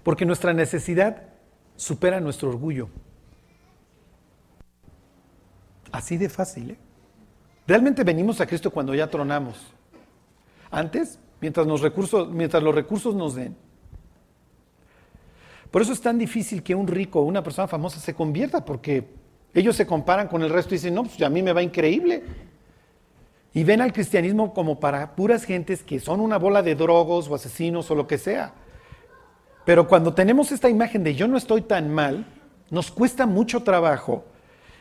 Porque 0.08 0.26
nuestra 0.26 0.54
necesidad 0.54 1.22
supera 1.76 2.22
nuestro 2.22 2.48
orgullo. 2.48 2.88
Así 5.92 6.16
de 6.16 6.30
fácil. 6.30 6.72
¿eh? 6.72 6.78
Realmente 7.68 8.06
venimos 8.06 8.40
a 8.40 8.48
Cristo 8.48 8.72
cuando 8.72 8.96
ya 8.96 9.10
tronamos. 9.10 9.58
Antes, 10.72 11.20
mientras 11.42 11.68
los, 11.68 11.82
recursos, 11.82 12.32
mientras 12.32 12.64
los 12.64 12.74
recursos 12.74 13.16
nos 13.16 13.36
den. 13.36 13.58
Por 15.72 15.82
eso 15.82 15.92
es 15.92 16.00
tan 16.00 16.18
difícil 16.18 16.64
que 16.64 16.74
un 16.74 16.88
rico 16.88 17.20
o 17.20 17.24
una 17.24 17.44
persona 17.44 17.68
famosa 17.68 18.00
se 18.00 18.14
convierta, 18.14 18.64
porque 18.64 19.10
ellos 19.54 19.76
se 19.76 19.86
comparan 19.86 20.30
con 20.30 20.42
el 20.42 20.50
resto 20.50 20.74
y 20.74 20.78
dicen, 20.78 20.94
no, 20.94 21.04
pues 21.04 21.22
a 21.22 21.30
mí 21.30 21.42
me 21.42 21.52
va 21.52 21.62
increíble. 21.62 22.24
Y 23.54 23.66
ven 23.66 23.82
al 23.82 23.92
cristianismo 23.92 24.54
como 24.54 24.80
para 24.80 25.18
puras 25.18 25.44
gentes 25.44 25.84
que 25.84 26.00
son 26.00 26.22
una 26.22 26.38
bola 26.38 26.64
de 26.64 26.76
drogos 26.76 27.28
o 27.28 27.36
asesinos 27.36 27.92
o 27.92 27.96
lo 27.96 28.08
que 28.08 28.18
sea. 28.18 28.54
Pero 29.68 29.86
cuando 29.86 30.14
tenemos 30.14 30.54
esta 30.54 30.70
imagen 30.70 31.04
de 31.04 31.14
yo 31.14 31.28
no 31.28 31.36
estoy 31.36 31.62
tan 31.62 31.94
mal, 31.94 32.26
nos 32.70 32.90
cuesta 32.90 33.26
mucho 33.26 33.64
trabajo, 33.64 34.24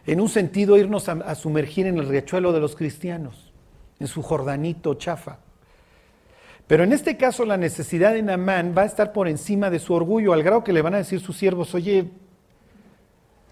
en 0.06 0.20
un 0.20 0.28
sentido, 0.28 0.76
irnos 0.76 1.08
a, 1.08 1.34
sumergir 1.34 1.88
en 1.88 1.98
el 1.98 2.08
riachuelo 2.08 2.52
de 2.52 2.60
los 2.60 2.76
cristianos, 2.76 3.52
en 3.98 4.06
su 4.06 4.22
jordanito 4.22 4.94
chafa. 4.94 5.38
Pero 6.68 6.84
en 6.84 6.92
este 6.92 7.16
caso 7.16 7.44
la 7.44 7.56
necesidad 7.56 8.12
de 8.12 8.22
Namán 8.22 8.76
va 8.78 8.82
a 8.82 8.86
estar 8.86 9.12
por 9.12 9.26
encima 9.26 9.70
de 9.70 9.80
su 9.80 9.92
orgullo, 9.92 10.32
al 10.32 10.44
grado 10.44 10.62
que 10.62 10.72
le 10.72 10.82
van 10.82 10.94
a 10.94 10.98
decir 10.98 11.18
sus 11.18 11.36
siervos, 11.36 11.74
oye, 11.74 12.08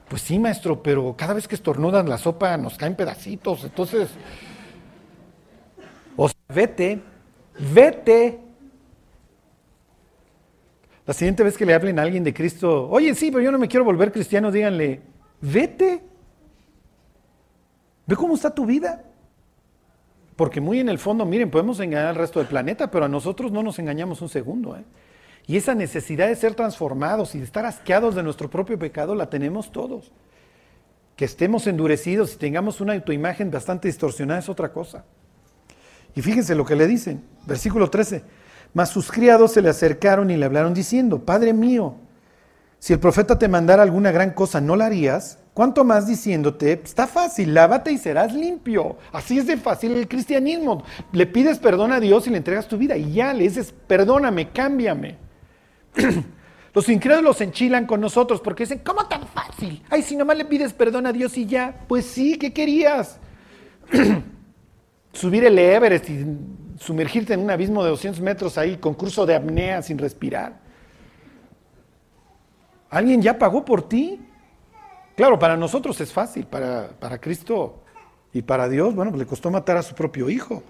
pues 0.06 0.22
sí, 0.22 0.38
maestro, 0.38 0.84
pero 0.84 1.16
cada 1.18 1.34
vez 1.34 1.48
que 1.48 1.56
estornudan 1.56 2.08
la 2.08 2.18
sopa 2.18 2.56
nos 2.56 2.78
caen 2.78 2.94
pedacitos, 2.94 3.64
entonces, 3.64 4.08
o 6.14 6.28
sea, 6.28 6.38
vete, 6.54 7.00
vete, 7.58 8.43
la 11.06 11.12
siguiente 11.12 11.42
vez 11.42 11.56
que 11.56 11.66
le 11.66 11.74
hablen 11.74 11.98
a 11.98 12.02
alguien 12.02 12.24
de 12.24 12.32
Cristo, 12.32 12.88
oye, 12.88 13.14
sí, 13.14 13.30
pero 13.30 13.42
yo 13.42 13.52
no 13.52 13.58
me 13.58 13.68
quiero 13.68 13.84
volver 13.84 14.10
cristiano, 14.10 14.50
díganle, 14.50 15.02
vete. 15.40 16.02
Ve 18.06 18.16
cómo 18.16 18.34
está 18.34 18.54
tu 18.54 18.64
vida. 18.64 19.04
Porque 20.36 20.60
muy 20.60 20.80
en 20.80 20.88
el 20.88 20.98
fondo, 20.98 21.24
miren, 21.24 21.50
podemos 21.50 21.78
engañar 21.80 22.06
al 22.06 22.16
resto 22.16 22.38
del 22.38 22.48
planeta, 22.48 22.90
pero 22.90 23.04
a 23.04 23.08
nosotros 23.08 23.52
no 23.52 23.62
nos 23.62 23.78
engañamos 23.78 24.20
un 24.22 24.28
segundo. 24.28 24.76
¿eh? 24.76 24.84
Y 25.46 25.56
esa 25.56 25.74
necesidad 25.74 26.28
de 26.28 26.36
ser 26.36 26.54
transformados 26.54 27.34
y 27.34 27.38
de 27.38 27.44
estar 27.44 27.66
asqueados 27.66 28.14
de 28.14 28.22
nuestro 28.22 28.50
propio 28.50 28.78
pecado 28.78 29.14
la 29.14 29.28
tenemos 29.30 29.70
todos. 29.70 30.10
Que 31.16 31.26
estemos 31.26 31.66
endurecidos 31.66 32.34
y 32.34 32.38
tengamos 32.38 32.80
una 32.80 32.94
autoimagen 32.94 33.50
bastante 33.50 33.88
distorsionada 33.88 34.40
es 34.40 34.48
otra 34.48 34.72
cosa. 34.72 35.04
Y 36.16 36.22
fíjense 36.22 36.54
lo 36.54 36.64
que 36.64 36.76
le 36.76 36.86
dicen, 36.86 37.22
versículo 37.46 37.90
13. 37.90 38.24
Mas 38.74 38.90
sus 38.90 39.10
criados 39.10 39.52
se 39.52 39.62
le 39.62 39.70
acercaron 39.70 40.30
y 40.30 40.36
le 40.36 40.44
hablaron 40.44 40.74
diciendo, 40.74 41.24
Padre 41.24 41.52
mío, 41.52 41.94
si 42.80 42.92
el 42.92 42.98
profeta 42.98 43.38
te 43.38 43.48
mandara 43.48 43.82
alguna 43.82 44.12
gran 44.12 44.32
cosa, 44.32 44.60
¿no 44.60 44.76
la 44.76 44.86
harías? 44.86 45.38
¿Cuánto 45.54 45.84
más 45.84 46.08
diciéndote, 46.08 46.72
está 46.72 47.06
fácil, 47.06 47.54
lávate 47.54 47.92
y 47.92 47.98
serás 47.98 48.34
limpio? 48.34 48.96
Así 49.12 49.38
es 49.38 49.46
de 49.46 49.56
fácil 49.56 49.92
el 49.92 50.08
cristianismo. 50.08 50.82
Le 51.12 51.26
pides 51.26 51.60
perdón 51.60 51.92
a 51.92 52.00
Dios 52.00 52.26
y 52.26 52.30
le 52.30 52.38
entregas 52.38 52.66
tu 52.66 52.76
vida 52.76 52.96
y 52.96 53.12
ya 53.12 53.32
le 53.32 53.44
dices, 53.44 53.72
perdóname, 53.86 54.50
cámbiame. 54.50 55.16
Los 56.74 56.88
incrédulos 56.88 57.40
enchilan 57.40 57.86
con 57.86 58.00
nosotros 58.00 58.40
porque 58.40 58.64
dicen, 58.64 58.80
¿cómo 58.84 59.06
tan 59.06 59.28
fácil? 59.28 59.80
Ay, 59.88 60.02
si 60.02 60.16
nomás 60.16 60.36
le 60.36 60.44
pides 60.44 60.72
perdón 60.72 61.06
a 61.06 61.12
Dios 61.12 61.38
y 61.38 61.46
ya. 61.46 61.82
Pues 61.86 62.04
sí, 62.04 62.36
¿qué 62.36 62.52
querías? 62.52 63.20
Subir 65.12 65.44
el 65.44 65.56
Everest 65.56 66.10
y 66.10 66.26
sumergirte 66.78 67.34
en 67.34 67.40
un 67.40 67.50
abismo 67.50 67.82
de 67.84 67.90
200 67.90 68.20
metros 68.20 68.58
ahí 68.58 68.76
con 68.76 68.94
curso 68.94 69.26
de 69.26 69.34
apnea 69.34 69.82
sin 69.82 69.98
respirar. 69.98 70.60
¿Alguien 72.90 73.20
ya 73.22 73.38
pagó 73.38 73.64
por 73.64 73.88
ti? 73.88 74.20
Claro, 75.16 75.38
para 75.38 75.56
nosotros 75.56 76.00
es 76.00 76.12
fácil, 76.12 76.46
para, 76.46 76.88
para 76.98 77.18
Cristo 77.18 77.82
y 78.32 78.42
para 78.42 78.68
Dios, 78.68 78.94
bueno, 78.94 79.12
pues 79.12 79.20
le 79.20 79.26
costó 79.26 79.50
matar 79.50 79.76
a 79.76 79.82
su 79.82 79.94
propio 79.94 80.28
hijo. 80.28 80.62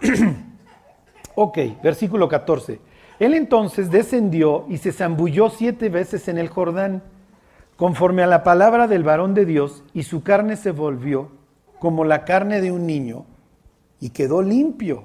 ok, 1.34 1.58
versículo 1.82 2.28
14. 2.28 2.80
Él 3.18 3.34
entonces 3.34 3.90
descendió 3.90 4.66
y 4.68 4.78
se 4.78 4.92
zambulló 4.92 5.50
siete 5.50 5.88
veces 5.88 6.28
en 6.28 6.38
el 6.38 6.48
Jordán, 6.48 7.02
conforme 7.76 8.22
a 8.22 8.28
la 8.28 8.44
palabra 8.44 8.86
del 8.86 9.02
varón 9.02 9.34
de 9.34 9.44
Dios, 9.44 9.82
y 9.92 10.04
su 10.04 10.22
carne 10.22 10.56
se 10.56 10.70
volvió 10.70 11.30
como 11.80 12.04
la 12.04 12.24
carne 12.24 12.60
de 12.60 12.70
un 12.70 12.86
niño, 12.86 13.26
y 14.00 14.10
quedó 14.10 14.42
limpio. 14.42 15.04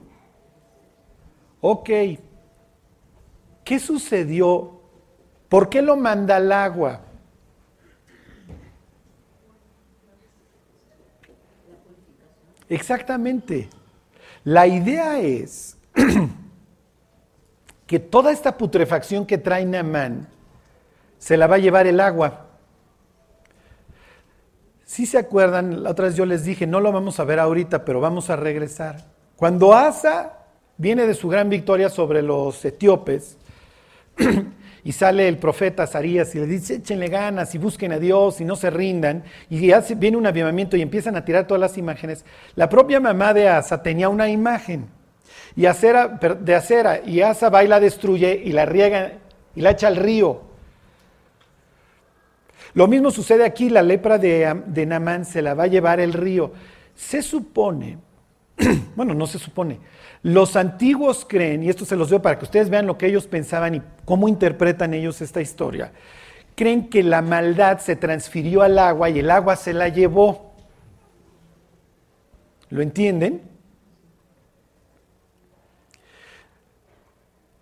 Ok, 1.62 1.90
¿qué 3.64 3.80
sucedió? 3.80 4.80
¿Por 5.50 5.70
qué 5.70 5.82
lo 5.82 5.98
manda 5.98 6.38
al 6.38 6.52
agua? 6.52 7.02
Exactamente. 12.70 13.68
La 14.44 14.68
idea 14.68 15.20
es 15.20 15.78
que 17.88 18.00
toda 18.00 18.32
esta 18.32 18.58
putrefacción 18.58 19.26
que 19.26 19.38
trae 19.38 19.66
Naamán 19.66 20.28
se 21.18 21.36
la 21.36 21.48
va 21.48 21.56
a 21.56 21.60
llevar 21.60 21.88
el 21.88 22.00
agua. 22.00 22.46
Si 24.86 25.06
se 25.06 25.18
acuerdan, 25.18 25.84
la 25.84 25.92
otra 25.92 26.06
vez 26.06 26.16
yo 26.16 26.26
les 26.26 26.44
dije, 26.44 26.66
no 26.66 26.80
lo 26.80 26.92
vamos 26.92 27.20
a 27.20 27.24
ver 27.24 27.40
ahorita, 27.40 27.84
pero 27.84 28.00
vamos 28.00 28.30
a 28.30 28.36
regresar. 28.36 29.06
Cuando 29.36 29.74
Asa 29.74 30.39
viene 30.80 31.06
de 31.06 31.14
su 31.14 31.28
gran 31.28 31.50
victoria 31.50 31.90
sobre 31.90 32.24
los 32.24 32.64
etíopes, 32.64 33.38
y 34.84 34.92
sale 34.94 35.28
el 35.28 35.38
profeta 35.38 35.84
Azarías 35.84 36.34
y 36.34 36.40
le 36.40 36.48
dice, 36.48 36.76
échenle 36.76 37.10
ganas 37.10 37.54
y 37.54 37.58
busquen 37.58 37.92
a 37.92 38.00
Dios 38.00 38.40
y 38.40 38.46
no 38.46 38.56
se 38.56 38.70
rindan, 38.70 39.24
y 39.50 39.72
viene 39.96 40.18
un 40.18 40.26
avivamiento 40.26 40.78
y 40.78 40.82
empiezan 40.82 41.18
a 41.18 41.26
tirar 41.26 41.46
todas 41.46 41.60
las 41.60 41.78
imágenes, 41.78 42.24
la 42.56 42.70
propia 42.70 43.00
mamá 43.00 43.34
de 43.34 43.50
Asa 43.50 43.84
tenía 43.84 44.08
una 44.08 44.30
imagen 44.30 44.88
y 45.56 45.66
acera, 45.66 46.08
de 46.08 46.56
acera, 46.56 47.02
y 47.06 47.22
Asa 47.22 47.50
va 47.50 47.64
y 47.64 47.68
la 47.68 47.82
destruye 47.82 48.42
y 48.44 48.54
la 48.54 48.66
riega 48.66 49.14
y 49.56 49.62
la 49.62 49.72
echa 49.72 49.88
al 49.88 49.98
río. 49.98 50.44
Lo 52.74 52.88
mismo 52.88 53.12
sucede 53.12 53.44
aquí, 53.44 53.70
la 53.70 53.82
lepra 53.82 54.18
de, 54.18 54.62
de 54.68 54.86
Namán 54.86 55.26
se 55.26 55.42
la 55.42 55.56
va 55.56 55.64
a 55.64 55.68
llevar 55.68 56.00
el 56.00 56.14
río. 56.14 56.54
Se 56.96 57.22
supone, 57.22 57.98
bueno, 58.96 59.14
no 59.14 59.28
se 59.28 59.40
supone, 59.40 59.80
los 60.22 60.56
antiguos 60.56 61.26
creen, 61.28 61.64
y 61.64 61.70
esto 61.70 61.86
se 61.86 61.96
los 61.96 62.10
doy 62.10 62.20
para 62.20 62.38
que 62.38 62.46
ustedes 62.46 62.70
vean 62.70 62.86
lo 62.86 62.98
que 62.98 63.08
ellos 63.08 63.28
pensaban 63.28 63.76
y 63.76 63.82
cómo 64.06 64.28
interpretan 64.28 64.94
ellos 64.94 65.22
esta 65.22 65.42
historia, 65.42 65.94
creen 66.56 66.90
que 66.90 67.04
la 67.04 67.22
maldad 67.22 67.80
se 67.80 67.96
transfirió 67.96 68.62
al 68.62 68.78
agua 68.80 69.10
y 69.10 69.20
el 69.20 69.32
agua 69.32 69.56
se 69.56 69.74
la 69.74 69.88
llevó. 69.88 70.54
¿Lo 72.70 72.82
entienden? 72.82 73.44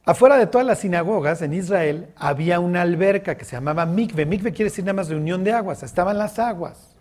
Afuera 0.04 0.38
de 0.38 0.48
todas 0.48 0.66
las 0.66 0.80
sinagogas 0.80 1.42
en 1.42 1.54
Israel 1.54 2.08
había 2.16 2.60
una 2.60 2.82
alberca 2.82 3.36
que 3.36 3.46
se 3.46 3.58
llamaba 3.58 3.86
mikve. 3.86 4.26
Mikve 4.26 4.52
quiere 4.52 4.70
decir 4.70 4.84
nada 4.86 4.94
más 4.94 5.10
reunión 5.10 5.44
de 5.44 5.52
aguas. 5.52 5.84
Estaban 5.84 6.18
las 6.18 6.40
aguas. 6.40 6.96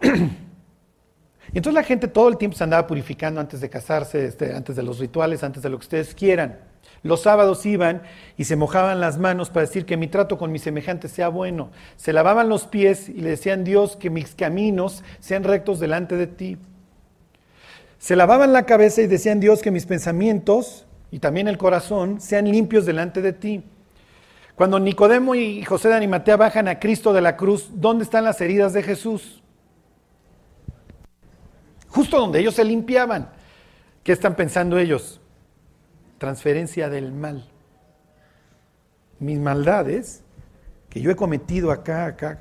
Y 1.56 1.58
entonces 1.58 1.80
la 1.80 1.88
gente 1.88 2.06
todo 2.06 2.28
el 2.28 2.36
tiempo 2.36 2.54
se 2.54 2.64
andaba 2.64 2.86
purificando 2.86 3.40
antes 3.40 3.62
de 3.62 3.70
casarse, 3.70 4.26
este, 4.26 4.54
antes 4.54 4.76
de 4.76 4.82
los 4.82 4.98
rituales, 4.98 5.42
antes 5.42 5.62
de 5.62 5.70
lo 5.70 5.78
que 5.78 5.84
ustedes 5.84 6.14
quieran. 6.14 6.58
Los 7.02 7.22
sábados 7.22 7.64
iban 7.64 8.02
y 8.36 8.44
se 8.44 8.56
mojaban 8.56 9.00
las 9.00 9.16
manos 9.16 9.48
para 9.48 9.64
decir 9.64 9.86
que 9.86 9.96
mi 9.96 10.06
trato 10.06 10.36
con 10.36 10.52
mis 10.52 10.60
semejantes 10.60 11.12
sea 11.12 11.28
bueno. 11.28 11.70
Se 11.96 12.12
lavaban 12.12 12.50
los 12.50 12.66
pies 12.66 13.08
y 13.08 13.22
le 13.22 13.30
decían, 13.30 13.64
Dios, 13.64 13.96
que 13.96 14.10
mis 14.10 14.34
caminos 14.34 15.02
sean 15.18 15.44
rectos 15.44 15.80
delante 15.80 16.18
de 16.18 16.26
ti. 16.26 16.58
Se 17.98 18.16
lavaban 18.16 18.52
la 18.52 18.66
cabeza 18.66 19.00
y 19.00 19.06
decían, 19.06 19.40
Dios, 19.40 19.62
que 19.62 19.70
mis 19.70 19.86
pensamientos 19.86 20.84
y 21.10 21.20
también 21.20 21.48
el 21.48 21.56
corazón 21.56 22.20
sean 22.20 22.50
limpios 22.50 22.84
delante 22.84 23.22
de 23.22 23.32
ti. 23.32 23.62
Cuando 24.56 24.78
Nicodemo 24.78 25.34
y 25.34 25.64
José 25.64 25.88
de 25.88 25.94
Animatea 25.94 26.36
bajan 26.36 26.68
a 26.68 26.78
Cristo 26.78 27.14
de 27.14 27.22
la 27.22 27.38
cruz, 27.38 27.70
¿dónde 27.72 28.04
están 28.04 28.24
las 28.24 28.42
heridas 28.42 28.74
de 28.74 28.82
Jesús? 28.82 29.42
Justo 31.96 32.20
donde 32.20 32.40
ellos 32.40 32.54
se 32.54 32.62
limpiaban. 32.62 33.30
¿Qué 34.04 34.12
están 34.12 34.36
pensando 34.36 34.78
ellos? 34.78 35.18
Transferencia 36.18 36.90
del 36.90 37.10
mal. 37.10 37.48
Mis 39.18 39.38
maldades 39.38 40.22
que 40.90 41.00
yo 41.00 41.10
he 41.10 41.16
cometido 41.16 41.72
acá, 41.72 42.04
acá, 42.04 42.40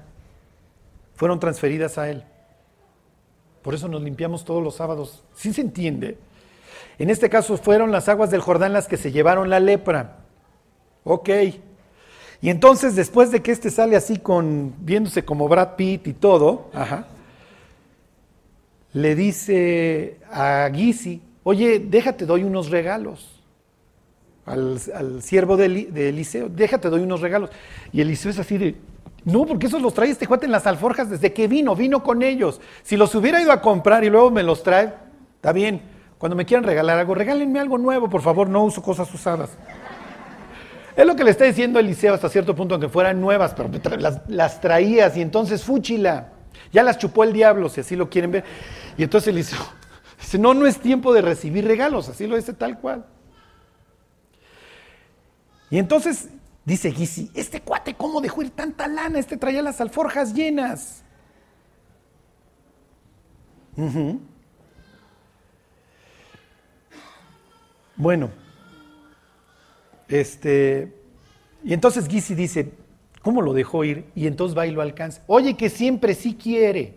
fueron 1.16 1.40
transferidas 1.40 1.98
a 1.98 2.10
Él. 2.10 2.26
Por 3.62 3.74
eso 3.74 3.88
nos 3.88 4.02
limpiamos 4.02 4.44
todos 4.44 4.62
los 4.62 4.76
sábados. 4.76 5.24
¿Sí 5.34 5.54
se 5.54 5.62
entiende? 5.62 6.18
En 7.00 7.10
este 7.10 7.30
caso 7.30 7.58
fueron 7.58 7.94
las 7.94 8.10
aguas 8.10 8.32
del 8.32 8.42
Jordán 8.42 8.74
las 8.74 8.90
que 8.90 8.98
se 8.98 9.14
llevaron 9.14 9.50
la 9.50 9.62
lepra. 9.62 10.18
Ok. 11.06 11.30
Y 12.42 12.50
entonces 12.50 12.96
después 12.96 13.32
de 13.32 13.42
que 13.42 13.54
este 13.54 13.72
sale 13.72 13.96
así 13.96 14.18
con 14.18 14.76
viéndose 14.80 15.24
como 15.24 15.48
Brad 15.48 15.76
Pitt 15.78 16.08
y 16.08 16.14
todo, 16.14 16.70
ajá, 16.74 17.08
le 18.96 19.14
dice 19.14 20.20
a 20.32 20.70
Gizi, 20.74 21.22
oye, 21.44 21.80
déjate, 21.80 22.26
doy 22.26 22.46
unos 22.46 22.70
regalos. 22.70 23.44
Al, 24.46 24.80
siervo 25.22 25.58
de, 25.58 25.66
Eliseo, 25.66 26.48
déjate, 26.48 26.90
doy 26.90 27.02
unos 27.02 27.20
regalos. 27.20 27.50
Y 27.92 28.00
Eliseo 28.00 28.32
es 28.32 28.40
así 28.40 28.58
de, 28.58 28.76
no, 29.26 29.46
porque 29.46 29.68
esos 29.68 29.82
los 29.82 29.94
trae 29.94 30.10
este 30.12 30.26
cuate 30.26 30.46
en 30.46 30.54
las 30.54 30.66
alforjas 30.66 31.10
desde 31.10 31.34
que 31.34 31.50
vino, 31.50 31.76
vino 31.76 32.04
con 32.04 32.24
ellos. 32.24 32.62
Si 32.84 32.96
los 32.96 33.14
hubiera 33.16 33.42
ido 33.42 33.52
a 33.52 33.60
comprar 33.60 34.06
y 34.06 34.10
luego 34.10 34.32
me 34.32 34.44
los 34.44 34.64
trae, 34.64 34.94
está 35.36 35.52
bien. 35.52 35.82
Cuando 36.18 36.38
me 36.38 36.46
quieran 36.46 36.64
regalar 36.64 36.98
algo, 36.98 37.16
regálenme 37.16 37.60
algo 37.60 37.78
nuevo, 37.78 38.10
por 38.10 38.22
favor, 38.22 38.48
no 38.48 38.64
uso 38.64 38.82
cosas 38.82 39.14
usadas. 39.14 39.58
Es 40.96 41.06
lo 41.06 41.18
que 41.18 41.26
le 41.26 41.32
está 41.32 41.44
diciendo 41.44 41.80
Eliseo 41.80 42.14
hasta 42.14 42.30
cierto 42.30 42.56
punto, 42.56 42.76
aunque 42.76 42.88
fueran 42.88 43.20
nuevas, 43.20 43.54
pero 43.54 43.70
las, 43.98 44.22
las 44.30 44.62
traías 44.62 45.18
y 45.18 45.22
entonces 45.22 45.66
fúchila. 45.66 46.30
Ya 46.72 46.84
las 46.84 46.98
chupó 46.98 47.24
el 47.24 47.34
diablo, 47.34 47.70
si 47.70 47.82
así 47.82 47.96
lo 47.96 48.10
quieren 48.10 48.32
ver. 48.32 48.44
Y 48.98 49.04
entonces 49.04 49.30
él 49.30 49.36
dice, 49.36 49.56
dice, 50.20 50.38
no, 50.38 50.54
no 50.54 50.66
es 50.66 50.80
tiempo 50.80 51.14
de 51.14 51.22
recibir 51.22 51.66
regalos, 51.66 52.10
así 52.10 52.28
lo 52.28 52.36
dice 52.36 52.54
tal 52.54 52.80
cual. 52.80 53.06
Y 55.70 55.80
entonces 55.80 56.30
dice 56.64 56.92
Gizi, 56.92 57.32
este 57.34 57.62
cuate, 57.62 57.96
¿cómo 57.96 58.22
dejó 58.22 58.42
ir 58.42 58.52
tanta 58.52 58.88
lana? 58.88 59.20
Este 59.20 59.38
traía 59.38 59.62
las 59.62 59.82
alforjas 59.82 60.34
llenas. 60.34 61.04
Bueno, 67.98 68.30
este, 70.08 70.94
y 71.64 71.74
entonces 71.74 72.08
Gizi 72.08 72.36
dice, 72.36 72.72
¿Cómo 73.26 73.42
lo 73.42 73.54
dejó 73.54 73.84
ir? 73.84 74.06
Y 74.14 74.28
entonces 74.28 74.56
va 74.56 74.68
y 74.68 74.72
lo 74.72 74.84
alcanza. 74.84 75.24
Oye, 75.26 75.58
que 75.58 75.68
siempre 75.68 76.14
sí 76.14 76.36
quiere. 76.36 76.94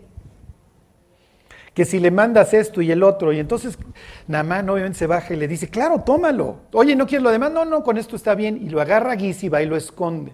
Que 1.73 1.85
si 1.85 1.99
le 1.99 2.11
mandas 2.11 2.53
esto 2.53 2.83
y 2.83 2.91
el 2.91 3.01
otro. 3.01 3.33
Y 3.33 3.39
entonces 3.39 3.79
Namán 4.27 4.69
obviamente 4.69 4.99
se 4.99 5.07
baja 5.07 5.33
y 5.33 5.37
le 5.37 5.47
dice, 5.47 5.69
claro, 5.69 6.03
tómalo. 6.03 6.57
Oye, 6.73 6.95
¿no 6.95 7.07
quieres 7.07 7.23
lo 7.23 7.31
demás? 7.31 7.51
No, 7.51 7.65
no, 7.65 7.83
con 7.83 7.97
esto 7.97 8.15
está 8.15 8.35
bien. 8.35 8.59
Y 8.61 8.69
lo 8.69 8.79
agarra 8.79 9.15
y 9.15 9.49
va 9.49 9.63
y 9.63 9.65
lo 9.65 9.75
esconde. 9.75 10.31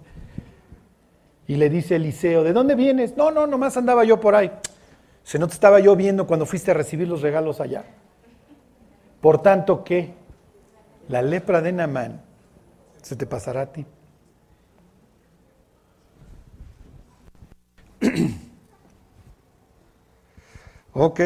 Y 1.48 1.56
le 1.56 1.70
dice 1.70 1.96
Eliseo, 1.96 2.44
¿de 2.44 2.52
dónde 2.52 2.76
vienes? 2.76 3.16
No, 3.16 3.32
no, 3.32 3.48
nomás 3.48 3.78
andaba 3.78 4.04
yo 4.04 4.20
por 4.20 4.36
ahí. 4.36 4.52
Se 5.24 5.40
no 5.40 5.48
te 5.48 5.54
estaba 5.54 5.80
yo 5.80 5.96
viendo 5.96 6.28
cuando 6.28 6.46
fuiste 6.46 6.72
a 6.72 6.74
recibir 6.74 7.08
los 7.08 7.22
regalos 7.22 7.62
allá. 7.62 7.86
Por 9.22 9.42
tanto, 9.42 9.86
¿qué? 9.86 10.14
La 11.08 11.22
lepra 11.22 11.62
de 11.62 11.72
Namán 11.72 12.22
se 13.02 13.16
te 13.16 13.26
pasará 13.26 13.62
a 13.62 13.72
ti. 13.72 13.86
ok. 20.94 21.20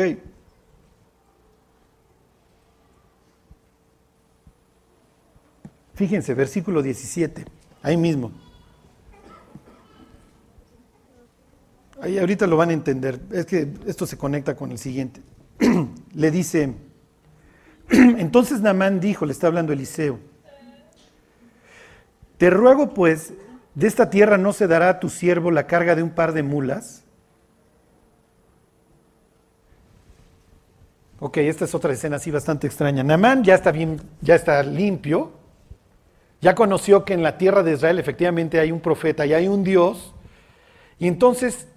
Fíjense, 5.94 6.34
versículo 6.34 6.82
17, 6.82 7.46
ahí 7.82 7.98
mismo. 7.98 8.32
Ahí 12.02 12.18
ahorita 12.18 12.48
lo 12.48 12.56
van 12.56 12.70
a 12.70 12.74
entender, 12.74 13.20
es 13.32 13.46
que 13.46 13.74
esto 13.86 14.08
se 14.08 14.18
conecta 14.18 14.56
con 14.56 14.72
el 14.72 14.78
siguiente. 14.78 15.22
le 16.14 16.32
dice, 16.32 16.74
entonces 17.90 18.62
Namán 18.62 19.02
dijo, 19.02 19.26
le 19.26 19.34
está 19.34 19.48
hablando 19.48 19.74
Eliseo, 19.74 20.18
te 22.38 22.50
ruego 22.50 22.94
pues 22.94 23.34
de 23.76 23.88
esta 23.88 24.10
tierra 24.10 24.38
no 24.38 24.54
se 24.54 24.68
dará 24.68 24.90
a 24.90 25.00
tu 25.00 25.10
siervo 25.10 25.52
la 25.52 25.68
carga 25.68 25.96
de 25.96 26.04
un 26.04 26.10
par 26.10 26.34
de 26.34 26.44
mulas. 26.44 27.04
Ok, 31.22 31.38
esta 31.38 31.66
es 31.66 31.76
otra 31.76 31.92
escena 31.92 32.16
así 32.16 32.32
bastante 32.32 32.66
extraña. 32.68 33.04
Namán 33.04 33.44
ya 33.44 33.56
está 33.56 33.72
bien, 33.72 34.02
ya 34.22 34.36
está 34.36 34.64
limpio, 34.64 35.32
ya 36.42 36.56
conoció 36.56 37.04
que 37.04 37.14
en 37.14 37.24
la 37.24 37.38
tierra 37.38 37.62
de 37.62 37.74
Israel 37.74 38.00
efectivamente 38.00 38.60
hay 38.60 38.72
un 38.72 38.80
profeta 38.80 39.26
y 39.26 39.34
hay 39.34 39.48
un 39.48 39.64
Dios, 39.64 40.14
y 40.98 41.08
entonces 41.08 41.68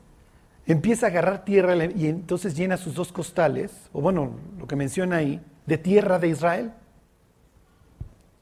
empieza 0.67 1.07
a 1.07 1.09
agarrar 1.11 1.45
tierra 1.45 1.75
y 1.77 2.07
entonces 2.07 2.55
llena 2.57 2.77
sus 2.77 2.95
dos 2.95 3.11
costales, 3.11 3.73
o 3.93 4.01
bueno, 4.01 4.37
lo 4.59 4.69
que 4.69 4.77
menciona 4.77 5.17
ahí, 5.17 5.41
de 5.67 5.79
tierra 5.79 6.21
de 6.21 6.29
Israel, 6.29 6.73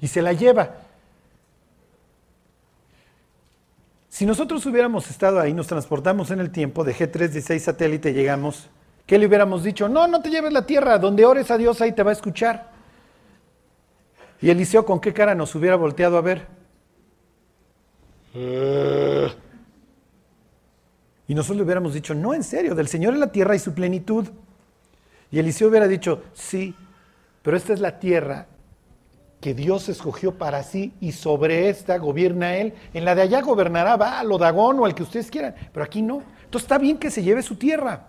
y 0.01 0.09
se 0.09 0.21
la 0.21 0.35
lleva. 0.35 0.77
Si 4.11 4.27
nosotros 4.27 4.67
hubiéramos 4.67 5.09
estado 5.09 5.39
ahí, 5.39 5.55
nos 5.55 5.69
transportamos 5.69 6.33
en 6.33 6.41
el 6.41 6.51
tiempo, 6.51 6.83
de 6.83 6.93
G316 6.95 7.59
satélite 7.61 8.13
llegamos, 8.13 8.69
¿qué 9.07 9.17
le 9.19 9.27
hubiéramos 9.27 9.63
dicho? 9.63 9.89
No, 9.89 10.09
no 10.09 10.21
te 10.21 10.31
lleves 10.31 10.53
la 10.53 10.67
tierra, 10.67 10.99
donde 10.99 11.25
ores 11.25 11.49
a 11.53 11.57
Dios 11.57 11.81
ahí 11.81 11.93
te 11.93 12.03
va 12.03 12.11
a 12.11 12.15
escuchar. 12.15 12.73
Y 14.43 14.51
Eliseo 14.51 14.85
con 14.85 15.01
qué 15.01 15.13
cara 15.13 15.37
nos 15.37 15.55
hubiera 15.55 15.77
volteado 15.77 16.19
a 16.19 16.23
ver. 16.23 16.49
Y 21.29 21.35
nosotros 21.35 21.59
le 21.59 21.63
hubiéramos 21.63 21.95
dicho, 21.95 22.13
no, 22.13 22.35
en 22.35 22.43
serio, 22.43 22.75
del 22.75 22.89
Señor 22.89 23.15
es 23.15 23.21
la 23.21 23.31
tierra 23.31 23.55
y 23.55 23.61
su 23.61 23.75
plenitud. 23.75 24.27
Y 25.31 25.39
Eliseo 25.39 25.69
hubiera 25.69 25.87
dicho, 25.87 26.25
sí, 26.35 26.75
pero 27.43 27.57
esta 27.57 27.73
es 27.73 27.81
la 27.81 28.01
tierra 28.01 28.49
que 29.41 29.55
Dios 29.55 29.89
escogió 29.89 30.37
para 30.37 30.63
sí 30.63 30.93
y 31.01 31.13
sobre 31.13 31.69
esta 31.71 31.99
gobierna 31.99 32.57
Él. 32.57 32.75
En 32.93 33.05
la 33.05 33.15
de 33.15 33.23
allá 33.23 33.41
gobernará 33.41 33.97
va, 33.97 34.23
o 34.23 34.39
Dagón 34.39 34.79
o 34.79 34.85
al 34.85 34.95
que 34.95 35.03
ustedes 35.03 35.31
quieran, 35.31 35.55
pero 35.73 35.85
aquí 35.85 36.03
no. 36.03 36.23
Entonces 36.45 36.65
está 36.65 36.79
bien 36.79 36.99
que 36.99 37.11
se 37.11 37.23
lleve 37.23 37.43
su 37.43 37.57
tierra. 37.57 38.09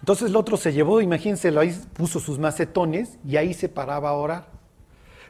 Entonces 0.00 0.28
el 0.28 0.36
otro 0.36 0.56
se 0.56 0.72
llevó, 0.72 1.00
imagínense, 1.00 1.56
ahí 1.58 1.78
puso 1.94 2.20
sus 2.20 2.38
macetones 2.38 3.18
y 3.26 3.36
ahí 3.36 3.54
se 3.54 3.68
paraba 3.68 4.10
a 4.10 4.14
orar. 4.14 4.46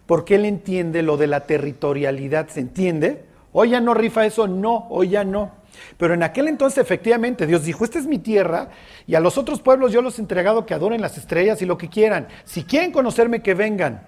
Porque 0.06 0.36
él 0.36 0.44
entiende 0.44 1.02
lo 1.02 1.16
de 1.16 1.26
la 1.26 1.40
territorialidad, 1.40 2.48
¿se 2.48 2.60
entiende? 2.60 3.24
Hoy 3.52 3.70
ya 3.70 3.80
no 3.80 3.94
rifa 3.94 4.26
eso, 4.26 4.46
no, 4.46 4.86
hoy 4.90 5.10
ya 5.10 5.24
no. 5.24 5.52
Pero 5.96 6.14
en 6.14 6.22
aquel 6.22 6.48
entonces 6.48 6.78
efectivamente 6.78 7.46
Dios 7.46 7.64
dijo, 7.64 7.84
esta 7.84 7.98
es 7.98 8.06
mi 8.06 8.18
tierra 8.18 8.70
y 9.06 9.14
a 9.14 9.20
los 9.20 9.38
otros 9.38 9.60
pueblos 9.60 9.92
yo 9.92 10.02
los 10.02 10.18
he 10.18 10.22
entregado 10.22 10.66
que 10.66 10.74
adoren 10.74 11.00
las 11.00 11.18
estrellas 11.18 11.62
y 11.62 11.66
lo 11.66 11.78
que 11.78 11.88
quieran. 11.88 12.28
Si 12.44 12.64
quieren 12.64 12.92
conocerme, 12.92 13.42
que 13.42 13.54
vengan. 13.54 14.06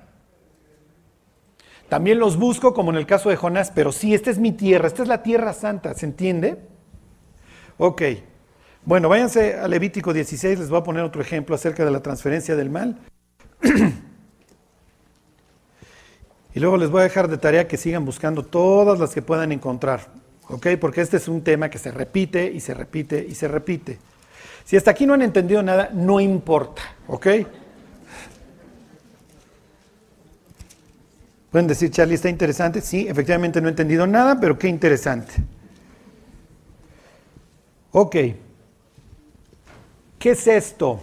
También 1.89 2.19
los 2.19 2.39
busco, 2.39 2.73
como 2.73 2.91
en 2.91 2.97
el 2.97 3.05
caso 3.07 3.29
de 3.29 3.37
Jonás, 3.37 3.71
pero 3.71 3.93
sí, 3.93 4.15
esta 4.15 4.31
es 4.31 4.39
mi 4.39 4.53
tierra, 4.53 4.89
esta 4.89 5.03
es 5.03 5.09
la 5.09 5.23
tierra 5.23 5.53
santa, 5.53 5.93
¿se 5.93 6.07
entiende? 6.07 6.59
Ok. 7.77 8.03
Bueno, 8.85 9.09
váyanse 9.11 9.57
a 9.57 9.69
Levítico 9.69 10.13
16, 10.13 10.59
les 10.59 10.71
voy 10.71 10.81
a 10.81 10.83
poner 10.83 11.05
otro 11.05 11.21
ejemplo 11.21 11.55
acerca 11.55 11.85
de 11.85 11.91
la 11.91 12.01
transferencia 12.01 12.57
del 12.57 12.71
mal. 12.71 12.99
y 16.55 16.61
luego 16.61 16.79
les 16.79 16.91
voy 16.91 17.01
a 17.01 17.05
dejar 17.05 17.29
de 17.29 17.37
tarea 17.37 17.69
que 17.69 17.77
sigan 17.77 18.05
buscando 18.07 18.43
todas 18.43 18.99
las 18.99 19.13
que 19.15 19.21
puedan 19.21 19.53
encontrar. 19.53 20.22
¿Ok? 20.53 20.69
Porque 20.81 21.01
este 21.01 21.17
es 21.17 21.29
un 21.29 21.43
tema 21.43 21.71
que 21.71 21.79
se 21.79 21.91
repite 21.91 22.51
y 22.53 22.61
se 22.61 22.75
repite 22.75 23.25
y 23.27 23.35
se 23.35 23.49
repite. 23.49 23.99
Si 24.65 24.77
hasta 24.77 24.91
aquí 24.91 25.07
no 25.07 25.15
han 25.15 25.23
entendido 25.23 25.63
nada, 25.63 25.91
no 25.93 26.21
importa, 26.21 26.83
¿ok? 27.09 27.27
Pueden 31.51 31.67
decir, 31.67 31.91
Charlie, 31.91 32.15
está 32.15 32.29
interesante. 32.29 32.81
Sí, 32.81 33.07
efectivamente 33.09 33.61
no 33.61 33.69
he 33.69 33.71
entendido 33.71 34.07
nada, 34.07 34.39
pero 34.41 34.59
qué 34.59 34.69
interesante. 34.69 35.35
Ok. 37.91 38.17
¿Qué 40.19 40.31
es 40.31 40.47
esto? 40.47 41.01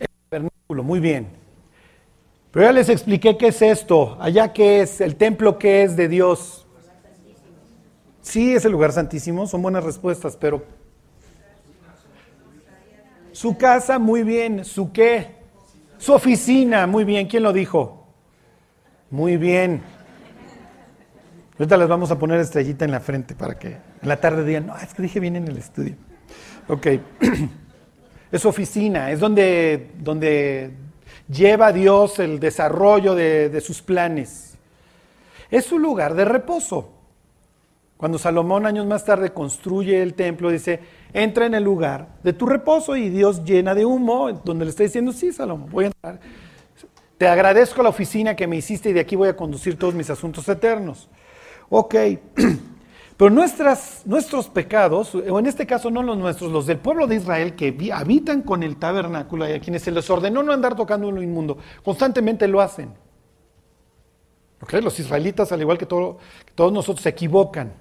El 0.00 0.08
tabernáculo, 0.28 0.82
muy 0.82 0.98
bien. 0.98 1.41
Pero 2.52 2.66
ya 2.66 2.72
les 2.72 2.90
expliqué 2.90 3.38
qué 3.38 3.48
es 3.48 3.62
esto, 3.62 4.18
allá 4.20 4.52
qué 4.52 4.82
es, 4.82 5.00
el 5.00 5.16
templo 5.16 5.58
qué 5.58 5.82
es 5.82 5.96
de 5.96 6.06
Dios. 6.06 6.66
Sí, 8.20 8.54
es 8.54 8.64
el 8.66 8.72
lugar 8.72 8.92
santísimo, 8.92 9.46
son 9.46 9.62
buenas 9.62 9.82
respuestas, 9.82 10.36
pero... 10.36 10.62
Su 13.32 13.56
casa, 13.56 13.98
muy 13.98 14.22
bien. 14.22 14.64
¿Su 14.64 14.92
qué? 14.92 15.36
Su 15.96 16.12
oficina, 16.12 16.86
muy 16.86 17.04
bien. 17.04 17.26
¿Quién 17.26 17.42
lo 17.42 17.52
dijo? 17.52 18.06
Muy 19.10 19.38
bien. 19.38 19.82
Ahorita 21.58 21.76
les 21.78 21.88
vamos 21.88 22.10
a 22.10 22.18
poner 22.18 22.40
estrellita 22.40 22.84
en 22.84 22.90
la 22.90 23.00
frente 23.00 23.34
para 23.34 23.58
que 23.58 23.68
en 23.68 24.08
la 24.08 24.20
tarde 24.20 24.44
digan, 24.44 24.66
no, 24.66 24.76
es 24.76 24.92
que 24.92 25.02
dije 25.02 25.18
bien 25.18 25.36
en 25.36 25.48
el 25.48 25.56
estudio. 25.56 25.96
Ok. 26.68 26.86
Es 28.32 28.46
oficina, 28.46 29.10
es 29.10 29.20
donde, 29.20 29.90
donde 29.98 30.70
lleva 31.32 31.68
a 31.68 31.72
Dios 31.72 32.18
el 32.18 32.38
desarrollo 32.38 33.14
de, 33.14 33.60
sus 33.60 33.82
planes. 33.82 34.54
Es 35.50 35.64
su 35.64 35.78
lugar 35.78 36.14
de 36.14 36.24
reposo. 36.24 36.92
Cuando 37.96 38.18
Salomón 38.18 38.66
años 38.66 38.86
más 38.86 39.04
tarde 39.04 39.32
construye 39.32 40.02
el 40.02 40.14
templo, 40.14 40.50
dice, 40.50 40.80
entra 41.12 41.46
en 41.46 41.54
el 41.54 41.62
lugar 41.62 42.08
de 42.22 42.32
tu 42.32 42.46
reposo 42.46 42.96
y 42.96 43.08
Dios 43.10 43.44
llena 43.44 43.74
de 43.74 43.84
humo, 43.84 44.32
donde 44.44 44.64
le 44.64 44.70
está 44.70 44.82
diciendo, 44.82 45.12
sí, 45.12 45.32
Salomón, 45.32 45.70
voy 45.70 45.84
a 45.84 45.86
entrar. 45.88 46.20
Te 47.16 47.28
agradezco 47.28 47.82
la 47.82 47.90
oficina 47.90 48.34
que 48.34 48.48
me 48.48 48.56
hiciste 48.56 48.90
y 48.90 48.92
de 48.92 49.00
aquí 49.00 49.14
voy 49.14 49.28
a 49.28 49.36
conducir 49.36 49.78
todos 49.78 49.94
mis 49.94 50.10
asuntos 50.10 50.48
eternos. 50.48 51.08
Ok, 51.68 51.94
Pero 53.16 53.30
nuestros 53.30 54.48
pecados, 54.48 55.14
o 55.14 55.38
en 55.38 55.46
este 55.46 55.66
caso 55.66 55.90
no 55.90 56.02
los 56.02 56.16
nuestros, 56.16 56.50
los 56.50 56.66
del 56.66 56.78
pueblo 56.78 57.06
de 57.06 57.16
Israel 57.16 57.54
que 57.54 57.90
habitan 57.92 58.42
con 58.42 58.62
el 58.62 58.76
tabernáculo 58.76 59.48
y 59.48 59.52
a 59.52 59.60
quienes 59.60 59.82
se 59.82 59.90
les 59.90 60.08
ordenó 60.10 60.42
no 60.42 60.52
andar 60.52 60.74
tocando 60.74 61.10
lo 61.10 61.22
inmundo, 61.22 61.58
constantemente 61.84 62.48
lo 62.48 62.60
hacen. 62.60 62.94
Los 64.70 64.98
israelitas, 65.00 65.50
al 65.52 65.60
igual 65.60 65.76
que, 65.76 65.86
que 65.86 66.52
todos 66.54 66.72
nosotros, 66.72 67.02
se 67.02 67.08
equivocan. 67.08 67.72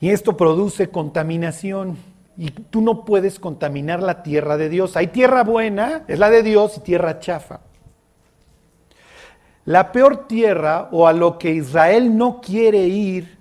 Y 0.00 0.10
esto 0.10 0.36
produce 0.36 0.88
contaminación. 0.88 1.96
Y 2.36 2.50
tú 2.50 2.80
no 2.80 3.04
puedes 3.04 3.38
contaminar 3.38 4.02
la 4.02 4.22
tierra 4.22 4.56
de 4.56 4.68
Dios. 4.68 4.96
Hay 4.96 5.08
tierra 5.08 5.42
buena, 5.42 6.04
es 6.08 6.18
la 6.18 6.30
de 6.30 6.42
Dios, 6.42 6.78
y 6.78 6.80
tierra 6.80 7.18
chafa. 7.18 7.60
La 9.68 9.92
peor 9.92 10.26
tierra 10.26 10.88
o 10.92 11.06
a 11.06 11.12
lo 11.12 11.38
que 11.38 11.50
Israel 11.50 12.16
no 12.16 12.40
quiere 12.40 12.86
ir, 12.86 13.36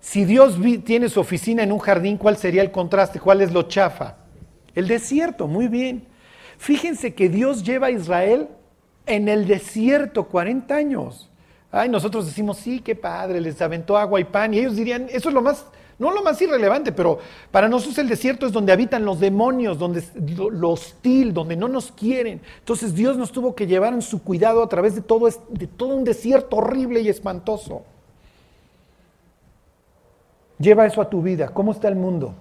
si 0.00 0.24
Dios 0.24 0.58
tiene 0.86 1.10
su 1.10 1.20
oficina 1.20 1.62
en 1.62 1.70
un 1.70 1.80
jardín, 1.80 2.16
¿cuál 2.16 2.38
sería 2.38 2.62
el 2.62 2.70
contraste? 2.70 3.20
¿Cuál 3.20 3.42
es 3.42 3.52
lo 3.52 3.64
chafa? 3.64 4.16
El 4.74 4.88
desierto, 4.88 5.48
muy 5.48 5.68
bien. 5.68 6.06
Fíjense 6.56 7.12
que 7.12 7.28
Dios 7.28 7.62
lleva 7.62 7.88
a 7.88 7.90
Israel 7.90 8.48
en 9.04 9.28
el 9.28 9.46
desierto 9.46 10.28
40 10.28 10.74
años. 10.74 11.30
Ay, 11.70 11.90
nosotros 11.90 12.24
decimos, 12.24 12.56
sí, 12.56 12.80
qué 12.80 12.94
padre, 12.94 13.42
les 13.42 13.60
aventó 13.60 13.98
agua 13.98 14.18
y 14.18 14.24
pan. 14.24 14.54
Y 14.54 14.60
ellos 14.60 14.76
dirían, 14.76 15.08
eso 15.10 15.28
es 15.28 15.34
lo 15.34 15.42
más 15.42 15.66
no 15.98 16.10
lo 16.10 16.22
más 16.22 16.40
irrelevante, 16.42 16.92
pero 16.92 17.18
para 17.50 17.68
nosotros 17.68 17.96
el 17.98 18.08
desierto 18.08 18.46
es 18.46 18.52
donde 18.52 18.72
habitan 18.72 19.04
los 19.04 19.18
demonios, 19.18 19.78
donde 19.78 20.04
lo 20.52 20.70
hostil, 20.70 21.32
donde 21.32 21.56
no 21.56 21.68
nos 21.68 21.90
quieren. 21.90 22.42
Entonces 22.58 22.94
Dios 22.94 23.16
nos 23.16 23.32
tuvo 23.32 23.54
que 23.54 23.66
llevar 23.66 23.94
en 23.94 24.02
su 24.02 24.22
cuidado 24.22 24.62
a 24.62 24.68
través 24.68 24.94
de 24.94 25.00
todo, 25.00 25.26
de 25.48 25.66
todo 25.66 25.94
un 25.94 26.04
desierto 26.04 26.56
horrible 26.56 27.00
y 27.00 27.08
espantoso. 27.08 27.82
Lleva 30.58 30.86
eso 30.86 31.00
a 31.00 31.08
tu 31.08 31.22
vida. 31.22 31.48
¿Cómo 31.48 31.72
está 31.72 31.88
el 31.88 31.96
mundo? 31.96 32.34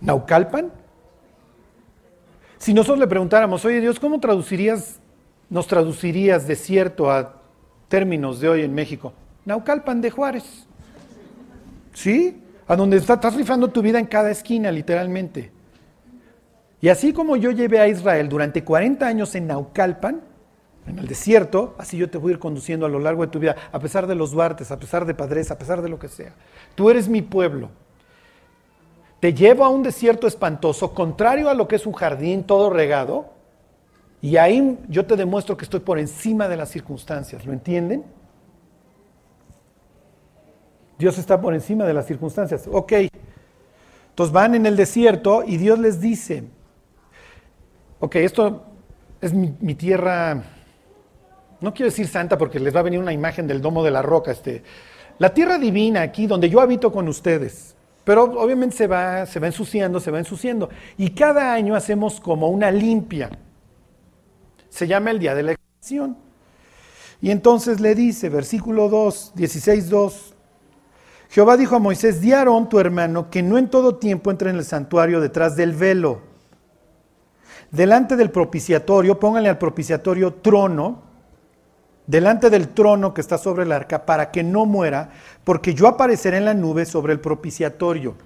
¿Naucalpan? 0.00 0.70
Si 2.58 2.74
nosotros 2.74 2.98
le 2.98 3.06
preguntáramos, 3.06 3.64
oye 3.64 3.80
Dios, 3.80 3.98
¿cómo 3.98 4.20
traducirías, 4.20 5.00
nos 5.48 5.66
traducirías 5.66 6.46
desierto 6.46 7.10
a 7.10 7.36
términos 7.88 8.38
de 8.40 8.50
hoy 8.50 8.62
en 8.62 8.74
México? 8.74 9.14
Naucalpan 9.44 10.00
de 10.00 10.10
Juárez. 10.10 10.66
¿Sí? 11.92 12.42
A 12.66 12.76
donde 12.76 12.98
estás 12.98 13.34
rifando 13.34 13.68
tu 13.68 13.82
vida 13.82 13.98
en 13.98 14.06
cada 14.06 14.30
esquina, 14.30 14.70
literalmente. 14.70 15.50
Y 16.80 16.88
así 16.88 17.12
como 17.12 17.36
yo 17.36 17.50
llevé 17.50 17.80
a 17.80 17.88
Israel 17.88 18.28
durante 18.28 18.64
40 18.64 19.06
años 19.06 19.34
en 19.34 19.46
Naucalpan, 19.46 20.22
en 20.86 20.98
el 20.98 21.06
desierto, 21.06 21.74
así 21.78 21.98
yo 21.98 22.08
te 22.08 22.16
voy 22.18 22.32
a 22.32 22.34
ir 22.34 22.38
conduciendo 22.38 22.86
a 22.86 22.88
lo 22.88 22.98
largo 22.98 23.22
de 23.22 23.30
tu 23.30 23.38
vida, 23.38 23.54
a 23.70 23.78
pesar 23.78 24.06
de 24.06 24.14
los 24.14 24.30
Duartes, 24.30 24.70
a 24.70 24.78
pesar 24.78 25.04
de 25.04 25.14
Padres, 25.14 25.50
a 25.50 25.58
pesar 25.58 25.82
de 25.82 25.88
lo 25.88 25.98
que 25.98 26.08
sea. 26.08 26.32
Tú 26.74 26.88
eres 26.90 27.08
mi 27.08 27.22
pueblo. 27.22 27.68
te 29.20 29.34
llevo 29.34 29.66
a 29.66 29.68
un 29.68 29.82
desierto 29.82 30.26
espantoso, 30.26 30.94
contrario 30.94 31.50
a 31.50 31.54
lo 31.54 31.68
que 31.68 31.76
es 31.76 31.84
un 31.84 31.92
jardín 31.92 32.44
todo 32.44 32.70
regado, 32.70 33.34
y 34.22 34.38
ahí 34.38 34.78
yo 34.88 35.04
te 35.04 35.16
demuestro 35.16 35.58
que 35.58 35.64
estoy 35.64 35.80
por 35.80 35.98
encima 35.98 36.48
de 36.48 36.56
las 36.56 36.70
circunstancias, 36.70 37.44
¿lo 37.44 37.52
entienden? 37.52 38.04
Dios 41.00 41.16
está 41.16 41.40
por 41.40 41.54
encima 41.54 41.86
de 41.86 41.94
las 41.94 42.06
circunstancias. 42.06 42.68
Ok, 42.70 42.92
entonces 44.10 44.32
van 44.34 44.54
en 44.54 44.66
el 44.66 44.76
desierto 44.76 45.42
y 45.46 45.56
Dios 45.56 45.78
les 45.78 45.98
dice, 45.98 46.44
ok, 48.00 48.16
esto 48.16 48.66
es 49.22 49.32
mi, 49.32 49.74
tierra, 49.74 50.44
no 51.62 51.72
quiero 51.72 51.90
decir 51.90 52.06
santa 52.06 52.36
porque 52.36 52.60
les 52.60 52.76
va 52.76 52.80
a 52.80 52.82
venir 52.82 53.00
una 53.00 53.14
imagen 53.14 53.46
del 53.46 53.62
domo 53.62 53.82
de 53.82 53.90
la 53.90 54.02
roca, 54.02 54.30
este, 54.30 54.62
la 55.18 55.32
tierra 55.32 55.56
divina 55.56 56.02
aquí 56.02 56.26
donde 56.26 56.50
yo 56.50 56.60
habito 56.60 56.92
con 56.92 57.08
ustedes. 57.08 57.74
Pero 58.04 58.24
obviamente 58.24 58.76
se 58.76 58.86
va, 58.86 59.24
se 59.24 59.40
va 59.40 59.46
ensuciando, 59.46 60.00
se 60.00 60.10
va 60.10 60.18
ensuciando. 60.18 60.68
Y 60.98 61.10
cada 61.10 61.54
año 61.54 61.74
hacemos 61.74 62.20
como 62.20 62.48
una 62.48 62.70
limpia. 62.70 63.30
Se 64.68 64.86
llama 64.86 65.12
el 65.12 65.18
día 65.18 65.34
de 65.34 65.44
la 65.44 65.52
expiación. 65.52 66.16
Y 67.22 67.30
entonces 67.30 67.80
le 67.80 67.94
dice, 67.94 68.28
versículo 68.28 68.88
2, 68.88 69.32
16, 69.34 69.88
2, 69.88 70.34
Jehová 71.30 71.56
dijo 71.56 71.76
a 71.76 71.78
Moisés, 71.78 72.20
di 72.20 72.32
a 72.32 72.40
Aarón 72.40 72.68
tu 72.68 72.78
hermano 72.78 73.30
que 73.30 73.42
no 73.42 73.56
en 73.56 73.70
todo 73.70 73.96
tiempo 73.96 74.30
entre 74.30 74.50
en 74.50 74.56
el 74.56 74.64
santuario 74.64 75.20
detrás 75.20 75.56
del 75.56 75.72
velo 75.72 76.30
delante 77.70 78.16
del 78.16 78.30
propiciatorio, 78.30 79.18
pónganle 79.18 79.48
al 79.48 79.58
propiciatorio 79.58 80.34
trono, 80.34 81.02
delante 82.06 82.50
del 82.50 82.68
trono 82.68 83.14
que 83.14 83.20
está 83.20 83.38
sobre 83.38 83.62
el 83.62 83.72
arca, 83.72 84.04
para 84.04 84.30
que 84.30 84.42
no 84.42 84.66
muera, 84.66 85.10
porque 85.44 85.74
yo 85.74 85.86
apareceré 85.86 86.38
en 86.38 86.44
la 86.44 86.54
nube 86.54 86.84
sobre 86.84 87.12
el 87.12 87.20
propiciatorio. 87.20 88.16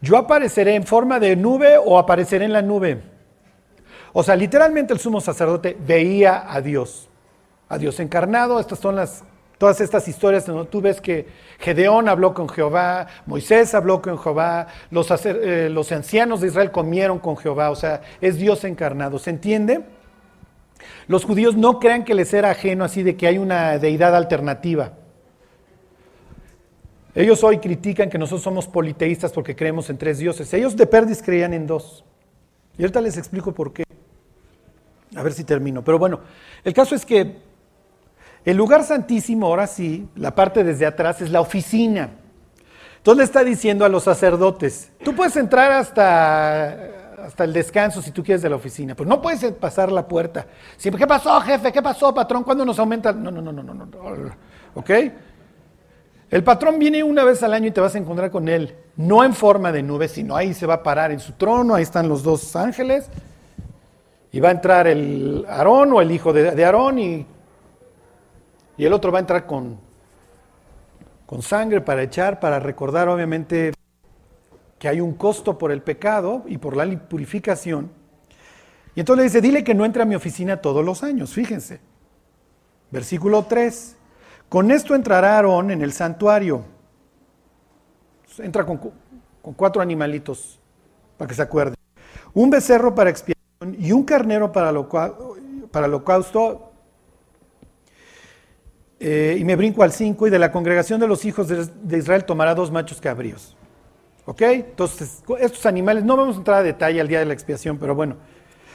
Yo 0.00 0.16
apareceré 0.16 0.74
en 0.74 0.84
forma 0.84 1.18
de 1.18 1.36
nube 1.36 1.76
o 1.76 1.98
apareceré 1.98 2.44
en 2.44 2.52
la 2.52 2.62
nube. 2.62 3.02
O 4.12 4.22
sea, 4.22 4.36
literalmente 4.36 4.92
el 4.92 5.00
sumo 5.00 5.20
sacerdote 5.20 5.76
veía 5.86 6.52
a 6.52 6.60
Dios, 6.60 7.08
a 7.68 7.78
Dios 7.78 7.98
encarnado. 8.00 8.60
Estas 8.60 8.78
son 8.78 8.96
las 8.96 9.24
Todas 9.58 9.80
estas 9.80 10.06
historias 10.06 10.46
donde 10.46 10.70
tú 10.70 10.80
ves 10.80 11.00
que 11.00 11.26
Gedeón 11.58 12.08
habló 12.08 12.32
con 12.32 12.48
Jehová, 12.48 13.08
Moisés 13.26 13.74
habló 13.74 14.00
con 14.00 14.16
Jehová, 14.16 14.68
los, 14.90 15.10
eh, 15.26 15.68
los 15.68 15.90
ancianos 15.90 16.40
de 16.40 16.46
Israel 16.46 16.70
comieron 16.70 17.18
con 17.18 17.36
Jehová, 17.36 17.70
o 17.70 17.74
sea, 17.74 18.02
es 18.20 18.38
Dios 18.38 18.62
encarnado. 18.62 19.18
¿Se 19.18 19.30
entiende? 19.30 19.80
Los 21.08 21.24
judíos 21.24 21.56
no 21.56 21.80
crean 21.80 22.04
que 22.04 22.14
les 22.14 22.32
era 22.32 22.50
ajeno 22.50 22.84
así 22.84 23.02
de 23.02 23.16
que 23.16 23.26
hay 23.26 23.38
una 23.38 23.78
deidad 23.78 24.14
alternativa. 24.14 24.92
Ellos 27.16 27.42
hoy 27.42 27.58
critican 27.58 28.08
que 28.08 28.18
nosotros 28.18 28.42
somos 28.42 28.68
politeístas 28.68 29.32
porque 29.32 29.56
creemos 29.56 29.90
en 29.90 29.98
tres 29.98 30.18
dioses. 30.18 30.54
Ellos 30.54 30.76
de 30.76 30.86
perdis 30.86 31.20
creían 31.20 31.52
en 31.52 31.66
dos. 31.66 32.04
Y 32.76 32.82
ahorita 32.82 33.00
les 33.00 33.16
explico 33.16 33.52
por 33.52 33.72
qué. 33.72 33.82
A 35.16 35.22
ver 35.24 35.32
si 35.32 35.42
termino. 35.42 35.82
Pero 35.82 35.98
bueno, 35.98 36.20
el 36.62 36.72
caso 36.72 36.94
es 36.94 37.04
que 37.04 37.47
el 38.48 38.56
lugar 38.56 38.82
santísimo, 38.82 39.46
ahora 39.46 39.66
sí, 39.66 40.08
la 40.16 40.34
parte 40.34 40.64
desde 40.64 40.86
atrás 40.86 41.20
es 41.20 41.28
la 41.30 41.42
oficina. 41.42 42.08
Entonces 42.96 43.18
le 43.18 43.24
está 43.24 43.44
diciendo 43.44 43.84
a 43.84 43.90
los 43.90 44.04
sacerdotes, 44.04 44.90
tú 45.04 45.14
puedes 45.14 45.36
entrar 45.36 45.70
hasta, 45.70 47.24
hasta 47.26 47.44
el 47.44 47.52
descanso 47.52 48.00
si 48.00 48.10
tú 48.10 48.24
quieres 48.24 48.40
de 48.40 48.48
la 48.48 48.56
oficina, 48.56 48.94
pero 48.94 49.06
no 49.06 49.20
puedes 49.20 49.44
pasar 49.52 49.92
la 49.92 50.08
puerta. 50.08 50.46
Siempre, 50.78 50.98
¿qué 50.98 51.06
pasó, 51.06 51.38
jefe? 51.42 51.70
¿Qué 51.70 51.82
pasó, 51.82 52.14
patrón? 52.14 52.42
¿Cuándo 52.42 52.64
nos 52.64 52.78
aumenta? 52.78 53.12
No, 53.12 53.30
no, 53.30 53.42
no, 53.42 53.52
no, 53.52 53.62
no, 53.62 53.74
no. 53.74 53.86
¿Ok? 54.74 54.90
El 56.30 56.42
patrón 56.42 56.78
viene 56.78 57.02
una 57.02 57.24
vez 57.24 57.42
al 57.42 57.52
año 57.52 57.66
y 57.66 57.70
te 57.70 57.82
vas 57.82 57.96
a 57.96 57.98
encontrar 57.98 58.30
con 58.30 58.48
él, 58.48 58.74
no 58.96 59.24
en 59.24 59.34
forma 59.34 59.72
de 59.72 59.82
nube, 59.82 60.08
sino 60.08 60.34
ahí 60.34 60.54
se 60.54 60.64
va 60.64 60.74
a 60.74 60.82
parar 60.82 61.12
en 61.12 61.20
su 61.20 61.32
trono, 61.32 61.74
ahí 61.74 61.82
están 61.82 62.08
los 62.08 62.22
dos 62.22 62.56
ángeles, 62.56 63.10
y 64.32 64.40
va 64.40 64.48
a 64.48 64.52
entrar 64.52 64.86
el 64.86 65.44
Aarón 65.46 65.92
o 65.92 66.00
el 66.00 66.10
hijo 66.10 66.32
de 66.32 66.64
Aarón 66.64 66.98
y 66.98 67.26
y 68.78 68.84
el 68.84 68.92
otro 68.92 69.10
va 69.10 69.18
a 69.18 69.20
entrar 69.20 69.44
con, 69.44 69.78
con 71.26 71.42
sangre 71.42 71.80
para 71.80 72.02
echar, 72.04 72.40
para 72.40 72.60
recordar 72.60 73.08
obviamente 73.08 73.72
que 74.78 74.88
hay 74.88 75.00
un 75.00 75.14
costo 75.14 75.58
por 75.58 75.72
el 75.72 75.82
pecado 75.82 76.44
y 76.46 76.58
por 76.58 76.76
la 76.76 76.86
purificación. 77.08 77.90
Y 78.94 79.00
entonces 79.00 79.18
le 79.18 79.24
dice, 79.24 79.40
dile 79.40 79.64
que 79.64 79.74
no 79.74 79.84
entre 79.84 80.02
a 80.02 80.06
mi 80.06 80.14
oficina 80.14 80.58
todos 80.58 80.84
los 80.84 81.02
años, 81.02 81.34
fíjense. 81.34 81.80
Versículo 82.92 83.44
3. 83.44 83.96
Con 84.48 84.70
esto 84.70 84.94
entrará 84.94 85.36
Aarón 85.36 85.72
en 85.72 85.82
el 85.82 85.92
santuario. 85.92 86.64
Entra 88.38 88.64
con, 88.64 88.78
con 89.42 89.54
cuatro 89.54 89.82
animalitos, 89.82 90.60
para 91.16 91.28
que 91.28 91.34
se 91.34 91.42
acuerden. 91.42 91.74
Un 92.32 92.48
becerro 92.48 92.94
para 92.94 93.10
expiación 93.10 93.76
y 93.76 93.90
un 93.90 94.04
carnero 94.04 94.52
para, 94.52 94.70
lo, 94.70 94.88
para 94.88 95.86
holocausto 95.86 96.67
eh, 99.00 99.36
y 99.38 99.44
me 99.44 99.54
brinco 99.54 99.82
al 99.82 99.92
5, 99.92 100.26
y 100.26 100.30
de 100.30 100.38
la 100.38 100.50
congregación 100.50 100.98
de 101.00 101.06
los 101.06 101.24
hijos 101.24 101.48
de, 101.48 101.98
Israel 101.98 102.24
tomará 102.24 102.54
dos 102.54 102.70
machos 102.70 103.00
cabríos. 103.00 103.56
¿Ok? 104.24 104.42
Entonces, 104.42 105.22
estos 105.40 105.64
animales, 105.66 106.04
no 106.04 106.16
vamos 106.16 106.36
a 106.36 106.38
entrar 106.38 106.58
a 106.58 106.62
detalle 106.62 107.00
al 107.00 107.08
día 107.08 107.20
de 107.20 107.24
la 107.24 107.32
expiación, 107.32 107.78
pero 107.78 107.94
bueno, 107.94 108.16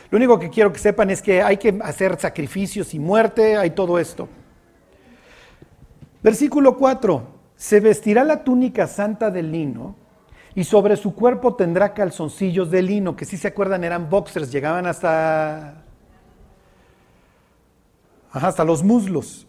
lo 0.10 0.18
único 0.18 0.40
que 0.40 0.50
quiero 0.50 0.72
que 0.72 0.80
sepan 0.80 1.10
es 1.10 1.22
que 1.22 1.42
hay 1.42 1.58
que 1.58 1.78
hacer 1.84 2.20
sacrificios 2.20 2.94
y 2.94 3.00
muerte, 3.00 3.58
hay 3.58 3.72
todo 3.72 4.00
esto. 4.00 4.28
Versículo 6.22 6.78
4, 6.78 7.28
se 7.56 7.80
vestirá 7.80 8.24
la 8.24 8.44
túnica 8.44 8.88
santa 8.88 9.30
de 9.30 9.44
lino 9.44 9.96
y 10.56 10.64
sobre 10.64 10.96
su 10.98 11.14
cuerpo 11.16 11.56
tendrá 11.56 11.94
calzoncillos 11.94 12.70
de 12.72 12.82
lino, 12.82 13.16
que 13.16 13.26
si 13.26 13.38
se 13.38 13.48
acuerdan 13.50 13.84
eran 13.84 14.10
boxers, 14.10 14.52
llegaban 14.52 14.86
hasta, 14.86 15.84
hasta 18.32 18.64
los 18.64 18.84
muslos. 18.84 19.48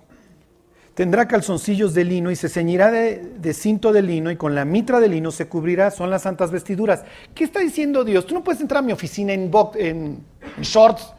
Tendrá 0.94 1.26
calzoncillos 1.26 1.92
de 1.92 2.04
lino 2.04 2.30
y 2.30 2.36
se 2.36 2.48
ceñirá 2.48 2.92
de, 2.92 3.52
cinto 3.52 3.92
de 3.92 4.00
lino 4.00 4.30
y 4.30 4.36
con 4.36 4.54
la 4.54 4.64
mitra 4.64 5.00
de 5.00 5.08
lino 5.08 5.32
se 5.32 5.48
cubrirá. 5.48 5.90
Son 5.90 6.08
las 6.08 6.22
santas 6.22 6.52
vestiduras. 6.52 7.04
¿Qué 7.34 7.42
está 7.42 7.58
diciendo 7.60 8.04
Dios? 8.04 8.26
Tú 8.26 8.34
no 8.34 8.44
puedes 8.44 8.60
entrar 8.60 8.78
a 8.78 8.86
mi 8.86 8.92
oficina 8.92 9.32
en, 9.32 10.24
shorts. 10.60 11.12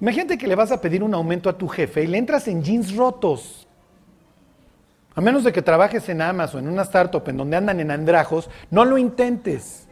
Imagínate 0.00 0.38
que 0.38 0.46
le 0.46 0.54
vas 0.54 0.70
a 0.70 0.80
pedir 0.80 1.02
un 1.02 1.14
aumento 1.14 1.48
a 1.48 1.58
tu 1.58 1.66
jefe 1.66 2.04
y 2.04 2.06
le 2.06 2.18
entras 2.18 2.46
en 2.46 2.62
jeans 2.62 2.94
rotos. 2.94 3.66
A 5.14 5.20
menos 5.20 5.42
de 5.42 5.52
que 5.52 5.60
trabajes 5.60 6.08
en 6.08 6.22
Amazon, 6.22 6.64
en 6.64 6.72
una 6.72 6.82
startup 6.82 7.28
en 7.28 7.36
donde 7.36 7.56
andan 7.56 7.80
en 7.80 7.90
andrajos, 7.90 8.48
no 8.70 8.84
lo 8.84 8.98
intentes. 8.98 9.88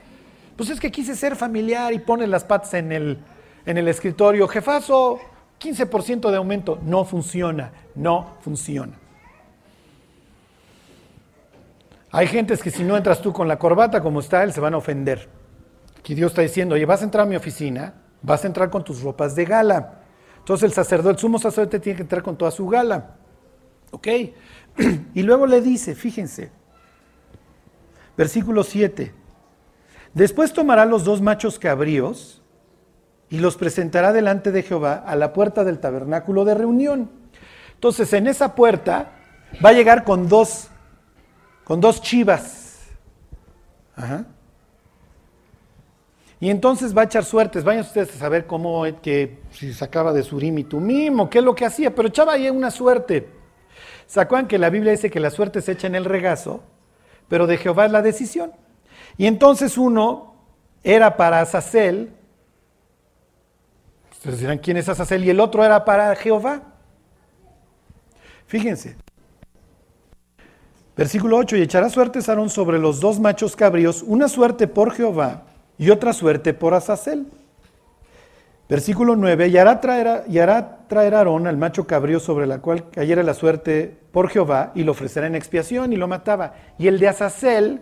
Pues 0.57 0.71
es 0.71 0.79
que 0.79 0.93
quise 0.93 1.16
ser 1.16 1.35
familiar 1.35 1.93
y 1.93 1.99
pones 1.99 2.29
las 2.29 2.45
patas 2.45 2.75
en 2.75 2.93
el, 2.93 3.19
en 3.66 3.77
el 3.77 3.88
escritorio. 3.88 4.47
Jefazo, 4.47 5.21
15% 5.61 6.31
de 6.31 6.37
aumento. 6.37 6.79
No 6.83 7.05
funciona, 7.05 7.73
no 7.94 8.37
funciona. 8.40 8.99
Hay 12.12 12.27
gentes 12.27 12.62
que 12.62 12.70
si 12.70 12.83
no 12.83 12.96
entras 12.96 13.20
tú 13.20 13.33
con 13.33 13.46
la 13.46 13.59
corbata 13.59 14.01
como 14.01 14.20
está 14.20 14.42
él, 14.42 14.53
se 14.53 14.61
van 14.61 14.75
a 14.75 14.79
ofender. 14.79 15.29
Aquí 15.99 16.14
Dios 16.14 16.33
está 16.33 16.42
diciendo, 16.42 16.75
oye, 16.75 16.87
vas 16.87 17.03
a 17.03 17.05
entrar 17.05 17.27
a 17.27 17.29
mi 17.29 17.37
oficina, 17.37 17.94
vas 18.23 18.42
a 18.42 18.49
entrar 18.49 18.70
con 18.70 18.83
tus 18.83 19.03
ropas 19.03 19.37
de 19.37 19.44
gala. 19.44 20.01
Entonces 20.38 20.64
el 20.64 20.73
sacerdote, 20.73 21.11
el 21.11 21.18
sumo 21.18 21.38
sacerdote 21.38 21.79
tiene 21.79 21.96
que 21.96 22.03
entrar 22.03 22.23
con 22.23 22.37
toda 22.37 22.51
su 22.51 22.66
gala. 22.66 23.16
¿Ok? 23.90 24.09
Y 25.14 25.23
luego 25.23 25.46
le 25.46 25.61
dice, 25.61 25.94
fíjense, 25.94 26.51
versículo 28.16 28.62
7, 28.62 29.12
después 30.14 30.53
tomará 30.53 30.87
los 30.87 31.05
dos 31.05 31.20
machos 31.20 31.59
cabríos, 31.59 32.39
y 33.31 33.38
los 33.38 33.57
presentará 33.57 34.12
delante 34.12 34.51
de 34.51 34.62
Jehová 34.64 35.05
a 35.07 35.14
la 35.14 35.33
puerta 35.33 35.62
del 35.62 35.79
tabernáculo 35.79 36.45
de 36.45 36.55
reunión. 36.55 37.11
Entonces, 37.75 38.12
en 38.12 38.27
esa 38.27 38.55
puerta 38.55 39.12
va 39.64 39.71
a 39.71 39.73
llegar 39.73 40.05
con 40.05 40.29
dos, 40.29 40.69
con 41.64 41.81
dos 41.81 42.03
chivas. 42.03 42.89
Y 46.41 46.51
entonces 46.51 46.97
va 46.97 47.03
a 47.03 47.05
echar 47.05 47.24
suertes. 47.24 47.62
Vayan 47.62 47.83
ustedes 47.83 48.14
a 48.16 48.18
saber 48.18 48.47
cómo 48.47 48.85
que 49.01 49.39
si 49.53 49.72
sacaba 49.72 50.12
de 50.12 50.22
Surim 50.22 50.59
y 50.59 50.64
Tumim 50.64 51.20
o 51.20 51.31
qué 51.31 51.39
es 51.39 51.45
lo 51.45 51.55
que 51.55 51.66
hacía, 51.66 51.95
pero 51.95 52.09
echaba 52.09 52.33
ahí 52.33 52.51
una 52.51 52.70
suerte. 52.70 53.28
¿Se 54.07 54.26
que 54.49 54.59
la 54.59 54.70
Biblia 54.70 54.91
dice 54.91 55.11
que 55.11 55.20
la 55.20 55.31
suerte 55.31 55.62
se 55.62 55.72
echa 55.72 55.87
en 55.87 55.95
el 55.95 56.05
regazo, 56.05 56.64
pero 57.28 57.47
de 57.47 57.59
Jehová 57.59 57.87
es 57.87 57.93
la 57.93 58.03
decisión? 58.03 58.53
Y 59.16 59.26
entonces 59.26 59.78
uno 59.78 60.35
era 60.83 61.16
para 61.16 61.41
Azazel, 61.41 62.12
Ustedes 64.21 64.41
dirán, 64.41 64.59
¿quién 64.59 64.77
es 64.77 64.87
Azazel? 64.87 65.25
Y 65.25 65.31
el 65.31 65.41
otro 65.41 65.64
era 65.64 65.83
para 65.83 66.14
Jehová. 66.14 66.61
Fíjense. 68.47 68.97
Versículo 70.95 71.39
8, 71.39 71.57
y 71.57 71.62
echará 71.62 71.89
suerte 71.89 72.21
Sarón 72.21 72.51
sobre 72.51 72.79
los 72.79 73.01
dos 73.01 73.18
machos 73.18 73.57
cabríos, 73.57 74.03
una 74.03 74.29
suerte 74.29 74.68
por 74.68 74.93
Jehová 74.93 75.45
y 75.79 75.89
otra 75.89 76.12
suerte 76.12 76.53
por 76.53 76.75
Azazel. 76.75 77.29
Versículo 78.68 79.16
9, 79.16 79.49
y 79.49 79.57
hará 79.57 79.81
traer, 79.81 80.25
y 80.29 80.39
hará 80.39 80.81
Aarón 80.91 81.47
al 81.47 81.57
macho 81.57 81.87
cabrío 81.87 82.21
sobre 82.21 82.47
la 82.47 82.59
cual 82.59 82.91
cayera 82.91 83.23
la 83.23 83.33
suerte 83.33 83.97
por 84.12 84.29
Jehová 84.29 84.73
y 84.75 84.85
lo 84.85 84.93
ofrecerá 84.93 85.29
en 85.29 85.35
expiación 85.35 85.95
y 85.95 85.97
lo 85.97 86.09
mataba. 86.09 86.53
Y 86.77 86.89
el 86.89 86.99
de 86.99 87.09
Azazel 87.09 87.81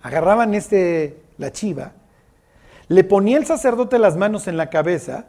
agarraban 0.00 0.54
este, 0.54 1.22
la 1.38 1.50
chiva, 1.50 1.94
le 2.88 3.04
ponía 3.04 3.36
el 3.36 3.46
sacerdote 3.46 3.98
las 3.98 4.16
manos 4.16 4.48
en 4.48 4.56
la 4.56 4.70
cabeza, 4.70 5.26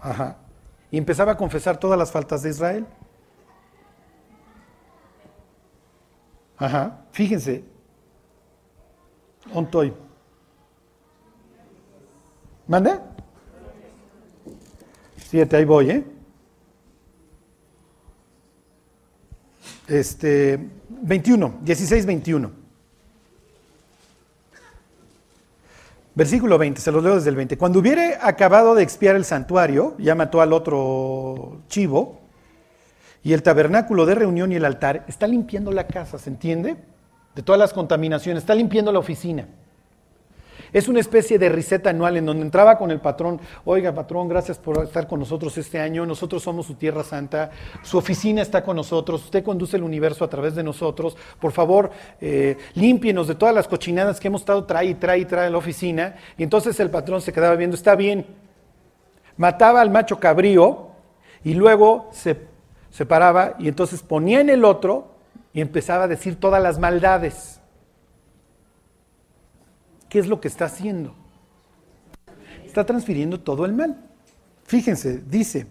ajá, 0.00 0.36
y 0.90 0.98
empezaba 0.98 1.32
a 1.32 1.36
confesar 1.36 1.78
todas 1.78 1.98
las 1.98 2.12
faltas 2.12 2.42
de 2.42 2.50
Israel. 2.50 2.86
Ajá, 6.56 7.00
fíjense, 7.12 7.64
ontoy. 9.52 9.92
¿Mande? 12.66 13.00
Siete, 15.16 15.56
ahí 15.56 15.64
voy, 15.64 15.90
¿eh? 15.90 16.04
Este, 19.88 20.58
21, 20.88 21.58
16, 21.62 22.06
21. 22.06 22.63
Versículo 26.14 26.58
20, 26.58 26.80
se 26.80 26.92
los 26.92 27.02
leo 27.02 27.16
desde 27.16 27.30
el 27.30 27.36
20. 27.36 27.58
Cuando 27.58 27.80
hubiere 27.80 28.16
acabado 28.20 28.74
de 28.74 28.84
expiar 28.84 29.16
el 29.16 29.24
santuario, 29.24 29.94
ya 29.98 30.14
mató 30.14 30.40
al 30.40 30.52
otro 30.52 31.62
chivo, 31.68 32.20
y 33.24 33.32
el 33.32 33.42
tabernáculo 33.42 34.06
de 34.06 34.14
reunión 34.14 34.52
y 34.52 34.56
el 34.56 34.64
altar, 34.64 35.04
está 35.08 35.26
limpiando 35.26 35.72
la 35.72 35.86
casa, 35.86 36.18
¿se 36.18 36.30
entiende? 36.30 36.76
De 37.34 37.42
todas 37.42 37.58
las 37.58 37.72
contaminaciones, 37.72 38.42
está 38.42 38.54
limpiando 38.54 38.92
la 38.92 38.98
oficina. 39.00 39.48
Es 40.74 40.88
una 40.88 40.98
especie 40.98 41.38
de 41.38 41.48
riseta 41.48 41.90
anual 41.90 42.16
en 42.16 42.26
donde 42.26 42.42
entraba 42.42 42.76
con 42.76 42.90
el 42.90 43.00
patrón, 43.00 43.40
oiga 43.64 43.94
patrón, 43.94 44.26
gracias 44.28 44.58
por 44.58 44.82
estar 44.82 45.06
con 45.06 45.20
nosotros 45.20 45.56
este 45.56 45.78
año, 45.78 46.04
nosotros 46.04 46.42
somos 46.42 46.66
su 46.66 46.74
tierra 46.74 47.04
santa, 47.04 47.52
su 47.84 47.96
oficina 47.96 48.42
está 48.42 48.64
con 48.64 48.74
nosotros, 48.74 49.22
usted 49.22 49.44
conduce 49.44 49.76
el 49.76 49.84
universo 49.84 50.24
a 50.24 50.28
través 50.28 50.56
de 50.56 50.64
nosotros, 50.64 51.16
por 51.38 51.52
favor, 51.52 51.92
eh, 52.20 52.58
límpienos 52.74 53.28
de 53.28 53.36
todas 53.36 53.54
las 53.54 53.68
cochinadas 53.68 54.18
que 54.18 54.26
hemos 54.26 54.40
estado 54.40 54.64
trae 54.64 54.86
y 54.86 54.94
trae 54.94 55.20
y 55.20 55.24
trae 55.26 55.46
a 55.46 55.50
la 55.50 55.58
oficina. 55.58 56.16
Y 56.36 56.42
entonces 56.42 56.80
el 56.80 56.90
patrón 56.90 57.22
se 57.22 57.32
quedaba 57.32 57.54
viendo, 57.54 57.76
está 57.76 57.94
bien, 57.94 58.26
mataba 59.36 59.80
al 59.80 59.90
macho 59.90 60.18
cabrío 60.18 60.88
y 61.44 61.54
luego 61.54 62.10
se 62.10 62.36
separaba 62.90 63.54
y 63.60 63.68
entonces 63.68 64.02
ponía 64.02 64.40
en 64.40 64.50
el 64.50 64.64
otro 64.64 65.14
y 65.52 65.60
empezaba 65.60 66.02
a 66.04 66.08
decir 66.08 66.40
todas 66.40 66.60
las 66.60 66.80
maldades. 66.80 67.60
¿Qué 70.14 70.20
es 70.20 70.28
lo 70.28 70.40
que 70.40 70.46
está 70.46 70.66
haciendo? 70.66 71.12
Está 72.64 72.86
transfiriendo 72.86 73.40
todo 73.40 73.64
el 73.64 73.72
mal. 73.72 74.00
Fíjense, 74.62 75.20
dice, 75.28 75.66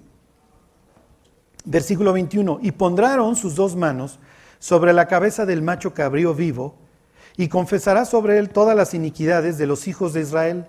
versículo 1.64 2.12
21, 2.12 2.60
y 2.62 2.74
pondrán 2.74 3.38
sus 3.38 3.56
dos 3.56 3.78
manos 3.78 4.20
sobre 4.60 4.92
la 4.92 5.08
cabeza 5.08 5.46
del 5.46 5.62
macho 5.62 5.94
cabrío 5.94 6.36
vivo, 6.36 6.76
y 7.38 7.48
confesará 7.48 8.04
sobre 8.04 8.38
él 8.38 8.50
todas 8.50 8.76
las 8.76 8.94
iniquidades 8.94 9.58
de 9.58 9.66
los 9.66 9.88
hijos 9.88 10.12
de 10.12 10.20
Israel, 10.20 10.68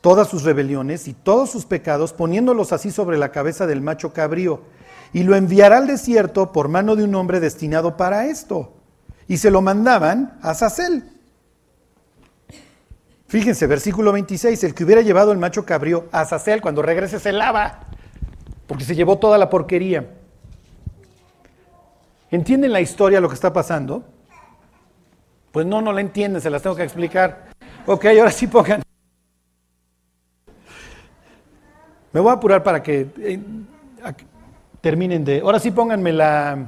todas 0.00 0.26
sus 0.26 0.42
rebeliones 0.42 1.06
y 1.06 1.12
todos 1.12 1.48
sus 1.48 1.64
pecados, 1.64 2.12
poniéndolos 2.12 2.72
así 2.72 2.90
sobre 2.90 3.18
la 3.18 3.30
cabeza 3.30 3.68
del 3.68 3.82
macho 3.82 4.12
cabrío, 4.12 4.62
y 5.12 5.22
lo 5.22 5.36
enviará 5.36 5.78
al 5.78 5.86
desierto 5.86 6.50
por 6.50 6.66
mano 6.66 6.96
de 6.96 7.04
un 7.04 7.14
hombre 7.14 7.38
destinado 7.38 7.96
para 7.96 8.26
esto. 8.26 8.72
Y 9.28 9.36
se 9.36 9.52
lo 9.52 9.62
mandaban 9.62 10.40
a 10.42 10.54
Sacel. 10.54 11.17
Fíjense, 13.28 13.66
versículo 13.66 14.10
26, 14.12 14.64
el 14.64 14.74
que 14.74 14.84
hubiera 14.84 15.02
llevado 15.02 15.32
el 15.32 15.38
macho 15.38 15.66
cabrío 15.66 16.06
a 16.12 16.24
Sacel 16.24 16.62
cuando 16.62 16.80
regrese 16.80 17.20
se 17.20 17.30
lava, 17.30 17.80
porque 18.66 18.84
se 18.84 18.94
llevó 18.94 19.18
toda 19.18 19.36
la 19.36 19.50
porquería. 19.50 20.14
¿Entienden 22.30 22.72
la 22.72 22.80
historia, 22.80 23.20
lo 23.20 23.28
que 23.28 23.34
está 23.34 23.52
pasando? 23.52 24.02
Pues 25.52 25.66
no, 25.66 25.82
no 25.82 25.92
la 25.92 26.00
entienden, 26.00 26.40
se 26.40 26.48
las 26.48 26.62
tengo 26.62 26.74
que 26.74 26.84
explicar. 26.84 27.48
Ok, 27.84 28.06
ahora 28.06 28.30
sí 28.30 28.46
pongan. 28.46 28.82
Me 32.12 32.20
voy 32.20 32.30
a 32.30 32.34
apurar 32.34 32.62
para 32.62 32.82
que 32.82 33.08
eh, 33.18 33.40
terminen 34.80 35.22
de... 35.22 35.40
Ahora 35.40 35.58
sí 35.58 35.70
pónganme 35.70 36.12
la... 36.12 36.66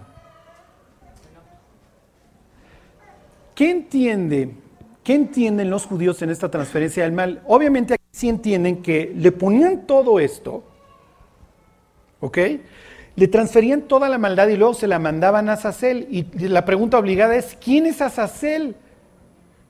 ¿Qué 3.55 3.71
entiende 3.71 4.55
¿Qué 5.03 5.15
entienden 5.15 5.71
los 5.71 5.87
judíos 5.87 6.21
en 6.23 6.31
esta 6.31 6.51
transferencia 6.51 7.05
del 7.05 7.13
mal? 7.13 7.43
Obviamente 7.47 7.95
aquí 7.95 8.05
sí 8.11 8.29
entienden 8.29 8.83
que 8.83 9.13
le 9.17 9.33
ponían 9.33 9.87
todo 9.87 10.21
esto, 10.21 10.63
¿ok? 12.21 12.39
Le 13.17 13.29
transferían 13.29 13.83
toda 13.83 14.09
la 14.09 14.19
maldad 14.19 14.49
y 14.49 14.57
luego 14.57 14.75
se 14.75 14.87
la 14.87 14.99
mandaban 14.99 15.49
a 15.49 15.57
Sacel. 15.57 16.07
Y 16.11 16.25
la 16.49 16.65
pregunta 16.65 16.99
obligada 16.99 17.35
es, 17.35 17.57
¿quién 17.63 17.87
es 17.87 18.01
Azazel? 18.03 18.77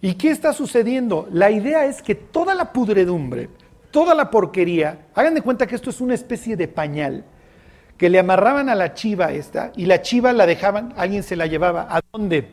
¿Y 0.00 0.14
qué 0.14 0.30
está 0.30 0.52
sucediendo? 0.52 1.28
La 1.32 1.50
idea 1.50 1.84
es 1.84 2.02
que 2.02 2.14
toda 2.14 2.54
la 2.54 2.72
pudredumbre, 2.72 3.50
toda 3.90 4.14
la 4.14 4.30
porquería, 4.30 5.06
hagan 5.14 5.34
de 5.34 5.42
cuenta 5.42 5.66
que 5.66 5.74
esto 5.76 5.90
es 5.90 6.00
una 6.00 6.14
especie 6.14 6.56
de 6.56 6.68
pañal, 6.68 7.24
que 7.96 8.08
le 8.08 8.18
amarraban 8.18 8.68
a 8.68 8.74
la 8.74 8.94
chiva 8.94 9.32
esta 9.32 9.72
y 9.76 9.86
la 9.86 10.02
chiva 10.02 10.32
la 10.32 10.46
dejaban, 10.46 10.92
alguien 10.96 11.22
se 11.22 11.36
la 11.36 11.46
llevaba. 11.46 11.86
¿A 11.88 12.00
dónde? 12.12 12.50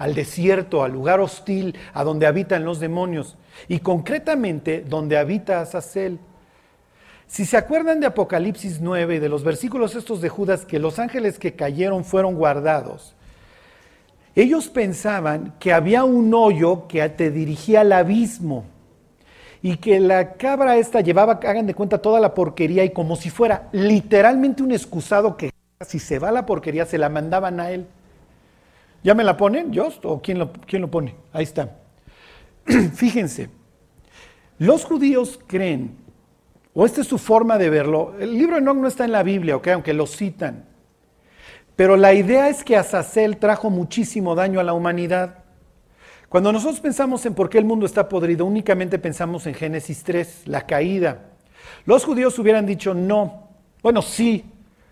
Al 0.00 0.14
desierto, 0.14 0.82
al 0.82 0.92
lugar 0.92 1.20
hostil, 1.20 1.76
a 1.92 2.04
donde 2.04 2.26
habitan 2.26 2.64
los 2.64 2.80
demonios, 2.80 3.36
y 3.68 3.80
concretamente 3.80 4.80
donde 4.80 5.18
habita 5.18 5.60
Azazel. 5.60 6.18
Si 7.26 7.44
se 7.44 7.58
acuerdan 7.58 8.00
de 8.00 8.06
Apocalipsis 8.06 8.80
9 8.80 9.16
y 9.16 9.18
de 9.18 9.28
los 9.28 9.44
versículos 9.44 9.94
estos 9.94 10.22
de 10.22 10.30
Judas, 10.30 10.64
que 10.64 10.78
los 10.78 10.98
ángeles 10.98 11.38
que 11.38 11.54
cayeron 11.54 12.06
fueron 12.06 12.36
guardados, 12.36 13.14
ellos 14.34 14.68
pensaban 14.68 15.54
que 15.60 15.70
había 15.70 16.04
un 16.04 16.32
hoyo 16.32 16.88
que 16.88 17.06
te 17.10 17.30
dirigía 17.30 17.82
al 17.82 17.92
abismo 17.92 18.64
y 19.60 19.76
que 19.76 20.00
la 20.00 20.32
cabra 20.32 20.78
esta 20.78 21.02
llevaba, 21.02 21.40
hagan 21.44 21.66
de 21.66 21.74
cuenta, 21.74 21.98
toda 21.98 22.20
la 22.20 22.32
porquería 22.32 22.84
y 22.84 22.90
como 22.90 23.16
si 23.16 23.28
fuera 23.28 23.68
literalmente 23.72 24.62
un 24.62 24.72
excusado 24.72 25.36
que 25.36 25.50
si 25.86 25.98
se 25.98 26.18
va 26.18 26.32
la 26.32 26.46
porquería 26.46 26.86
se 26.86 26.96
la 26.96 27.10
mandaban 27.10 27.60
a 27.60 27.70
él. 27.70 27.86
¿Ya 29.02 29.14
me 29.14 29.24
la 29.24 29.36
ponen, 29.36 29.74
Jost? 29.74 30.04
¿O 30.04 30.20
quién 30.20 30.38
lo, 30.38 30.52
quién 30.52 30.82
lo 30.82 30.90
pone? 30.90 31.14
Ahí 31.32 31.44
está. 31.44 31.78
Fíjense, 32.94 33.50
los 34.58 34.84
judíos 34.84 35.40
creen, 35.46 35.96
o 36.74 36.84
esta 36.84 37.00
es 37.00 37.06
su 37.06 37.18
forma 37.18 37.56
de 37.56 37.70
verlo, 37.70 38.14
el 38.20 38.36
libro 38.36 38.56
de 38.56 38.62
Enoch 38.62 38.76
no 38.76 38.88
está 38.88 39.04
en 39.04 39.12
la 39.12 39.22
Biblia, 39.22 39.58
aunque 39.72 39.94
lo 39.94 40.06
citan, 40.06 40.66
pero 41.76 41.96
la 41.96 42.12
idea 42.12 42.50
es 42.50 42.62
que 42.62 42.76
Azazel 42.76 43.38
trajo 43.38 43.70
muchísimo 43.70 44.34
daño 44.34 44.60
a 44.60 44.62
la 44.62 44.74
humanidad. 44.74 45.44
Cuando 46.28 46.52
nosotros 46.52 46.78
pensamos 46.78 47.24
en 47.24 47.34
por 47.34 47.48
qué 47.48 47.56
el 47.56 47.64
mundo 47.64 47.86
está 47.86 48.06
podrido, 48.06 48.44
únicamente 48.44 48.98
pensamos 48.98 49.46
en 49.46 49.54
Génesis 49.54 50.04
3, 50.04 50.42
la 50.44 50.66
caída. 50.66 51.30
Los 51.86 52.04
judíos 52.04 52.38
hubieran 52.38 52.66
dicho 52.66 52.92
no. 52.92 53.48
Bueno, 53.82 54.02
sí, 54.02 54.44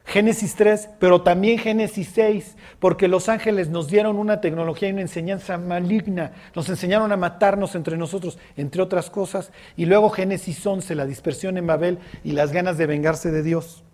Génesis 0.09 0.55
3, 0.55 0.89
pero 0.99 1.21
también 1.21 1.59
Génesis 1.59 2.11
6, 2.15 2.57
porque 2.79 3.09
los 3.09 3.29
ángeles 3.29 3.69
nos 3.69 3.89
dieron 3.89 4.17
una 4.17 4.41
tecnología 4.41 4.89
y 4.89 4.93
una 4.93 5.03
enseñanza 5.03 5.59
maligna, 5.59 6.33
nos 6.55 6.71
enseñaron 6.71 7.13
a 7.13 7.19
matarnos 7.19 7.75
entre 7.75 7.99
nosotros, 7.99 8.39
entre 8.57 8.81
otras 8.81 9.11
cosas, 9.11 9.53
y 9.77 9.85
luego 9.85 10.09
Génesis 10.09 10.67
11, 10.67 10.95
la 10.95 11.05
dispersión 11.05 11.59
en 11.59 11.67
Babel 11.67 11.99
y 12.25 12.33
las 12.33 12.53
ganas 12.53 12.79
de 12.79 12.87
vengarse 12.87 13.31
de 13.31 13.43
Dios. 13.43 13.85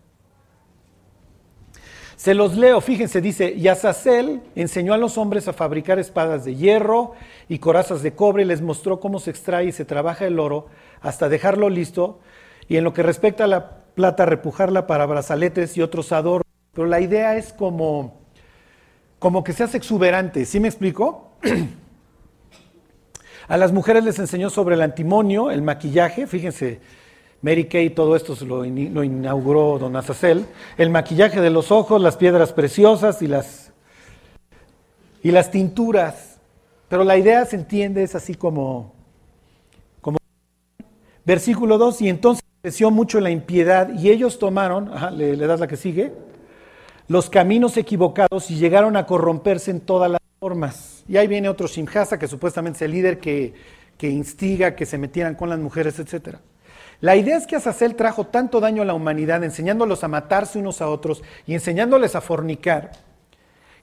Se 2.14 2.32
los 2.32 2.56
leo, 2.56 2.80
fíjense, 2.80 3.20
dice, 3.20 3.52
y 3.52 3.66
Azazel 3.66 4.40
enseñó 4.54 4.94
a 4.94 4.98
los 4.98 5.18
hombres 5.18 5.48
a 5.48 5.52
fabricar 5.52 5.98
espadas 5.98 6.44
de 6.44 6.54
hierro 6.54 7.14
y 7.48 7.58
corazas 7.58 8.04
de 8.04 8.14
cobre 8.14 8.44
y 8.44 8.46
les 8.46 8.62
mostró 8.62 9.00
cómo 9.00 9.18
se 9.18 9.30
extrae 9.30 9.64
y 9.64 9.72
se 9.72 9.84
trabaja 9.84 10.26
el 10.26 10.38
oro 10.38 10.68
hasta 11.00 11.28
dejarlo 11.28 11.68
listo, 11.70 12.20
y 12.68 12.76
en 12.76 12.84
lo 12.84 12.92
que 12.94 13.02
respecta 13.02 13.44
a 13.44 13.48
la 13.48 13.83
plata, 13.94 14.26
repujarla 14.26 14.86
para 14.86 15.06
brazaletes 15.06 15.76
y 15.76 15.82
otros 15.82 16.12
adornos. 16.12 16.44
Pero 16.72 16.86
la 16.86 17.00
idea 17.00 17.36
es 17.36 17.52
como, 17.52 18.20
como 19.18 19.44
que 19.44 19.52
seas 19.52 19.74
exuberante, 19.74 20.44
¿sí 20.44 20.60
me 20.60 20.68
explico? 20.68 21.30
A 23.48 23.56
las 23.56 23.72
mujeres 23.72 24.04
les 24.04 24.18
enseñó 24.18 24.50
sobre 24.50 24.74
el 24.74 24.82
antimonio, 24.82 25.50
el 25.50 25.62
maquillaje, 25.62 26.26
fíjense, 26.26 26.80
Mary 27.42 27.66
Kay, 27.66 27.90
todo 27.90 28.16
esto 28.16 28.34
lo, 28.46 28.64
inauguró 28.64 29.78
Don 29.78 29.94
Azazel, 29.96 30.46
el 30.78 30.88
maquillaje 30.88 31.42
de 31.42 31.50
los 31.50 31.70
ojos, 31.70 32.00
las 32.00 32.16
piedras 32.16 32.54
preciosas 32.54 33.20
y 33.20 33.26
las, 33.26 33.70
y 35.22 35.30
las 35.30 35.50
tinturas. 35.50 36.38
Pero 36.88 37.04
la 37.04 37.18
idea 37.18 37.44
se 37.44 37.56
entiende, 37.56 38.02
es 38.02 38.14
así 38.14 38.34
como 38.34 38.93
versículo 41.24 41.78
2, 41.78 42.02
y 42.02 42.08
entonces 42.08 42.44
creció 42.62 42.90
mucho 42.90 43.20
la 43.20 43.30
impiedad 43.30 43.90
y 43.92 44.10
ellos 44.10 44.38
tomaron, 44.38 44.90
¿le, 45.16 45.36
das 45.36 45.60
la 45.60 45.66
que 45.66 45.76
sigue, 45.76 46.12
los 47.08 47.28
caminos 47.28 47.76
equivocados 47.76 48.50
y 48.50 48.56
llegaron 48.56 48.96
a 48.96 49.06
corromperse 49.06 49.70
en 49.70 49.80
todas 49.80 50.10
las 50.10 50.20
formas. 50.40 51.04
Y 51.06 51.16
ahí 51.16 51.26
viene 51.26 51.48
otro 51.48 51.66
Shimhasa, 51.66 52.18
que 52.18 52.28
supuestamente 52.28 52.78
es 52.78 52.82
el 52.82 52.92
líder 52.92 53.18
que, 53.18 53.54
que 53.98 54.08
instiga 54.08 54.74
que 54.74 54.86
se 54.86 54.98
metieran 54.98 55.34
con 55.34 55.50
las 55.50 55.58
mujeres, 55.58 55.98
etc. 55.98 56.36
La 57.00 57.16
idea 57.16 57.36
es 57.36 57.46
que 57.46 57.56
Azazel 57.56 57.96
trajo 57.96 58.26
tanto 58.28 58.60
daño 58.60 58.82
a 58.82 58.86
la 58.86 58.94
humanidad, 58.94 59.44
enseñándolos 59.44 60.04
a 60.04 60.08
matarse 60.08 60.58
unos 60.58 60.80
a 60.80 60.88
otros 60.88 61.22
y 61.46 61.54
enseñándoles 61.54 62.14
a 62.16 62.20
fornicar, 62.20 62.92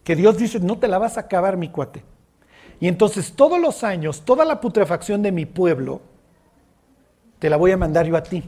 que 0.03 0.15
Dios 0.15 0.37
dice, 0.37 0.59
no 0.59 0.79
te 0.79 0.87
la 0.87 0.97
vas 0.97 1.17
a 1.17 1.21
acabar, 1.21 1.57
mi 1.57 1.69
cuate. 1.69 2.03
Y 2.79 2.87
entonces 2.87 3.33
todos 3.33 3.59
los 3.59 3.83
años, 3.83 4.25
toda 4.25 4.43
la 4.43 4.59
putrefacción 4.59 5.21
de 5.21 5.31
mi 5.31 5.45
pueblo, 5.45 6.01
te 7.41 7.49
la 7.49 7.57
voy 7.57 7.71
a 7.71 7.77
mandar 7.77 8.05
yo 8.05 8.15
a 8.15 8.21
ti. 8.21 8.47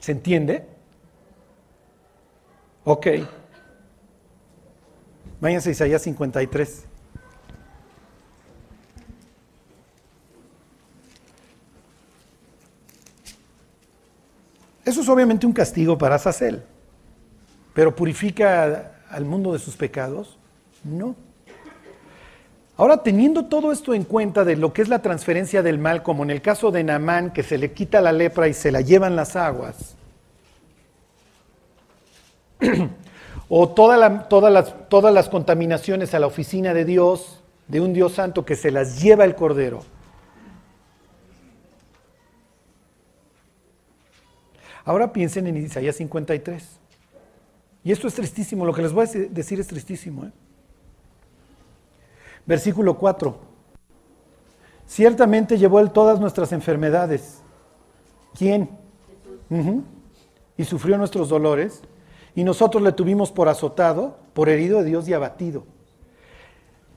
¿Se 0.00 0.12
entiende? 0.12 0.64
Ok. 2.84 3.08
Váyanse 5.40 5.70
a 5.70 5.72
Isaías 5.72 6.02
53. 6.02 6.84
Eso 14.84 15.00
es 15.00 15.08
obviamente 15.08 15.44
un 15.44 15.52
castigo 15.52 15.98
para 15.98 16.20
Sacel, 16.20 16.62
pero 17.72 17.96
purifica 17.96 19.00
al 19.10 19.24
mundo 19.24 19.52
de 19.52 19.58
sus 19.58 19.76
pecados. 19.76 20.38
No. 20.84 21.16
Ahora, 22.76 23.02
teniendo 23.02 23.44
todo 23.44 23.70
esto 23.70 23.94
en 23.94 24.02
cuenta 24.02 24.44
de 24.44 24.56
lo 24.56 24.72
que 24.72 24.82
es 24.82 24.88
la 24.88 25.00
transferencia 25.00 25.62
del 25.62 25.78
mal, 25.78 26.02
como 26.02 26.24
en 26.24 26.30
el 26.30 26.42
caso 26.42 26.72
de 26.72 26.82
Naamán, 26.82 27.32
que 27.32 27.44
se 27.44 27.56
le 27.56 27.72
quita 27.72 28.00
la 28.00 28.10
lepra 28.12 28.48
y 28.48 28.54
se 28.54 28.72
la 28.72 28.80
llevan 28.80 29.14
las 29.14 29.36
aguas, 29.36 29.94
o 33.48 33.68
todas, 33.68 33.98
las, 34.00 34.88
todas 34.88 35.14
las 35.14 35.28
contaminaciones 35.28 36.14
a 36.14 36.18
la 36.18 36.26
oficina 36.26 36.74
de 36.74 36.84
Dios, 36.84 37.40
de 37.68 37.80
un 37.80 37.92
Dios 37.92 38.14
santo 38.14 38.44
que 38.44 38.56
se 38.56 38.72
las 38.72 39.00
lleva 39.00 39.24
el 39.24 39.36
Cordero. 39.36 39.82
Ahora 44.84 45.12
piensen 45.12 45.46
en 45.46 45.56
Isaías 45.56 45.96
53. 45.96 46.80
Y 47.84 47.92
esto 47.92 48.08
es 48.08 48.14
tristísimo, 48.14 48.66
lo 48.66 48.74
que 48.74 48.82
les 48.82 48.92
voy 48.92 49.06
a 49.06 49.10
decir 49.30 49.60
es 49.60 49.66
tristísimo. 49.66 50.24
¿eh? 50.24 50.32
Versículo 52.46 52.98
4. 52.98 53.36
Ciertamente 54.86 55.56
llevó 55.56 55.80
él 55.80 55.90
todas 55.90 56.20
nuestras 56.20 56.52
enfermedades. 56.52 57.42
¿Quién? 58.36 58.68
Y 60.56 60.64
sufrió 60.64 60.98
nuestros 60.98 61.28
dolores. 61.28 61.82
Y 62.34 62.44
nosotros 62.44 62.82
le 62.82 62.92
tuvimos 62.92 63.30
por 63.30 63.48
azotado, 63.48 64.18
por 64.34 64.48
herido 64.48 64.78
de 64.78 64.84
Dios 64.84 65.08
y 65.08 65.14
abatido. 65.14 65.64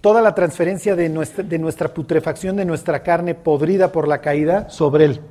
Toda 0.02 0.22
la 0.22 0.36
transferencia 0.36 0.96
de 0.96 1.10
nuestra, 1.10 1.44
de 1.44 1.60
nuestra 1.60 1.94
putrefacción, 1.94 2.56
de 2.56 2.66
nuestra 2.66 3.04
carne 3.04 3.36
podrida 3.36 3.92
por 3.92 4.08
la 4.08 4.22
caída, 4.22 4.70
sobre 4.70 5.06
él. 5.06 5.22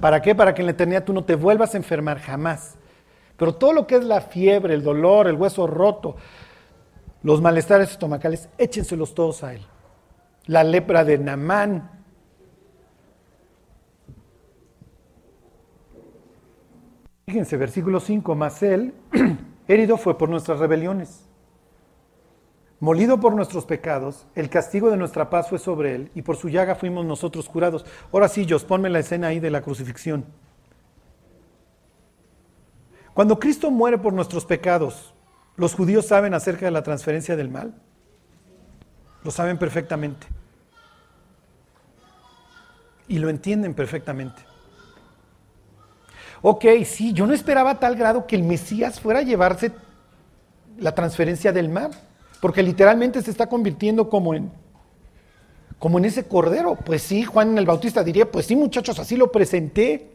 ¿Para 0.00 0.22
qué? 0.22 0.34
Para 0.34 0.54
que 0.54 0.62
en 0.62 0.66
la 0.66 0.72
eternidad 0.72 1.04
tú 1.04 1.12
no 1.12 1.24
te 1.24 1.34
vuelvas 1.34 1.74
a 1.74 1.76
enfermar 1.76 2.18
jamás. 2.18 2.76
Pero 3.36 3.54
todo 3.54 3.72
lo 3.72 3.86
que 3.86 3.96
es 3.96 4.04
la 4.04 4.20
fiebre, 4.20 4.74
el 4.74 4.82
dolor, 4.82 5.26
el 5.26 5.34
hueso 5.34 5.66
roto, 5.66 6.16
los 7.24 7.40
malestares 7.40 7.90
estomacales, 7.90 8.50
échenselos 8.58 9.14
todos 9.14 9.42
a 9.42 9.54
él. 9.54 9.62
La 10.44 10.62
lepra 10.62 11.04
de 11.04 11.16
Namán. 11.16 11.90
Fíjense, 17.26 17.56
versículo 17.56 17.98
5, 17.98 18.34
más 18.34 18.62
él, 18.62 18.92
herido 19.68 19.96
fue 19.96 20.18
por 20.18 20.28
nuestras 20.28 20.60
rebeliones, 20.60 21.26
molido 22.78 23.18
por 23.18 23.34
nuestros 23.34 23.64
pecados, 23.64 24.26
el 24.34 24.50
castigo 24.50 24.90
de 24.90 24.98
nuestra 24.98 25.30
paz 25.30 25.48
fue 25.48 25.58
sobre 25.58 25.94
él, 25.94 26.10
y 26.14 26.20
por 26.20 26.36
su 26.36 26.50
llaga 26.50 26.74
fuimos 26.74 27.06
nosotros 27.06 27.48
curados. 27.48 27.86
Ahora 28.12 28.28
sí, 28.28 28.44
Dios, 28.44 28.64
ponme 28.64 28.90
la 28.90 28.98
escena 28.98 29.28
ahí 29.28 29.40
de 29.40 29.50
la 29.50 29.62
crucifixión. 29.62 30.26
Cuando 33.14 33.38
Cristo 33.38 33.70
muere 33.70 33.96
por 33.96 34.12
nuestros 34.12 34.44
pecados, 34.44 35.13
¿Los 35.56 35.74
judíos 35.74 36.06
saben 36.06 36.34
acerca 36.34 36.66
de 36.66 36.72
la 36.72 36.82
transferencia 36.82 37.36
del 37.36 37.48
mal? 37.48 37.74
Lo 39.22 39.30
saben 39.30 39.56
perfectamente. 39.56 40.26
Y 43.06 43.18
lo 43.18 43.28
entienden 43.28 43.74
perfectamente. 43.74 44.42
Ok, 46.42 46.64
sí, 46.84 47.12
yo 47.12 47.26
no 47.26 47.32
esperaba 47.32 47.70
a 47.70 47.80
tal 47.80 47.96
grado 47.96 48.26
que 48.26 48.36
el 48.36 48.42
Mesías 48.42 49.00
fuera 49.00 49.20
a 49.20 49.22
llevarse 49.22 49.72
la 50.78 50.94
transferencia 50.94 51.52
del 51.52 51.68
mal, 51.68 51.90
porque 52.40 52.62
literalmente 52.62 53.22
se 53.22 53.30
está 53.30 53.46
convirtiendo 53.46 54.10
como 54.10 54.34
en, 54.34 54.50
como 55.78 55.98
en 55.98 56.06
ese 56.06 56.26
cordero. 56.26 56.74
Pues 56.74 57.02
sí, 57.02 57.22
Juan 57.22 57.56
el 57.56 57.64
Bautista 57.64 58.02
diría, 58.02 58.30
pues 58.30 58.46
sí 58.46 58.56
muchachos, 58.56 58.98
así 58.98 59.16
lo 59.16 59.30
presenté. 59.30 60.13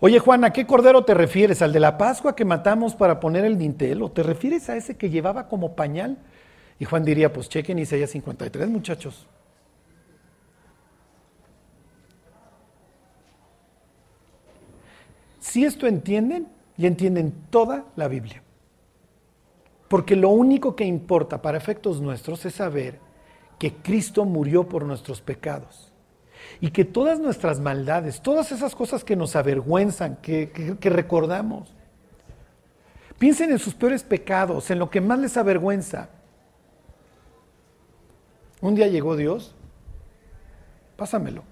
Oye 0.00 0.18
Juan, 0.18 0.44
¿a 0.44 0.52
qué 0.52 0.66
cordero 0.66 1.04
te 1.04 1.12
refieres? 1.12 1.60
¿Al 1.60 1.72
de 1.72 1.80
la 1.80 1.98
Pascua 1.98 2.34
que 2.34 2.46
matamos 2.46 2.94
para 2.94 3.20
poner 3.20 3.44
el 3.44 3.58
dintel? 3.58 4.02
¿O 4.02 4.10
te 4.10 4.22
refieres 4.22 4.70
a 4.70 4.76
ese 4.76 4.96
que 4.96 5.10
llevaba 5.10 5.46
como 5.46 5.76
pañal? 5.76 6.16
Y 6.78 6.86
Juan 6.86 7.04
diría, 7.04 7.30
pues 7.32 7.50
chequen 7.50 7.78
Isaías 7.78 8.10
53, 8.10 8.68
muchachos. 8.68 9.26
Si 15.38 15.64
esto 15.64 15.86
entienden, 15.86 16.48
y 16.80 16.86
entienden 16.86 17.34
toda 17.50 17.84
la 17.94 18.08
Biblia. 18.08 18.42
Porque 19.86 20.16
lo 20.16 20.30
único 20.30 20.74
que 20.74 20.84
importa 20.86 21.42
para 21.42 21.58
efectos 21.58 22.00
nuestros 22.00 22.46
es 22.46 22.54
saber 22.54 22.98
que 23.58 23.74
Cristo 23.74 24.24
murió 24.24 24.66
por 24.66 24.86
nuestros 24.86 25.20
pecados 25.20 25.89
y 26.60 26.70
que 26.70 26.84
todas 26.84 27.20
nuestras 27.20 27.60
maldades, 27.60 28.20
todas 28.20 28.50
esas 28.52 28.74
cosas 28.74 29.04
que 29.04 29.16
nos 29.16 29.36
avergüenzan, 29.36 30.16
que, 30.16 30.50
recordamos, 30.82 31.74
piensen 33.18 33.50
en 33.52 33.58
sus 33.58 33.74
peores 33.74 34.02
pecados, 34.02 34.70
en 34.70 34.78
lo 34.78 34.90
que 34.90 35.00
más 35.00 35.18
les 35.18 35.36
avergüenza. 35.36 36.08
Un 38.60 38.74
día 38.74 38.88
llegó 38.88 39.16
Dios, 39.16 39.54
pásamelo. 40.96 41.44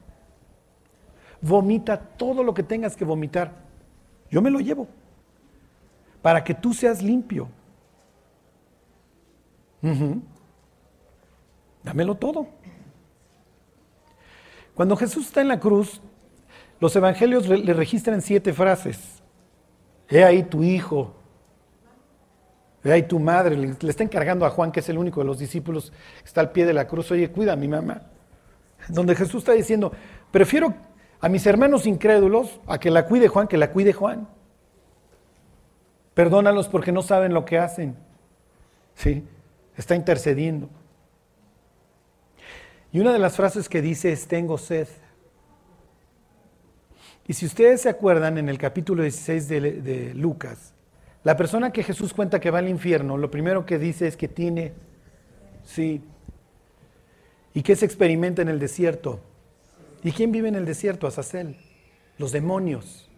Vomita 1.40 1.98
todo 1.98 2.42
lo 2.42 2.52
que 2.52 2.62
tengas 2.62 2.96
que 2.96 3.04
vomitar. 3.04 3.52
Yo 4.30 4.42
me 4.42 4.50
lo 4.50 4.58
llevo. 4.60 4.88
Para 6.20 6.42
que 6.42 6.52
tú 6.52 6.74
seas 6.74 7.00
limpio. 7.00 7.48
Dámelo 11.84 12.16
todo. 12.16 12.48
Cuando 14.78 14.94
Jesús 14.94 15.26
está 15.26 15.40
en 15.40 15.48
la 15.48 15.58
cruz, 15.58 16.00
los 16.78 16.94
evangelios 16.94 17.48
le 17.48 17.72
registran 17.72 18.22
siete 18.22 18.52
frases. 18.52 19.20
He 20.08 20.22
ahí 20.22 20.44
tu 20.44 20.62
hijo. 20.62 21.16
He 22.84 22.92
ahí 22.92 23.02
tu 23.02 23.18
madre. 23.18 23.56
Le, 23.56 23.76
está 23.88 24.04
encargando 24.04 24.46
a 24.46 24.50
Juan, 24.50 24.70
que 24.70 24.78
es 24.78 24.88
el 24.88 24.96
único 24.96 25.18
de 25.18 25.26
los 25.26 25.40
discípulos 25.40 25.92
que 26.20 26.26
está 26.26 26.42
al 26.42 26.52
pie 26.52 26.64
de 26.64 26.74
la 26.74 26.86
cruz. 26.86 27.10
Oye, 27.10 27.28
cuida 27.28 27.54
a 27.54 27.56
mi 27.56 27.66
mamá. 27.66 28.02
Donde 28.88 29.16
Jesús 29.16 29.42
está 29.42 29.50
diciendo, 29.50 29.90
prefiero 30.30 30.72
a 31.20 31.28
mis 31.28 31.44
hermanos 31.44 31.84
incrédulos 31.84 32.60
a 32.68 32.78
que 32.78 32.92
la 32.92 33.04
cuide 33.04 33.26
Juan, 33.26 33.48
que 33.48 33.58
la 33.58 33.72
cuide 33.72 33.92
Juan. 33.92 34.28
Perdónalos 36.14 36.68
porque 36.68 36.92
no 36.92 37.02
saben 37.02 37.34
lo 37.34 37.44
que 37.44 37.58
hacen. 37.58 37.96
Sí, 38.94 39.26
está 39.76 39.96
intercediendo. 39.96 40.68
Y 42.92 43.00
una 43.00 43.12
de 43.12 43.18
las 43.18 43.36
frases 43.36 43.68
que 43.68 43.82
dice 43.82 44.12
es, 44.12 44.26
tengo 44.26 44.56
sed. 44.56 44.88
Y 47.26 47.34
si 47.34 47.44
ustedes 47.44 47.82
se 47.82 47.90
acuerdan, 47.90 48.38
en 48.38 48.48
el 48.48 48.56
capítulo 48.56 49.02
16 49.02 49.48
de, 49.48 50.12
Lucas, 50.14 50.72
la 51.24 51.36
persona 51.36 51.70
que 51.72 51.82
Jesús 51.82 52.14
cuenta 52.14 52.40
que 52.40 52.50
va 52.50 52.60
al 52.60 52.68
infierno, 52.68 53.18
lo 53.18 53.30
primero 53.30 53.66
que 53.66 53.78
dice 53.78 54.06
es 54.06 54.16
que 54.16 54.28
tiene, 54.28 54.72
sí. 55.62 56.02
¿Y 57.52 57.62
qué 57.62 57.76
se 57.76 57.84
experimenta 57.84 58.40
en 58.40 58.48
el 58.48 58.58
desierto? 58.58 59.20
¿Y 60.02 60.12
quién 60.12 60.32
vive 60.32 60.48
en 60.48 60.54
el 60.54 60.64
desierto? 60.64 61.06
Azazel, 61.06 61.56
los 62.16 62.32
demonios. 62.32 63.10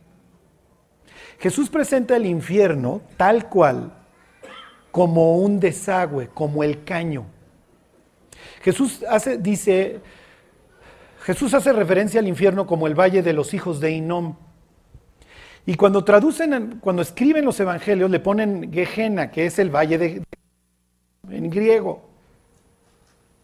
Jesús 1.39 1.71
presenta 1.71 2.16
el 2.16 2.27
infierno 2.27 3.03
tal 3.16 3.49
cual, 3.49 3.93
como 4.91 5.37
un 5.39 5.61
desagüe, 5.61 6.29
como 6.29 6.64
el 6.64 6.83
caño. 6.83 7.27
Jesús 8.62 9.05
hace, 9.09 9.38
dice, 9.38 10.01
Jesús 11.22 11.55
hace 11.55 11.72
referencia 11.72 12.20
al 12.20 12.28
infierno 12.28 12.66
como 12.66 12.86
el 12.86 12.95
valle 12.95 13.22
de 13.22 13.32
los 13.32 13.55
hijos 13.55 13.80
de 13.80 13.93
Inom. 13.93 14.36
Y 15.66 15.74
cuando 15.74 16.05
traducen, 16.05 16.78
cuando 16.80 17.03
escriben 17.03 17.45
los 17.45 17.61
evangelios, 17.61 18.11
le 18.11 18.20
ponen 18.20 18.72
Gehenna, 18.72 19.30
que 19.30 19.47
es 19.47 19.59
el 19.59 19.70
valle 19.70 19.99
de, 19.99 20.22
en 21.30 21.51
griego, 21.51 22.03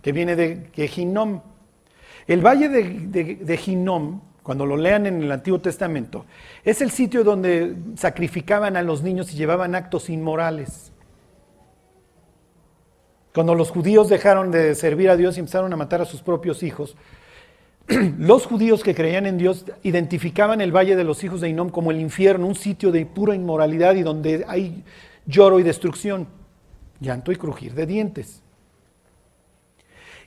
que 0.02 0.12
viene 0.12 0.36
de 0.36 0.70
Gehinom. 0.72 1.40
El 2.26 2.44
valle 2.44 2.68
de, 2.68 3.36
de, 3.36 4.16
cuando 4.42 4.66
lo 4.66 4.76
lean 4.76 5.06
en 5.06 5.22
el 5.22 5.30
Antiguo 5.30 5.60
Testamento, 5.60 6.24
es 6.64 6.80
el 6.80 6.90
sitio 6.90 7.22
donde 7.22 7.76
sacrificaban 7.96 8.76
a 8.76 8.82
los 8.82 9.02
niños 9.02 9.32
y 9.32 9.36
llevaban 9.36 9.74
actos 9.74 10.08
inmorales. 10.08 10.92
Cuando 13.36 13.54
los 13.54 13.70
judíos 13.70 14.08
dejaron 14.08 14.50
de 14.50 14.74
servir 14.74 15.10
a 15.10 15.16
Dios 15.18 15.36
y 15.36 15.40
empezaron 15.40 15.70
a 15.70 15.76
matar 15.76 16.00
a 16.00 16.06
sus 16.06 16.22
propios 16.22 16.62
hijos, 16.62 16.96
los 18.18 18.46
judíos 18.46 18.82
que 18.82 18.94
creían 18.94 19.26
en 19.26 19.36
Dios 19.36 19.66
identificaban 19.82 20.62
el 20.62 20.74
Valle 20.74 20.96
de 20.96 21.04
los 21.04 21.22
Hijos 21.22 21.42
de 21.42 21.50
Inom 21.50 21.68
como 21.68 21.90
el 21.90 22.00
infierno, 22.00 22.46
un 22.46 22.54
sitio 22.54 22.90
de 22.92 23.04
pura 23.04 23.34
inmoralidad 23.34 23.94
y 23.94 24.02
donde 24.02 24.46
hay 24.48 24.82
lloro 25.26 25.60
y 25.60 25.64
destrucción, 25.64 26.28
llanto 26.98 27.30
y 27.30 27.36
crujir 27.36 27.74
de 27.74 27.84
dientes. 27.84 28.40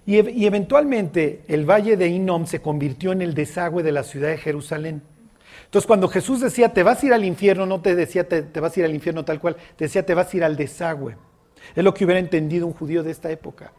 Y, 0.05 0.45
eventualmente 0.45 1.41
el 1.47 1.67
Valle 1.67 1.97
de 1.97 2.09
Inom 2.09 2.45
se 2.45 2.61
convirtió 2.61 3.11
en 3.11 3.23
el 3.23 3.33
desagüe 3.33 3.81
de 3.81 3.91
la 3.91 4.03
ciudad 4.03 4.29
de 4.29 4.37
Jerusalén. 4.37 5.01
Entonces 5.65 5.87
cuando 5.87 6.09
Jesús 6.09 6.41
decía, 6.41 6.73
te 6.73 6.83
vas 6.83 7.01
a 7.01 7.07
ir 7.07 7.13
al 7.13 7.25
infierno, 7.25 7.65
no 7.65 7.81
te 7.81 7.95
decía, 7.95 8.29
te, 8.29 8.43
te 8.43 8.59
vas 8.59 8.77
a 8.77 8.81
ir 8.81 8.85
al 8.85 8.93
infierno 8.93 9.25
tal 9.25 9.39
cual, 9.39 9.55
te 9.77 9.85
decía, 9.85 10.05
te 10.05 10.13
vas 10.13 10.31
a 10.31 10.37
ir 10.37 10.43
al 10.43 10.55
desagüe. 10.55 11.15
Es 11.75 11.83
lo 11.83 11.93
que 11.93 12.05
hubiera 12.05 12.19
entendido 12.19 12.67
un 12.67 12.73
judío 12.73 13.03
de 13.03 13.11
esta 13.11 13.29
época. 13.31 13.71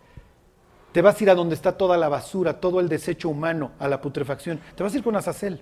Te 0.92 1.02
vas 1.02 1.20
a 1.20 1.24
ir 1.24 1.30
a 1.30 1.34
donde 1.34 1.54
está 1.54 1.76
toda 1.76 1.96
la 1.96 2.08
basura, 2.08 2.60
todo 2.60 2.80
el 2.80 2.88
desecho 2.88 3.28
humano, 3.28 3.72
a 3.78 3.88
la 3.88 4.00
putrefacción. 4.00 4.60
Te 4.74 4.82
vas 4.82 4.92
a 4.92 4.96
ir 4.96 5.04
con 5.04 5.16
Azazel. 5.16 5.60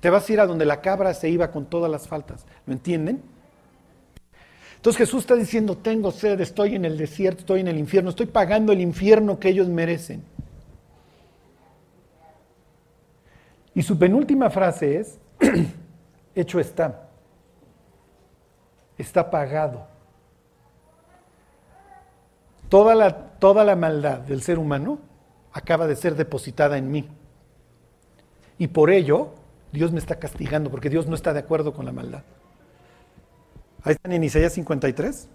Te 0.00 0.10
vas 0.10 0.28
a 0.28 0.32
ir 0.32 0.40
a 0.40 0.46
donde 0.46 0.64
la 0.64 0.80
cabra 0.80 1.14
se 1.14 1.28
iba 1.28 1.50
con 1.50 1.66
todas 1.66 1.90
las 1.90 2.08
faltas. 2.08 2.46
¿Lo 2.66 2.72
entienden? 2.72 3.22
Entonces 4.76 4.98
Jesús 4.98 5.20
está 5.20 5.34
diciendo, 5.34 5.76
tengo 5.76 6.12
sed, 6.12 6.40
estoy 6.40 6.74
en 6.74 6.84
el 6.84 6.96
desierto, 6.96 7.40
estoy 7.40 7.60
en 7.60 7.68
el 7.68 7.78
infierno, 7.78 8.10
estoy 8.10 8.26
pagando 8.26 8.72
el 8.72 8.80
infierno 8.80 9.38
que 9.38 9.48
ellos 9.48 9.68
merecen. 9.68 10.22
Y 13.74 13.82
su 13.82 13.98
penúltima 13.98 14.48
frase 14.48 14.98
es, 14.98 15.18
hecho 16.34 16.60
está, 16.60 17.08
está 18.96 19.30
pagado. 19.30 19.86
Toda 22.68 22.94
la, 22.94 23.16
toda 23.38 23.64
la 23.64 23.76
maldad 23.76 24.18
del 24.20 24.42
ser 24.42 24.58
humano 24.58 24.98
acaba 25.52 25.86
de 25.86 25.96
ser 25.96 26.16
depositada 26.16 26.78
en 26.78 26.90
mí. 26.90 27.08
Y 28.58 28.68
por 28.68 28.90
ello, 28.90 29.30
Dios 29.72 29.92
me 29.92 29.98
está 29.98 30.18
castigando, 30.18 30.70
porque 30.70 30.90
Dios 30.90 31.06
no 31.06 31.14
está 31.14 31.32
de 31.32 31.40
acuerdo 31.40 31.72
con 31.72 31.86
la 31.86 31.92
maldad. 31.92 32.22
Ahí 33.82 33.92
están 33.92 34.12
en 34.12 34.24
Isaías 34.24 34.52
53. 34.54 35.28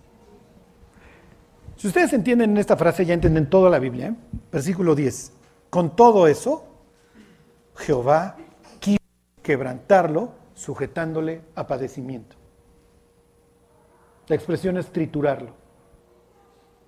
Si 1.77 1.87
ustedes 1.87 2.11
entienden 2.13 2.57
esta 2.57 2.75
frase, 2.75 3.05
ya 3.05 3.13
entienden 3.13 3.49
toda 3.49 3.69
la 3.69 3.79
Biblia. 3.79 4.07
¿eh? 4.07 4.15
Versículo 4.51 4.93
10. 4.93 5.31
Con 5.69 5.95
todo 5.95 6.27
eso, 6.27 6.65
Jehová 7.77 8.35
quiso 8.79 8.99
quebrantarlo, 9.41 10.33
sujetándole 10.53 11.41
a 11.55 11.65
padecimiento. 11.65 12.35
La 14.27 14.35
expresión 14.35 14.77
es 14.77 14.87
triturarlo 14.91 15.60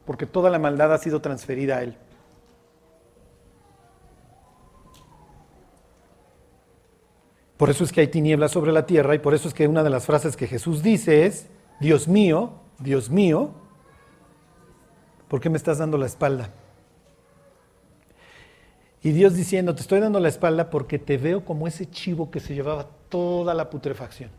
porque 0.05 0.25
toda 0.25 0.49
la 0.49 0.59
maldad 0.59 0.93
ha 0.93 0.97
sido 0.97 1.21
transferida 1.21 1.77
a 1.77 1.83
Él. 1.83 1.97
Por 7.57 7.69
eso 7.69 7.83
es 7.83 7.91
que 7.91 8.01
hay 8.01 8.07
tinieblas 8.07 8.51
sobre 8.51 8.71
la 8.71 8.85
tierra 8.85 9.15
y 9.15 9.19
por 9.19 9.33
eso 9.33 9.47
es 9.47 9.53
que 9.53 9.67
una 9.67 9.83
de 9.83 9.89
las 9.89 10.05
frases 10.05 10.35
que 10.35 10.47
Jesús 10.47 10.83
dice 10.83 11.25
es, 11.25 11.47
Dios 11.79 12.07
mío, 12.07 12.53
Dios 12.79 13.09
mío, 13.09 13.51
¿por 15.29 15.39
qué 15.39 15.49
me 15.49 15.57
estás 15.57 15.77
dando 15.77 15.97
la 15.97 16.07
espalda? 16.07 16.49
Y 19.01 19.11
Dios 19.11 19.35
diciendo, 19.35 19.75
te 19.75 19.81
estoy 19.81 19.99
dando 19.99 20.19
la 20.19 20.29
espalda 20.29 20.69
porque 20.69 20.97
te 20.97 21.17
veo 21.17 21.45
como 21.45 21.67
ese 21.67 21.89
chivo 21.89 22.31
que 22.31 22.39
se 22.39 22.53
llevaba 22.53 22.87
toda 23.09 23.53
la 23.53 23.69
putrefacción. 23.69 24.31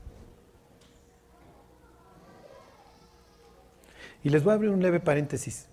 Y 4.24 4.30
les 4.30 4.42
voy 4.42 4.52
a 4.52 4.54
abrir 4.54 4.70
un 4.70 4.82
leve 4.82 5.00
paréntesis. 5.00 5.68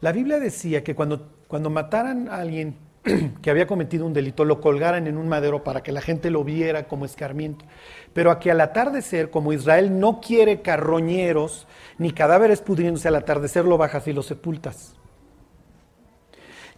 La 0.00 0.12
Biblia 0.12 0.38
decía 0.38 0.84
que 0.84 0.94
cuando, 0.94 1.30
cuando 1.46 1.70
mataran 1.70 2.28
a 2.28 2.36
alguien 2.38 2.76
que 3.42 3.50
había 3.50 3.68
cometido 3.68 4.04
un 4.04 4.12
delito, 4.12 4.44
lo 4.44 4.60
colgaran 4.60 5.06
en 5.06 5.16
un 5.16 5.28
madero 5.28 5.62
para 5.62 5.82
que 5.82 5.92
la 5.92 6.00
gente 6.00 6.30
lo 6.30 6.42
viera 6.42 6.88
como 6.88 7.04
escarmiento. 7.04 7.64
Pero 8.12 8.32
aquí 8.32 8.50
al 8.50 8.60
atardecer, 8.60 9.30
como 9.30 9.52
Israel 9.52 9.98
no 9.98 10.20
quiere 10.20 10.60
carroñeros 10.60 11.68
ni 11.98 12.10
cadáveres 12.10 12.60
pudriéndose, 12.60 13.08
al 13.08 13.14
atardecer 13.14 13.64
lo 13.64 13.78
bajas 13.78 14.06
y 14.08 14.12
lo 14.12 14.22
sepultas. 14.22 14.94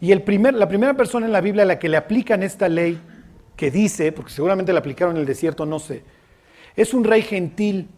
Y 0.00 0.12
el 0.12 0.22
primer, 0.22 0.54
la 0.54 0.68
primera 0.68 0.94
persona 0.94 1.26
en 1.26 1.32
la 1.32 1.40
Biblia 1.40 1.62
a 1.62 1.66
la 1.66 1.78
que 1.78 1.88
le 1.88 1.96
aplican 1.96 2.42
esta 2.42 2.68
ley, 2.68 3.00
que 3.56 3.70
dice, 3.70 4.12
porque 4.12 4.32
seguramente 4.32 4.72
la 4.72 4.80
aplicaron 4.80 5.16
en 5.16 5.20
el 5.20 5.26
desierto, 5.26 5.64
no 5.66 5.78
sé, 5.78 6.02
es 6.76 6.94
un 6.94 7.04
rey 7.04 7.22
gentil 7.22 7.88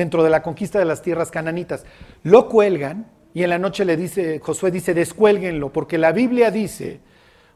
dentro 0.00 0.24
de 0.24 0.30
la 0.30 0.42
conquista 0.42 0.78
de 0.78 0.86
las 0.86 1.02
tierras 1.02 1.30
cananitas. 1.30 1.84
Lo 2.22 2.48
cuelgan 2.48 3.06
y 3.34 3.42
en 3.42 3.50
la 3.50 3.58
noche 3.58 3.84
le 3.84 3.98
dice, 3.98 4.40
Josué 4.40 4.70
dice, 4.70 4.94
descuélguenlo, 4.94 5.74
porque 5.74 5.98
la 5.98 6.12
Biblia 6.12 6.50
dice, 6.50 7.00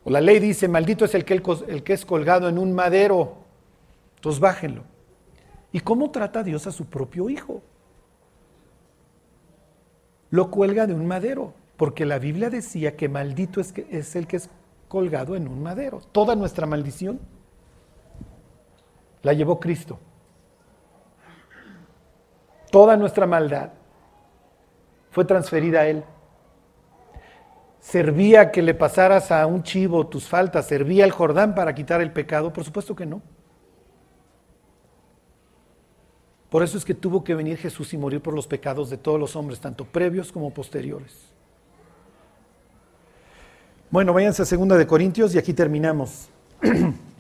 o 0.05 0.11
la 0.11 0.21
ley 0.21 0.41
dice, 0.41 0.69
maldito 0.69 1.07
es 1.07 1.15
el 1.15 1.25
que, 1.25 1.41
el 1.69 1.83
que 1.83 1.93
es 1.95 2.05
colgado 2.05 2.51
en 2.51 2.59
un 2.59 2.75
madero. 2.75 3.39
Entonces 4.17 4.41
bájenlo. 4.41 4.85
¿Y 5.73 5.81
cómo 5.81 6.11
trata 6.11 6.43
Dios 6.43 6.67
a 6.67 6.71
su 6.71 6.85
propio 6.85 7.31
hijo? 7.31 7.63
Lo 10.29 10.51
cuelga 10.51 10.87
de 10.87 10.93
un 10.93 11.07
madero, 11.07 11.55
porque 11.79 12.05
la 12.05 12.19
Biblia 12.19 12.51
decía 12.51 12.95
que 12.95 13.09
maldito 13.09 13.59
es, 13.59 13.73
es 13.91 14.17
el 14.17 14.27
que 14.27 14.37
es 14.37 14.51
colgado 14.89 15.35
en 15.35 15.49
un 15.49 15.63
madero. 15.63 16.03
Toda 16.13 16.37
nuestra 16.37 16.67
maldición 16.67 17.21
la 19.23 19.33
llevó 19.33 19.59
Cristo 19.59 19.99
toda 22.75 22.97
nuestra 22.97 23.25
maldad 23.25 23.71
fue 25.13 25.25
transferida 25.25 25.83
a 25.83 25.87
Él. 25.87 26.03
¿Servía 27.79 28.51
que 28.51 28.63
le 28.63 28.75
pasaras 28.75 29.31
a 29.31 29.47
un 29.47 29.63
chivo 29.63 30.09
tus 30.09 30.27
faltas? 30.27 30.67
¿Servía 30.67 31.05
el 31.05 31.13
Jordán 31.13 31.55
para 31.55 31.73
quitar 31.73 32.01
el 32.01 32.11
pecado? 32.11 32.53
Por 32.53 32.65
supuesto 32.65 32.97
que 32.97 33.07
no. 33.07 33.23
Por 36.51 36.65
eso 36.65 36.77
es 36.77 36.85
que 36.85 36.95
tuvo 36.95 37.23
que 37.23 37.37
venir 37.37 37.59
Jesús 37.59 37.95
y 37.95 37.97
morir 37.97 38.21
por 38.21 38.35
los 38.35 38.49
pecados 38.49 38.91
de 38.91 38.97
todos 38.97 39.21
los 39.21 39.37
hombres, 39.37 39.61
tanto 39.61 39.85
previos 39.85 40.33
como 40.33 40.53
posteriores. 40.53 41.13
Bueno, 43.89 44.13
váyanse 44.13 44.43
a 44.43 44.47
segunda 44.47 44.77
de 44.77 44.89
Corintios 44.89 45.33
y 45.37 45.39
aquí 45.39 45.55
terminamos. 45.55 46.29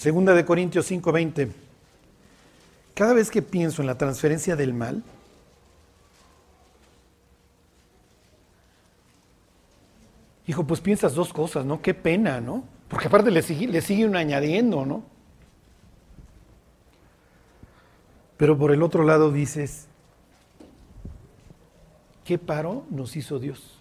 Segunda 0.00 0.32
de 0.32 0.46
Corintios 0.46 0.86
5:20. 0.90 1.52
Cada 2.94 3.12
vez 3.12 3.30
que 3.30 3.42
pienso 3.42 3.82
en 3.82 3.86
la 3.86 3.98
transferencia 3.98 4.56
del 4.56 4.72
mal, 4.72 5.02
hijo, 10.46 10.66
pues 10.66 10.80
piensas 10.80 11.14
dos 11.14 11.34
cosas, 11.34 11.66
¿no? 11.66 11.82
Qué 11.82 11.92
pena, 11.92 12.40
¿no? 12.40 12.64
Porque 12.88 13.08
aparte 13.08 13.30
le, 13.30 13.42
sigue, 13.42 13.68
le 13.68 13.82
siguen 13.82 14.16
añadiendo, 14.16 14.86
¿no? 14.86 15.02
Pero 18.38 18.56
por 18.56 18.72
el 18.72 18.82
otro 18.82 19.04
lado 19.04 19.30
dices, 19.30 19.86
¿qué 22.24 22.38
paro 22.38 22.86
nos 22.88 23.16
hizo 23.16 23.38
Dios? 23.38 23.79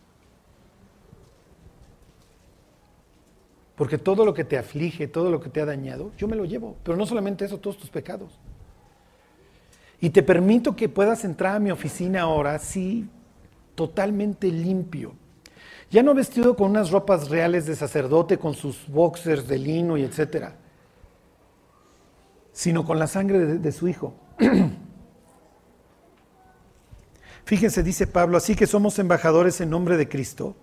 Porque 3.79 3.97
todo 3.97 4.25
lo 4.25 4.33
que 4.33 4.43
te 4.43 4.57
aflige, 4.57 5.07
todo 5.07 5.31
lo 5.31 5.39
que 5.39 5.49
te 5.49 5.61
ha 5.61 5.65
dañado, 5.65 6.11
yo 6.17 6.27
me 6.27 6.35
lo 6.35 6.43
llevo. 6.43 6.75
Pero 6.83 6.97
no 6.97 7.05
solamente 7.05 7.45
eso, 7.45 7.59
todos 7.59 7.77
tus 7.77 7.89
pecados. 7.89 8.37
Y 10.01 10.09
te 10.09 10.21
permito 10.21 10.75
que 10.75 10.89
puedas 10.89 11.23
entrar 11.23 11.55
a 11.55 11.59
mi 11.59 11.71
oficina 11.71 12.23
ahora, 12.23 12.59
sí, 12.59 13.07
totalmente 13.75 14.51
limpio. 14.51 15.13
Ya 15.89 16.03
no 16.03 16.13
vestido 16.13 16.57
con 16.57 16.71
unas 16.71 16.91
ropas 16.91 17.29
reales 17.29 17.67
de 17.67 17.75
sacerdote, 17.77 18.37
con 18.37 18.53
sus 18.53 18.85
boxers 18.89 19.47
de 19.47 19.57
lino 19.57 19.95
y 19.95 20.03
etcétera, 20.03 20.57
sino 22.51 22.83
con 22.83 22.99
la 22.99 23.07
sangre 23.07 23.39
de, 23.39 23.59
de 23.59 23.71
su 23.71 23.87
Hijo. 23.87 24.13
Fíjense, 27.45 27.81
dice 27.81 28.07
Pablo, 28.07 28.35
así 28.35 28.57
que 28.57 28.67
somos 28.67 28.99
embajadores 28.99 29.61
en 29.61 29.69
nombre 29.69 29.95
de 29.95 30.09
Cristo 30.09 30.57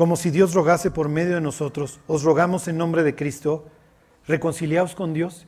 como 0.00 0.16
si 0.16 0.30
Dios 0.30 0.54
rogase 0.54 0.90
por 0.90 1.10
medio 1.10 1.34
de 1.34 1.42
nosotros, 1.42 2.00
os 2.06 2.22
rogamos 2.22 2.66
en 2.68 2.78
nombre 2.78 3.02
de 3.02 3.14
Cristo, 3.14 3.66
reconciliaos 4.26 4.94
con 4.94 5.12
Dios. 5.12 5.46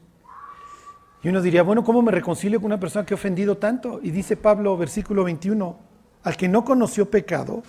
Y 1.22 1.30
uno 1.30 1.40
diría, 1.40 1.62
bueno, 1.62 1.82
¿cómo 1.84 2.02
me 2.02 2.12
reconcilio 2.12 2.60
con 2.60 2.66
una 2.66 2.78
persona 2.78 3.06
que 3.06 3.14
ha 3.14 3.16
ofendido 3.16 3.56
tanto? 3.56 3.98
Y 4.02 4.10
dice 4.10 4.36
Pablo, 4.36 4.76
versículo 4.76 5.24
21, 5.24 5.78
al 6.24 6.36
que 6.36 6.48
no 6.48 6.66
conoció 6.66 7.10
pecado, 7.10 7.62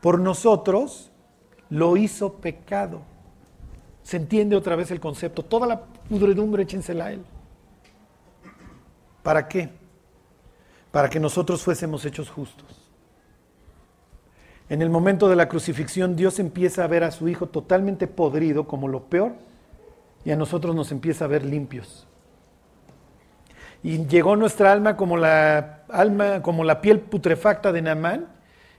por 0.00 0.18
nosotros 0.18 1.12
lo 1.70 1.96
hizo 1.96 2.32
pecado. 2.32 3.02
Se 4.02 4.16
entiende 4.16 4.56
otra 4.56 4.74
vez 4.74 4.90
el 4.90 4.98
concepto. 4.98 5.44
Toda 5.44 5.68
la 5.68 5.84
pudredumbre 5.84 6.64
échensela 6.64 7.04
a 7.04 7.12
él. 7.12 7.24
¿Para 9.22 9.46
qué? 9.46 9.70
Para 10.90 11.08
que 11.08 11.20
nosotros 11.20 11.62
fuésemos 11.62 12.04
hechos 12.04 12.28
justos. 12.28 12.81
En 14.72 14.80
el 14.80 14.88
momento 14.88 15.28
de 15.28 15.36
la 15.36 15.50
crucifixión, 15.50 16.16
Dios 16.16 16.38
empieza 16.38 16.82
a 16.82 16.86
ver 16.86 17.04
a 17.04 17.10
su 17.10 17.28
Hijo 17.28 17.46
totalmente 17.46 18.06
podrido 18.06 18.66
como 18.66 18.88
lo 18.88 19.02
peor 19.02 19.34
y 20.24 20.30
a 20.30 20.36
nosotros 20.36 20.74
nos 20.74 20.90
empieza 20.92 21.26
a 21.26 21.28
ver 21.28 21.44
limpios. 21.44 22.06
Y 23.82 24.06
llegó 24.06 24.34
nuestra 24.34 24.72
alma 24.72 24.96
como 24.96 25.18
la 25.18 25.82
alma, 25.90 26.40
como 26.40 26.64
la 26.64 26.80
piel 26.80 27.00
putrefacta 27.00 27.70
de 27.70 27.82
Naamán, 27.82 28.28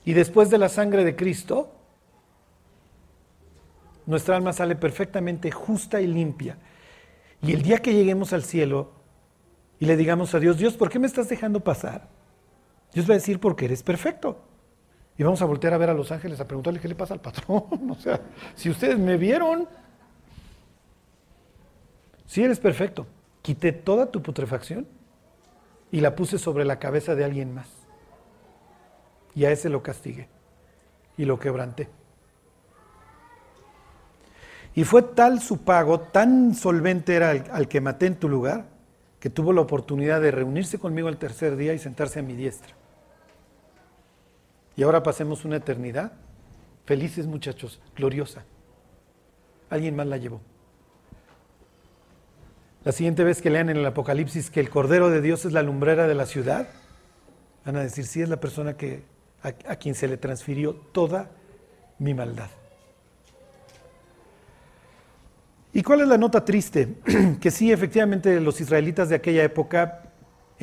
y 0.03 0.13
después 0.13 0.49
de 0.49 0.57
la 0.57 0.67
sangre 0.67 1.03
de 1.03 1.15
Cristo, 1.15 1.71
nuestra 4.07 4.35
alma 4.35 4.51
sale 4.51 4.75
perfectamente 4.75 5.51
justa 5.51 6.01
y 6.01 6.07
limpia. 6.07 6.57
Y 7.39 7.51
el 7.51 7.61
día 7.61 7.83
que 7.83 7.93
lleguemos 7.93 8.33
al 8.33 8.41
cielo 8.41 8.93
y 9.79 9.85
le 9.85 9.95
digamos 9.95 10.33
a 10.33 10.39
Dios, 10.39 10.57
Dios, 10.57 10.73
¿por 10.73 10.89
qué 10.89 10.97
me 10.97 11.05
estás 11.05 11.29
dejando 11.29 11.59
pasar? 11.59 12.07
Dios 12.95 13.07
va 13.07 13.13
a 13.13 13.17
decir, 13.17 13.39
porque 13.39 13.65
eres 13.65 13.83
perfecto. 13.83 14.52
Y 15.17 15.23
vamos 15.23 15.41
a 15.41 15.45
voltear 15.45 15.73
a 15.73 15.77
ver 15.77 15.89
a 15.89 15.93
los 15.93 16.11
ángeles 16.11 16.39
a 16.39 16.47
preguntarle 16.47 16.79
qué 16.79 16.87
le 16.87 16.95
pasa 16.95 17.13
al 17.13 17.21
patrón. 17.21 17.63
o 17.89 17.95
sea, 17.95 18.19
si 18.55 18.69
ustedes 18.69 18.97
me 18.97 19.17
vieron, 19.17 19.67
si 22.25 22.43
eres 22.43 22.59
perfecto, 22.59 23.05
quité 23.41 23.71
toda 23.71 24.09
tu 24.09 24.21
putrefacción 24.21 24.87
y 25.91 26.01
la 26.01 26.15
puse 26.15 26.39
sobre 26.39 26.65
la 26.65 26.79
cabeza 26.79 27.13
de 27.13 27.23
alguien 27.23 27.53
más. 27.53 27.69
Y 29.35 29.45
a 29.45 29.51
ese 29.51 29.69
lo 29.69 29.83
castigué 29.83 30.29
y 31.17 31.25
lo 31.25 31.39
quebranté. 31.39 31.89
Y 34.75 34.85
fue 34.85 35.03
tal 35.03 35.39
su 35.39 35.59
pago, 35.59 35.99
tan 35.99 36.55
solvente 36.55 37.13
era 37.13 37.29
al 37.29 37.67
que 37.67 37.79
maté 37.79 38.07
en 38.07 38.15
tu 38.15 38.27
lugar, 38.27 38.65
que 39.19 39.29
tuvo 39.29 39.53
la 39.53 39.61
oportunidad 39.61 40.19
de 40.19 40.31
reunirse 40.31 40.79
conmigo 40.79 41.09
el 41.09 41.17
tercer 41.17 41.55
día 41.55 41.73
y 41.73 41.79
sentarse 41.79 42.19
a 42.19 42.23
mi 42.23 42.33
diestra. 42.33 42.73
Y 44.75 44.83
ahora 44.83 45.03
pasemos 45.03 45.45
una 45.45 45.57
eternidad. 45.57 46.13
Felices 46.85 47.27
muchachos, 47.27 47.79
gloriosa. 47.95 48.43
Alguien 49.69 49.95
más 49.95 50.07
la 50.07 50.17
llevó. 50.17 50.41
La 52.83 52.91
siguiente 52.91 53.23
vez 53.23 53.41
que 53.41 53.49
lean 53.49 53.69
en 53.69 53.77
el 53.77 53.85
Apocalipsis 53.85 54.49
que 54.49 54.59
el 54.59 54.69
Cordero 54.69 55.09
de 55.09 55.21
Dios 55.21 55.45
es 55.45 55.53
la 55.53 55.63
lumbrera 55.63 56.05
de 56.05 56.15
la 56.15 56.25
ciudad, 56.25 56.67
van 57.65 57.77
a 57.77 57.83
decir, 57.83 58.05
sí 58.05 58.21
es 58.21 58.27
la 58.27 58.41
persona 58.41 58.75
que, 58.75 59.03
a, 59.41 59.49
a 59.71 59.75
quien 59.77 59.95
se 59.95 60.09
le 60.09 60.17
transfirió 60.17 60.73
toda 60.73 61.29
mi 61.97 62.13
maldad. 62.13 62.49
¿Y 65.71 65.81
cuál 65.81 66.01
es 66.01 66.07
la 66.07 66.17
nota 66.17 66.43
triste? 66.43 66.95
que 67.41 67.51
sí, 67.51 67.71
efectivamente, 67.71 68.39
los 68.41 68.59
israelitas 68.59 69.07
de 69.09 69.15
aquella 69.15 69.43
época 69.43 70.12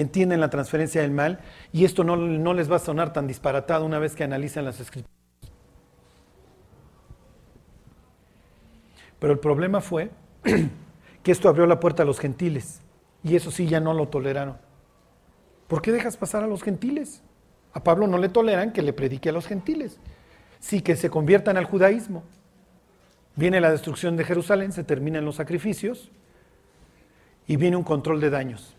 entienden 0.02 0.40
la 0.40 0.50
transferencia 0.50 1.02
del 1.02 1.10
mal 1.10 1.40
y 1.72 1.84
esto 1.84 2.04
no, 2.04 2.16
no 2.16 2.54
les 2.54 2.70
va 2.70 2.76
a 2.76 2.80
sonar 2.80 3.12
tan 3.12 3.26
disparatado 3.26 3.84
una 3.84 3.98
vez 3.98 4.14
que 4.14 4.24
analizan 4.24 4.64
las 4.64 4.80
escrituras. 4.80 5.10
Pero 9.18 9.32
el 9.34 9.38
problema 9.38 9.80
fue 9.80 10.10
que 11.22 11.30
esto 11.30 11.48
abrió 11.48 11.66
la 11.66 11.78
puerta 11.78 12.02
a 12.02 12.06
los 12.06 12.18
gentiles 12.18 12.80
y 13.22 13.36
eso 13.36 13.50
sí 13.50 13.66
ya 13.66 13.80
no 13.80 13.92
lo 13.92 14.08
toleraron. 14.08 14.56
¿Por 15.68 15.82
qué 15.82 15.92
dejas 15.92 16.16
pasar 16.16 16.42
a 16.42 16.46
los 16.46 16.62
gentiles? 16.62 17.22
A 17.72 17.84
Pablo 17.84 18.06
no 18.06 18.18
le 18.18 18.30
toleran 18.30 18.72
que 18.72 18.82
le 18.82 18.92
predique 18.92 19.28
a 19.28 19.32
los 19.32 19.46
gentiles, 19.46 20.00
sí 20.58 20.80
que 20.80 20.96
se 20.96 21.10
conviertan 21.10 21.56
al 21.56 21.66
judaísmo. 21.66 22.24
Viene 23.36 23.60
la 23.60 23.70
destrucción 23.70 24.16
de 24.16 24.24
Jerusalén, 24.24 24.72
se 24.72 24.82
terminan 24.82 25.24
los 25.24 25.36
sacrificios 25.36 26.10
y 27.46 27.56
viene 27.56 27.76
un 27.76 27.84
control 27.84 28.20
de 28.20 28.30
daños. 28.30 28.74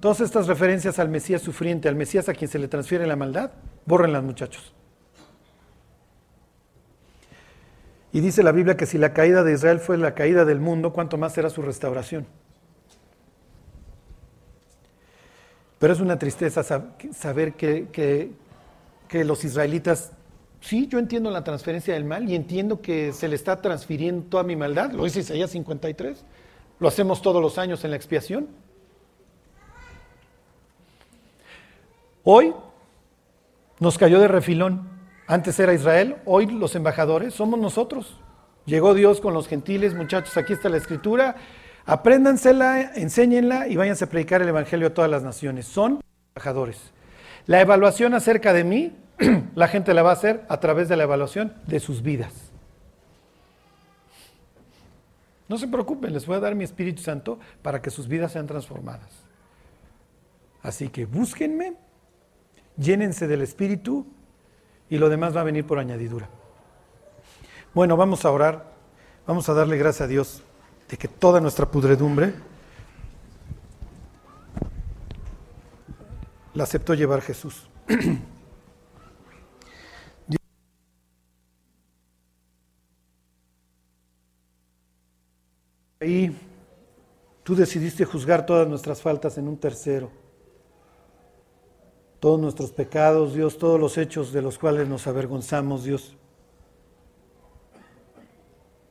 Todas 0.00 0.20
estas 0.20 0.46
referencias 0.46 0.98
al 0.98 1.08
Mesías 1.08 1.42
sufriente, 1.42 1.88
al 1.88 1.96
Mesías 1.96 2.28
a 2.28 2.34
quien 2.34 2.48
se 2.48 2.58
le 2.58 2.68
transfiere 2.68 3.06
la 3.06 3.16
maldad, 3.16 3.50
bórrenlas 3.84 4.22
muchachos. 4.22 4.72
Y 8.12 8.20
dice 8.20 8.42
la 8.42 8.52
Biblia 8.52 8.76
que 8.76 8.86
si 8.86 8.96
la 8.96 9.12
caída 9.12 9.42
de 9.42 9.52
Israel 9.52 9.80
fue 9.80 9.98
la 9.98 10.14
caída 10.14 10.44
del 10.44 10.60
mundo, 10.60 10.92
¿cuánto 10.92 11.18
más 11.18 11.34
será 11.34 11.50
su 11.50 11.62
restauración? 11.62 12.26
Pero 15.78 15.92
es 15.92 16.00
una 16.00 16.18
tristeza 16.18 16.62
saber 16.62 17.54
que, 17.54 17.88
que, 19.08 19.24
los 19.24 19.44
israelitas, 19.44 20.12
sí, 20.60 20.86
yo 20.88 20.98
entiendo 20.98 21.30
la 21.30 21.44
transferencia 21.44 21.94
del 21.94 22.04
mal 22.04 22.28
y 22.28 22.34
entiendo 22.34 22.80
que 22.80 23.12
se 23.12 23.28
le 23.28 23.36
está 23.36 23.60
transfiriendo 23.60 24.26
toda 24.28 24.42
mi 24.42 24.56
maldad, 24.56 24.92
lo 24.92 25.04
dice 25.04 25.20
Isaías 25.20 25.50
53, 25.50 26.24
lo 26.80 26.88
hacemos 26.88 27.20
todos 27.20 27.42
los 27.42 27.58
años 27.58 27.84
en 27.84 27.90
la 27.90 27.96
expiación. 27.96 28.48
Hoy 32.24 32.54
nos 33.80 33.98
cayó 33.98 34.20
de 34.20 34.28
refilón. 34.28 34.88
Antes 35.26 35.58
era 35.60 35.74
Israel, 35.74 36.16
hoy 36.24 36.46
los 36.46 36.74
embajadores 36.74 37.34
somos 37.34 37.58
nosotros. 37.58 38.18
Llegó 38.64 38.94
Dios 38.94 39.20
con 39.20 39.34
los 39.34 39.46
gentiles, 39.46 39.94
muchachos, 39.94 40.36
aquí 40.36 40.52
está 40.52 40.68
la 40.68 40.78
escritura. 40.78 41.36
Apréndansela, 41.86 42.92
enséñenla 42.94 43.68
y 43.68 43.76
váyanse 43.76 44.04
a 44.04 44.08
predicar 44.08 44.42
el 44.42 44.48
Evangelio 44.48 44.88
a 44.88 44.94
todas 44.94 45.10
las 45.10 45.22
naciones. 45.22 45.66
Son 45.66 46.00
embajadores. 46.34 46.92
La 47.46 47.60
evaluación 47.60 48.14
acerca 48.14 48.52
de 48.52 48.64
mí, 48.64 48.92
la 49.54 49.68
gente 49.68 49.94
la 49.94 50.02
va 50.02 50.10
a 50.10 50.14
hacer 50.14 50.44
a 50.48 50.60
través 50.60 50.88
de 50.88 50.96
la 50.96 51.04
evaluación 51.04 51.54
de 51.66 51.80
sus 51.80 52.02
vidas. 52.02 52.32
No 55.48 55.56
se 55.56 55.66
preocupen, 55.66 56.12
les 56.12 56.26
voy 56.26 56.36
a 56.36 56.40
dar 56.40 56.54
mi 56.54 56.64
Espíritu 56.64 57.00
Santo 57.00 57.38
para 57.62 57.80
que 57.80 57.90
sus 57.90 58.06
vidas 58.06 58.32
sean 58.32 58.46
transformadas. 58.46 59.08
Así 60.62 60.88
que 60.88 61.06
búsquenme 61.06 61.74
llénense 62.78 63.26
del 63.26 63.42
Espíritu 63.42 64.06
y 64.88 64.96
lo 64.98 65.08
demás 65.08 65.36
va 65.36 65.42
a 65.42 65.44
venir 65.44 65.66
por 65.66 65.78
añadidura. 65.78 66.28
Bueno, 67.74 67.96
vamos 67.96 68.24
a 68.24 68.30
orar, 68.30 68.72
vamos 69.26 69.48
a 69.48 69.54
darle 69.54 69.76
gracias 69.76 70.02
a 70.02 70.06
Dios 70.06 70.42
de 70.88 70.96
que 70.96 71.08
toda 71.08 71.40
nuestra 71.40 71.66
pudredumbre 71.66 72.32
la 76.54 76.64
aceptó 76.64 76.94
llevar 76.94 77.20
Jesús. 77.20 77.68
Ahí 86.00 86.34
tú 87.42 87.56
decidiste 87.56 88.04
juzgar 88.04 88.46
todas 88.46 88.68
nuestras 88.68 89.02
faltas 89.02 89.36
en 89.36 89.48
un 89.48 89.58
tercero 89.58 90.27
todos 92.20 92.40
nuestros 92.40 92.72
pecados, 92.72 93.34
Dios, 93.34 93.58
todos 93.58 93.78
los 93.78 93.96
hechos 93.96 94.32
de 94.32 94.42
los 94.42 94.58
cuales 94.58 94.88
nos 94.88 95.06
avergonzamos, 95.06 95.84
Dios. 95.84 96.16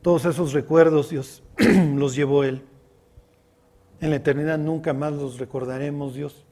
Todos 0.02 0.24
esos 0.24 0.52
recuerdos, 0.52 1.10
Dios, 1.10 1.42
los 1.94 2.14
llevó 2.14 2.44
Él. 2.44 2.62
En 4.00 4.10
la 4.10 4.16
eternidad 4.16 4.58
nunca 4.58 4.94
más 4.94 5.12
los 5.12 5.38
recordaremos, 5.38 6.14
Dios. 6.14 6.46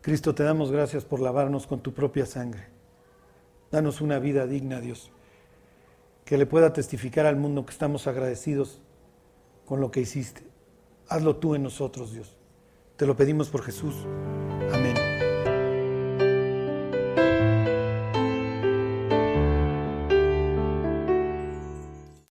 Cristo, 0.00 0.34
te 0.34 0.42
damos 0.42 0.72
gracias 0.72 1.04
por 1.04 1.20
lavarnos 1.20 1.66
con 1.66 1.80
tu 1.80 1.92
propia 1.92 2.26
sangre. 2.26 2.66
Danos 3.70 4.00
una 4.00 4.18
vida 4.18 4.46
digna, 4.46 4.80
Dios, 4.80 5.10
que 6.24 6.38
le 6.38 6.46
pueda 6.46 6.72
testificar 6.72 7.26
al 7.26 7.36
mundo 7.36 7.64
que 7.64 7.72
estamos 7.72 8.06
agradecidos 8.06 8.80
con 9.64 9.80
lo 9.80 9.90
que 9.90 10.00
hiciste. 10.00 10.42
Hazlo 11.08 11.36
tú 11.36 11.54
en 11.54 11.62
nosotros, 11.62 12.12
Dios. 12.12 12.36
Te 12.96 13.06
lo 13.06 13.16
pedimos 13.16 13.48
por 13.48 13.62
Jesús. 13.62 13.94